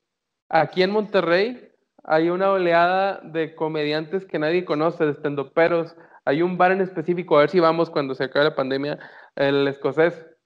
aquí 0.47 0.83
en 0.83 0.91
Monterrey 0.91 1.71
hay 2.03 2.29
una 2.29 2.51
oleada 2.51 3.19
de 3.23 3.55
comediantes 3.55 4.25
que 4.25 4.37
nadie 4.37 4.63
conoce, 4.63 5.05
de 5.05 5.11
estendoperos. 5.13 5.95
Hay 6.23 6.43
un 6.43 6.55
bar 6.59 6.71
en 6.71 6.81
específico, 6.81 7.35
a 7.35 7.41
ver 7.41 7.49
si 7.49 7.59
vamos 7.59 7.89
cuando 7.89 8.13
se 8.13 8.25
acabe 8.25 8.45
la 8.45 8.55
pandemia, 8.55 8.99
el 9.35 9.67
escocés. 9.67 10.36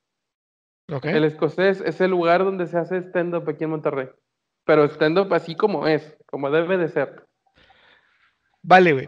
Ok. 0.92 1.06
El 1.06 1.24
escocés 1.24 1.82
es 1.82 2.02
el 2.02 2.12
lugar 2.12 2.44
donde 2.44 2.68
se 2.68 2.78
hace 2.78 2.98
stand-up 2.98 3.50
aquí 3.50 3.64
en 3.64 3.70
Monterrey. 3.72 4.10
Pero 4.66 4.84
stand-up 4.86 5.34
así 5.34 5.56
como 5.56 5.88
es, 5.88 6.18
como 6.26 6.52
debe 6.52 6.78
de 6.78 6.90
ser. 6.90 7.26
Vale, 8.62 8.94
güey. 8.94 9.08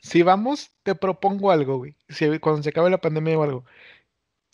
Si 0.00 0.22
vamos, 0.22 0.70
te 0.82 0.94
propongo 0.94 1.50
algo, 1.50 1.78
güey. 1.78 1.96
Si 2.08 2.38
cuando 2.38 2.62
se 2.62 2.70
acabe 2.70 2.90
la 2.90 3.00
pandemia 3.00 3.38
o 3.38 3.42
algo. 3.42 3.64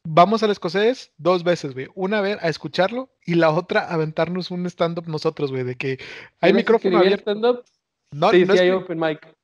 Vamos 0.07 0.43
al 0.43 0.51
escocés 0.51 1.13
dos 1.17 1.45
veces, 1.45 1.73
güey. 1.73 1.89
Una 1.95 2.21
vez 2.21 2.39
a 2.43 2.49
escucharlo 2.49 3.11
y 3.25 3.35
la 3.37 3.51
otra 3.51 3.83
a 3.83 3.95
aventarnos 3.95 4.51
un 4.51 4.67
stand-up 4.67 5.09
nosotros, 5.09 5.51
güey. 5.51 5.65
De 5.65 5.77
que 5.77 5.99
hay 6.41 6.53
¿Quieres 6.53 6.57
micrófono 6.57 6.99
abierto. 6.99 7.31
stand-up? 7.31 7.65
No, 8.11 8.31
sí, 8.31 8.45
no, 8.45 8.53
sí 8.55 8.59
hay 8.61 8.71
open 8.71 8.99
mic. 8.99 9.35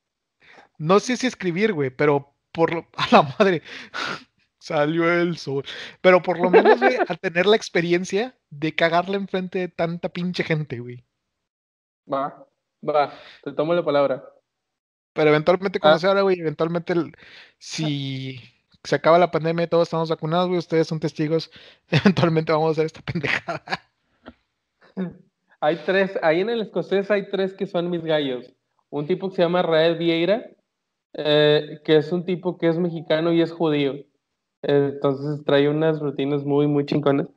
no 0.78 1.01
sé 1.01 1.16
si 1.16 1.27
escribir, 1.27 1.73
güey, 1.73 1.90
pero 1.90 2.35
por 2.52 2.74
lo... 2.74 2.86
A 2.97 3.09
la 3.11 3.35
madre. 3.39 3.62
Salió 4.61 5.11
el 5.12 5.37
sol. 5.39 5.65
Pero 6.03 6.23
por 6.23 6.39
lo 6.39 6.51
menos, 6.51 6.78
güey, 6.78 6.97
a 6.97 7.16
tener 7.16 7.47
la 7.47 7.57
experiencia 7.57 8.37
de 8.51 8.74
cagarla 8.74 9.16
enfrente 9.16 9.59
de 9.59 9.69
tanta 9.69 10.09
pinche 10.11 10.45
gente, 10.45 10.78
güey. 10.81 11.03
Va, 12.12 12.47
va, 12.87 13.12
te 13.43 13.53
tomo 13.53 13.73
la 13.74 13.82
palabra. 13.85 14.23
Pero 15.15 15.31
eventualmente, 15.31 15.81
cuando 15.81 15.97
Ah. 15.97 15.99
se 15.99 16.07
abra, 16.07 16.23
güey, 16.23 16.39
eventualmente, 16.39 16.93
el- 16.93 17.16
si 17.59 18.39
se 18.85 18.95
acaba 18.95 19.19
la 19.19 19.31
pandemia 19.31 19.65
y 19.65 19.69
todos 19.69 19.89
estamos 19.89 20.09
vacunados, 20.11 20.49
güey, 20.49 20.59
ustedes 20.59 20.87
son 20.87 21.01
testigos, 21.01 21.51
eventualmente 22.31 22.53
vamos 22.53 22.69
a 22.69 22.73
hacer 22.73 22.87
esta 22.87 23.01
pendejada. 23.03 23.62
Hay 25.61 25.77
tres, 25.85 26.19
ahí 26.23 26.41
en 26.41 26.51
el 26.51 26.61
escocés 26.62 27.11
hay 27.11 27.28
tres 27.28 27.53
que 27.55 27.66
son 27.66 27.91
mis 27.91 28.03
gallos. 28.03 28.53
Un 28.89 29.07
tipo 29.07 29.28
que 29.31 29.37
se 29.37 29.43
llama 29.43 29.62
Raed 29.62 29.99
Vieira, 29.99 30.47
eh, 31.15 31.81
que 31.85 31.97
es 31.97 32.12
un 32.12 32.24
tipo 32.24 32.57
que 32.59 32.69
es 32.69 32.78
mexicano 32.78 33.32
y 33.32 33.43
es 33.43 33.53
judío. 33.53 33.95
Entonces 34.62 35.45
trae 35.45 35.69
unas 35.69 36.01
rutinas 36.01 36.45
muy, 36.45 36.66
muy 36.66 36.85
chingonas. 36.87 37.28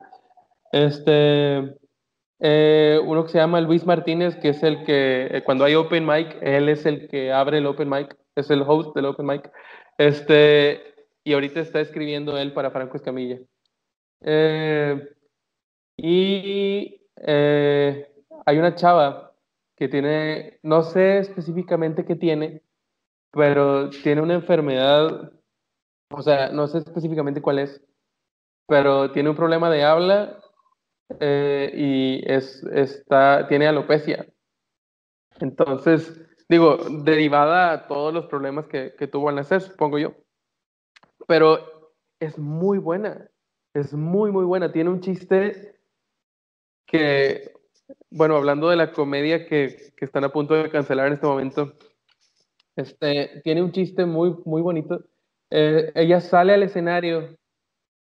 Este, 0.72 1.76
eh, 2.40 3.00
uno 3.04 3.24
que 3.24 3.32
se 3.32 3.38
llama 3.38 3.60
Luis 3.60 3.86
Martínez, 3.86 4.36
que 4.36 4.50
es 4.50 4.62
el 4.62 4.84
que, 4.84 5.28
eh, 5.30 5.42
cuando 5.44 5.64
hay 5.64 5.74
open 5.74 6.04
mic, 6.04 6.36
él 6.42 6.68
es 6.68 6.84
el 6.84 7.08
que 7.08 7.32
abre 7.32 7.58
el 7.58 7.66
open 7.66 7.88
mic, 7.88 8.16
es 8.34 8.50
el 8.50 8.62
host 8.66 8.94
del 8.94 9.06
open 9.06 9.26
mic. 9.26 9.50
Este, 9.98 10.82
y 11.22 11.32
ahorita 11.32 11.60
está 11.60 11.80
escribiendo 11.80 12.36
él 12.36 12.52
para 12.52 12.70
Franco 12.70 12.96
Escamilla. 12.96 13.38
Eh, 14.20 15.08
y 15.96 17.00
hay 18.46 18.58
una 18.58 18.74
chava 18.74 19.32
que 19.76 19.88
tiene, 19.88 20.58
no 20.62 20.82
sé 20.82 21.18
específicamente 21.18 22.04
qué 22.04 22.16
tiene, 22.16 22.62
pero 23.30 23.90
tiene 23.90 24.20
una 24.20 24.34
enfermedad, 24.34 25.32
o 26.16 26.22
sea, 26.22 26.50
no 26.50 26.66
sé 26.66 26.78
específicamente 26.78 27.42
cuál 27.42 27.58
es, 27.58 27.82
pero 28.66 29.10
tiene 29.12 29.30
un 29.30 29.36
problema 29.36 29.70
de 29.70 29.84
habla 29.84 30.40
eh, 31.20 31.70
y 31.74 32.32
es, 32.32 32.62
está, 32.64 33.46
tiene 33.48 33.66
alopecia. 33.66 34.26
Entonces, 35.40 36.20
digo, 36.48 36.76
derivada 37.02 37.72
a 37.72 37.86
todos 37.86 38.14
los 38.14 38.26
problemas 38.26 38.66
que, 38.66 38.94
que 38.96 39.06
tuvo 39.06 39.28
al 39.28 39.34
nacer, 39.36 39.60
supongo 39.60 39.98
yo. 39.98 40.14
Pero 41.26 41.92
es 42.20 42.38
muy 42.38 42.78
buena, 42.78 43.28
es 43.74 43.92
muy, 43.92 44.30
muy 44.30 44.44
buena. 44.44 44.72
Tiene 44.72 44.90
un 44.90 45.00
chiste 45.00 45.80
que, 46.86 47.52
bueno, 48.10 48.36
hablando 48.36 48.68
de 48.68 48.76
la 48.76 48.92
comedia 48.92 49.46
que, 49.46 49.92
que 49.96 50.04
están 50.04 50.24
a 50.24 50.32
punto 50.32 50.54
de 50.54 50.70
cancelar 50.70 51.08
en 51.08 51.14
este 51.14 51.26
momento, 51.26 51.74
este, 52.76 53.40
tiene 53.44 53.62
un 53.62 53.72
chiste 53.72 54.04
muy, 54.04 54.36
muy 54.44 54.62
bonito. 54.62 55.04
Eh, 55.50 55.92
ella 55.94 56.20
sale 56.20 56.54
al 56.54 56.62
escenario, 56.62 57.36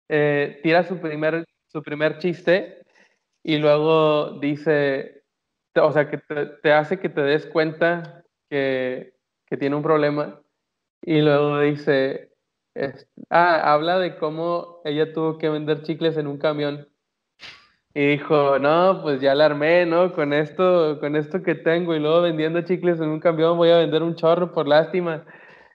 eh, 0.08 0.60
tira 0.62 0.84
su 0.84 0.98
primer, 1.00 1.46
su 1.68 1.82
primer 1.82 2.18
chiste 2.18 2.82
y 3.44 3.58
luego 3.58 4.38
dice, 4.40 5.24
o 5.76 5.92
sea, 5.92 6.10
que 6.10 6.18
te, 6.18 6.46
te 6.62 6.72
hace 6.72 7.00
que 7.00 7.08
te 7.08 7.22
des 7.22 7.46
cuenta 7.46 8.24
que, 8.50 9.14
que 9.46 9.56
tiene 9.58 9.76
un 9.76 9.82
problema 9.82 10.40
y 11.02 11.22
luego 11.22 11.60
dice, 11.60 12.32
es- 12.74 13.08
ah, 13.30 13.72
habla 13.74 13.98
de 13.98 14.16
cómo 14.18 14.82
ella 14.84 15.12
tuvo 15.12 15.38
que 15.38 15.48
vender 15.50 15.82
chicles 15.84 16.16
en 16.18 16.26
un 16.28 16.38
camión. 16.38 16.88
Y 17.94 18.06
dijo, 18.06 18.58
no, 18.58 19.00
pues 19.02 19.20
ya 19.20 19.34
la 19.34 19.46
armé, 19.46 19.84
¿no? 19.84 20.14
Con 20.14 20.32
esto, 20.32 20.98
con 20.98 21.14
esto 21.14 21.42
que 21.42 21.54
tengo, 21.54 21.94
y 21.94 22.00
luego 22.00 22.22
vendiendo 22.22 22.62
chicles 22.62 23.00
en 23.00 23.08
un 23.10 23.20
camión 23.20 23.56
voy 23.58 23.68
a 23.70 23.78
vender 23.78 24.02
un 24.02 24.14
chorro 24.14 24.52
por 24.52 24.66
lástima. 24.66 25.24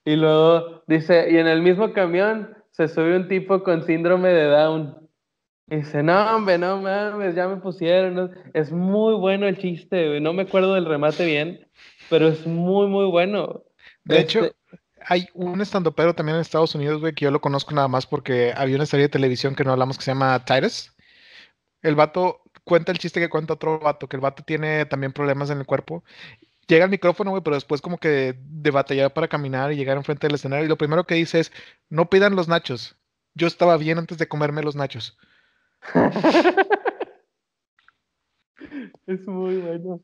Y 0.08 0.16
luego 0.16 0.84
dice, 0.88 1.28
y 1.30 1.38
en 1.38 1.48
el 1.48 1.62
mismo 1.62 1.92
camión 1.92 2.56
se 2.72 2.88
sube 2.88 3.18
un 3.18 3.28
tipo 3.28 3.62
con 3.62 3.86
síndrome 3.86 4.30
de 4.30 4.46
Down. 4.46 5.10
Y 5.70 5.76
dice, 5.76 6.02
no, 6.02 6.34
hombre, 6.34 6.58
no 6.58 6.82
mames, 6.82 7.36
ya 7.36 7.46
me 7.50 7.58
pusieron. 7.58 8.16
¿no?". 8.16 8.30
Es 8.54 8.72
muy 8.72 9.16
bueno 9.16 9.50
el 9.50 9.58
chiste. 9.58 10.18
No 10.22 10.32
me 10.32 10.44
acuerdo 10.44 10.76
del 10.76 10.86
remate 10.86 11.26
bien, 11.26 11.68
pero 12.10 12.30
es 12.30 12.48
muy, 12.48 12.88
muy 12.88 13.08
bueno. 13.08 13.64
De 14.06 14.22
hecho, 14.22 14.46
Este, 14.46 14.56
hay 15.02 15.28
un 15.34 15.60
estandopero 15.60 16.16
también 16.16 16.38
en 16.38 16.42
Estados 16.42 16.74
Unidos, 16.74 17.02
güey, 17.02 17.12
que 17.12 17.26
yo 17.26 17.32
lo 17.32 17.42
conozco 17.42 17.76
nada 17.76 17.90
más 17.90 18.08
porque 18.08 18.54
había 18.56 18.78
una 18.78 18.86
serie 18.86 19.08
de 19.08 19.10
televisión 19.10 19.56
que 19.56 19.66
no 19.66 19.74
hablamos 19.74 19.98
que 19.98 20.06
se 20.06 20.12
llama 20.12 20.46
Titus. 20.46 20.96
El 21.82 21.96
vato 21.96 22.44
cuenta 22.64 22.94
el 22.94 22.98
chiste 22.98 23.20
que 23.20 23.28
cuenta 23.28 23.56
otro 23.56 23.78
vato, 23.80 24.08
que 24.08 24.16
el 24.16 24.22
vato 24.22 24.42
tiene 24.44 24.86
también 24.86 25.12
problemas 25.12 25.50
en 25.50 25.58
el 25.58 25.66
cuerpo. 25.66 26.06
Llega 26.68 26.84
al 26.86 26.92
micrófono, 26.92 27.32
güey, 27.32 27.42
pero 27.44 27.56
después 27.56 27.82
como 27.82 27.98
que 27.98 28.36
de 28.38 28.72
batallar 28.72 29.14
para 29.14 29.28
caminar 29.28 29.72
y 29.72 29.78
llegar 29.78 29.96
enfrente 29.98 30.28
del 30.28 30.36
escenario. 30.36 30.66
Y 30.66 30.70
lo 30.70 30.78
primero 30.78 31.06
que 31.06 31.16
dice 31.16 31.40
es, 31.40 31.52
no 31.90 32.10
pidan 32.10 32.36
los 32.36 32.48
nachos. 32.48 32.98
Yo 33.36 33.48
estaba 33.48 33.78
bien 33.78 33.98
antes 33.98 34.18
de 34.18 34.28
comerme 34.28 34.62
los 34.64 34.76
nachos. 34.76 35.18
Es 39.06 39.26
muy 39.28 39.58
bueno. 39.58 40.02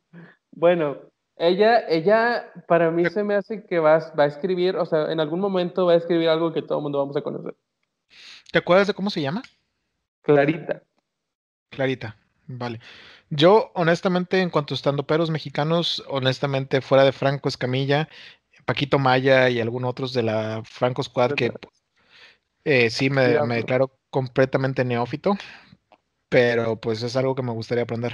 Bueno, 0.52 0.98
ella, 1.36 1.80
ella 1.90 2.52
para 2.68 2.92
mí 2.92 3.06
se 3.10 3.24
me 3.24 3.36
hace 3.36 3.66
que 3.66 3.80
va, 3.80 3.96
a- 3.96 4.14
va 4.16 4.24
a 4.26 4.28
escribir, 4.28 4.76
o 4.78 4.86
sea, 4.86 5.12
en 5.12 5.20
algún 5.20 5.40
momento 5.40 5.86
va 5.88 5.94
a 5.94 5.98
escribir 5.98 6.30
algo 6.30 6.54
que 6.54 6.62
todo 6.62 6.78
el 6.78 6.84
mundo 6.84 7.00
vamos 7.00 7.18
a 7.18 7.22
conocer. 7.22 7.56
¿Te 8.52 8.60
acuerdas 8.60 8.88
de 8.88 8.94
cómo 8.94 9.10
se 9.10 9.22
llama? 9.22 9.42
Clarita. 10.22 10.84
Clarita, 11.70 12.16
vale. 12.48 12.80
Yo, 13.36 13.72
honestamente, 13.76 14.42
en 14.42 14.50
cuanto 14.50 14.74
a 14.74 14.78
estandoperos 14.78 15.30
mexicanos, 15.32 16.04
honestamente, 16.08 16.82
fuera 16.82 17.04
de 17.04 17.12
Franco 17.12 17.50
Escamilla, 17.50 18.08
Paquito 18.66 19.00
Maya 19.00 19.50
y 19.50 19.62
algunos 19.62 19.92
otros 19.92 20.14
de 20.14 20.24
la 20.24 20.64
Franco 20.66 21.04
Squad, 21.04 21.34
que 21.34 21.52
eh, 22.64 22.90
sí 22.90 23.10
me, 23.10 23.40
declaro 23.56 23.98
completamente 24.10 24.86
neófito, 24.86 25.36
pero 26.30 26.80
pues 26.80 27.04
es 27.04 27.16
algo 27.16 27.36
que 27.36 27.44
me 27.44 27.52
gustaría 27.54 27.84
aprender. 27.84 28.14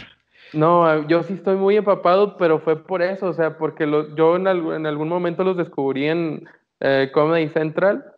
No, 0.51 1.07
yo 1.07 1.21
sí 1.23 1.33
estoy 1.33 1.57
muy 1.57 1.77
empapado, 1.77 2.35
pero 2.37 2.59
fue 2.59 2.83
por 2.83 3.01
eso, 3.03 3.27
o 3.27 3.33
sea, 3.33 3.57
porque 3.57 3.85
lo- 3.85 4.15
yo 4.15 4.35
en, 4.35 4.45
algu- 4.45 4.75
en 4.75 4.85
algún 4.87 5.07
momento 5.07 5.43
los 5.43 5.57
descubrí 5.57 6.07
en 6.07 6.49
eh, 6.79 7.11
Comedy 7.13 7.49
Central 7.49 8.15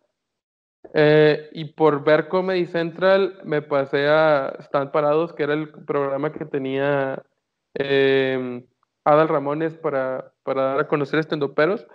eh, 0.94 1.48
y 1.52 1.66
por 1.66 2.04
ver 2.04 2.28
Comedy 2.28 2.66
Central 2.66 3.40
me 3.44 3.62
pasé 3.62 4.08
a 4.08 4.56
Stand 4.60 4.90
Parados, 4.90 5.32
que 5.32 5.44
era 5.44 5.54
el 5.54 5.70
programa 5.70 6.32
que 6.32 6.44
tenía 6.44 7.22
eh, 7.74 8.64
Adal 9.04 9.28
Ramones 9.28 9.74
para, 9.74 10.32
para 10.42 10.62
dar 10.62 10.80
a 10.80 10.88
conocer 10.88 11.18
estendoperos. 11.18 11.86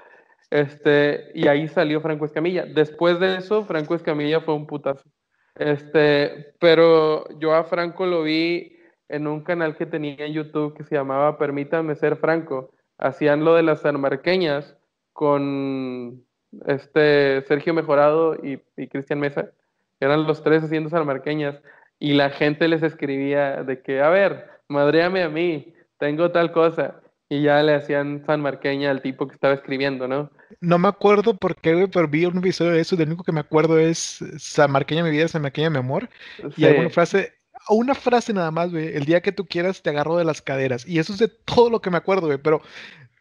Este, 0.49 1.31
y 1.33 1.47
ahí 1.47 1.67
salió 1.67 2.01
Franco 2.01 2.25
Escamilla. 2.25 2.65
Después 2.65 3.19
de 3.19 3.37
eso, 3.37 3.65
Franco 3.65 3.95
Escamilla 3.95 4.41
fue 4.41 4.55
un 4.55 4.65
putazo. 4.65 5.09
Este, 5.55 6.53
pero 6.59 7.27
yo 7.39 7.53
a 7.53 7.63
Franco 7.63 8.05
lo 8.05 8.23
vi 8.23 8.77
en 9.09 9.27
un 9.27 9.43
canal 9.43 9.75
que 9.75 9.85
tenía 9.85 10.25
en 10.25 10.33
YouTube 10.33 10.75
que 10.75 10.83
se 10.83 10.95
llamaba 10.95 11.37
Permítame 11.37 11.95
ser 11.95 12.17
Franco. 12.17 12.71
Hacían 12.97 13.43
lo 13.43 13.55
de 13.55 13.63
las 13.63 13.81
sanmarqueñas 13.81 14.77
con 15.13 16.26
este 16.67 17.43
Sergio 17.47 17.73
Mejorado 17.73 18.35
y, 18.35 18.61
y 18.75 18.87
Cristian 18.87 19.19
Mesa. 19.19 19.51
Eran 19.99 20.27
los 20.27 20.43
tres 20.43 20.63
haciendo 20.63 20.89
sanmarqueñas. 20.89 21.55
Y 21.99 22.13
la 22.13 22.29
gente 22.29 22.67
les 22.67 22.83
escribía 22.83 23.63
de 23.63 23.81
que, 23.81 24.01
a 24.01 24.09
ver, 24.09 24.47
madréame 24.67 25.23
a 25.23 25.29
mí, 25.29 25.73
tengo 25.97 26.31
tal 26.31 26.51
cosa. 26.51 27.01
Y 27.29 27.41
ya 27.41 27.61
le 27.61 27.75
hacían 27.75 28.23
sanmarqueña 28.25 28.89
al 28.89 29.01
tipo 29.01 29.27
que 29.27 29.33
estaba 29.33 29.53
escribiendo, 29.53 30.07
¿no? 30.07 30.29
No 30.61 30.79
me 30.79 30.87
acuerdo 30.87 31.35
por 31.35 31.55
qué, 31.57 31.73
güey, 31.73 31.87
pero 31.87 32.07
vi 32.07 32.25
un 32.25 32.37
episodio 32.37 32.71
de 32.71 32.79
eso, 32.79 32.95
y 32.95 32.99
lo 32.99 33.03
único 33.03 33.23
que 33.23 33.33
me 33.33 33.41
acuerdo 33.41 33.77
es 33.77 34.23
Samarqueña 34.37 35.03
mi 35.03 35.11
vida, 35.11 35.27
Samarqueña 35.27 35.69
mi 35.69 35.77
amor, 35.77 36.09
y 36.55 36.63
alguna 36.63 36.89
frase, 36.89 37.33
una 37.67 37.93
frase 37.95 38.31
nada 38.31 38.49
más, 38.49 38.71
güey, 38.71 38.95
el 38.95 39.03
día 39.03 39.21
que 39.21 39.33
tú 39.33 39.45
quieras 39.45 39.81
te 39.81 39.89
agarro 39.89 40.15
de 40.15 40.23
las 40.23 40.41
caderas, 40.41 40.87
y 40.87 40.99
eso 40.99 41.11
es 41.11 41.19
de 41.19 41.27
todo 41.27 41.69
lo 41.69 41.81
que 41.81 41.89
me 41.89 41.97
acuerdo, 41.97 42.27
güey, 42.27 42.37
pero 42.37 42.61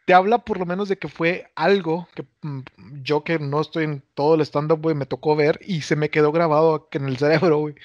te 0.07 0.13
habla 0.13 0.37
por 0.37 0.57
lo 0.57 0.65
menos 0.65 0.87
de 0.87 0.97
que 0.97 1.09
fue 1.09 1.51
algo 1.53 2.07
que 2.15 2.23
mm, 2.41 2.61
yo 3.03 3.25
que 3.25 3.39
no 3.39 3.59
estoy 3.59 3.83
en 3.83 4.01
todo 4.13 4.35
el 4.35 4.41
stand-up, 4.41 4.81
güey, 4.81 4.95
me 4.95 5.05
tocó 5.05 5.35
ver 5.35 5.59
y 5.61 5.81
se 5.81 5.97
me 5.97 6.09
quedó 6.09 6.31
grabado 6.31 6.87
en 6.93 7.07
el 7.07 7.17
cerebro, 7.17 7.57
güey. 7.57 7.75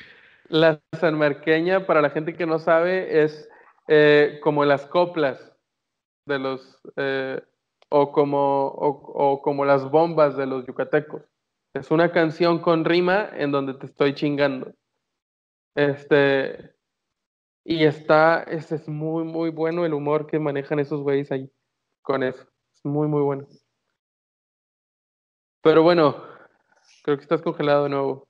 la 0.49 0.81
sanmarqueña, 1.01 1.85
para 1.85 2.01
la 2.01 2.11
gente 2.11 2.35
que 2.35 2.47
no 2.47 2.61
sabe, 2.61 3.25
es 3.25 3.51
eh, 3.89 4.39
como 4.41 4.65
las 4.65 4.87
coplas 4.87 5.53
de 6.25 6.39
los, 6.39 6.81
eh, 6.95 7.43
o, 7.89 8.13
como, 8.13 8.67
o 8.69 9.43
como 9.43 9.65
las 9.65 9.91
bombas 9.91 10.37
de 10.37 10.47
los 10.47 10.65
yucatecos. 10.65 11.23
Es 11.75 11.91
una 11.91 12.13
canción 12.13 12.61
con 12.61 12.85
rima 12.85 13.31
en 13.33 13.51
donde 13.51 13.75
te 13.75 13.87
estoy 13.87 14.15
chingando. 14.15 14.73
Este, 15.75 16.73
y 17.65 17.83
está, 17.83 18.45
este 18.45 18.77
es 18.77 18.89
muy, 18.89 19.25
muy 19.25 19.51
bueno 19.51 19.85
el 19.85 19.93
humor 19.93 20.29
que 20.29 20.39
manejan 20.39 20.79
esos 20.79 21.01
güeyes 21.01 21.33
ahí 21.33 21.51
con 22.03 22.23
eso. 22.23 22.43
Es 22.75 22.85
muy, 22.85 23.09
muy 23.09 23.23
bueno. 23.23 23.47
Pero 25.63 25.83
bueno, 25.83 26.17
creo 27.03 27.17
que 27.17 27.23
estás 27.23 27.43
congelado 27.43 27.85
de 27.85 27.91
nuevo. 27.91 28.29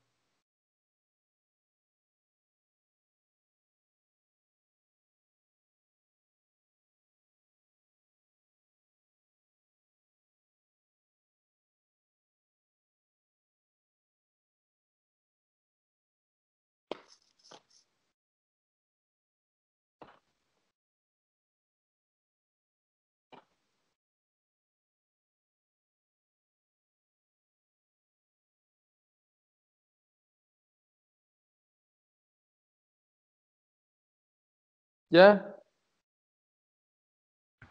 ¿Ya? 35.13 35.45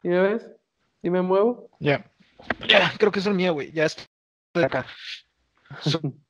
¿Y 0.04 0.10
me 0.10 0.22
ves? 0.22 0.48
¿Y 1.02 1.10
me 1.10 1.24
muevo? 1.24 1.68
Ya. 1.80 2.06
Ya, 2.68 2.94
creo 3.00 3.12
que 3.12 3.18
es 3.18 3.26
el 3.26 3.34
mío, 3.34 3.54
güey. 3.54 3.72
Ya 3.72 3.86
estoy 3.86 4.06
acá. 4.64 4.86
So- 5.82 6.00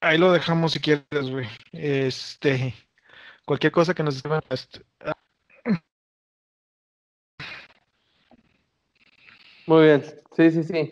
Ahí 0.00 0.16
lo 0.16 0.32
dejamos 0.32 0.72
si 0.72 0.80
quieres, 0.80 1.30
güey. 1.30 1.46
Este, 1.72 2.74
cualquier 3.44 3.72
cosa 3.72 3.94
que 3.94 4.02
nos 4.02 4.16
escriban, 4.16 4.42
Muy 9.70 9.84
bien. 9.84 10.02
Sí, 10.36 10.50
sí, 10.50 10.64
sí. 10.64 10.90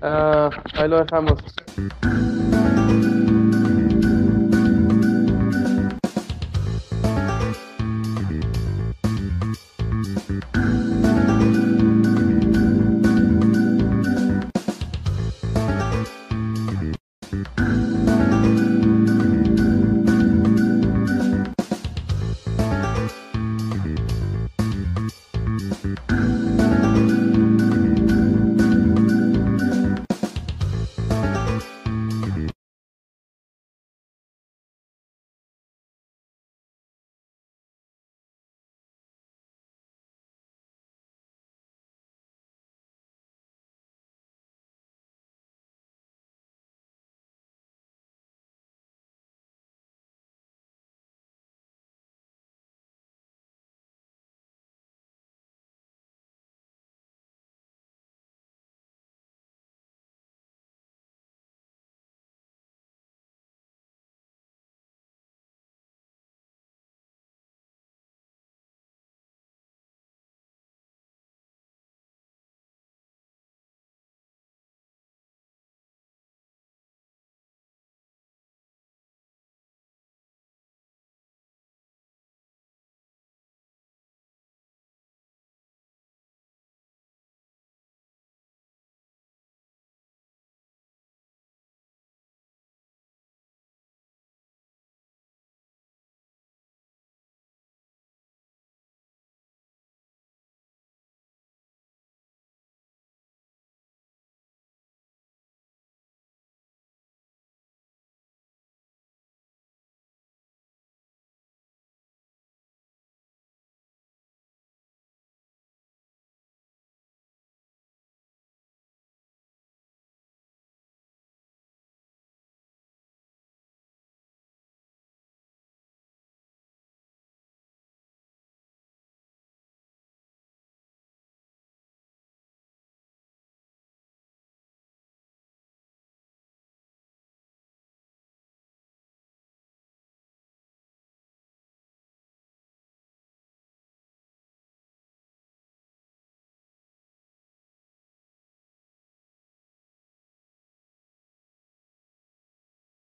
Ah, 0.00 0.48
ahí 0.76 0.88
lo 0.88 1.02
dejamos. 1.02 1.42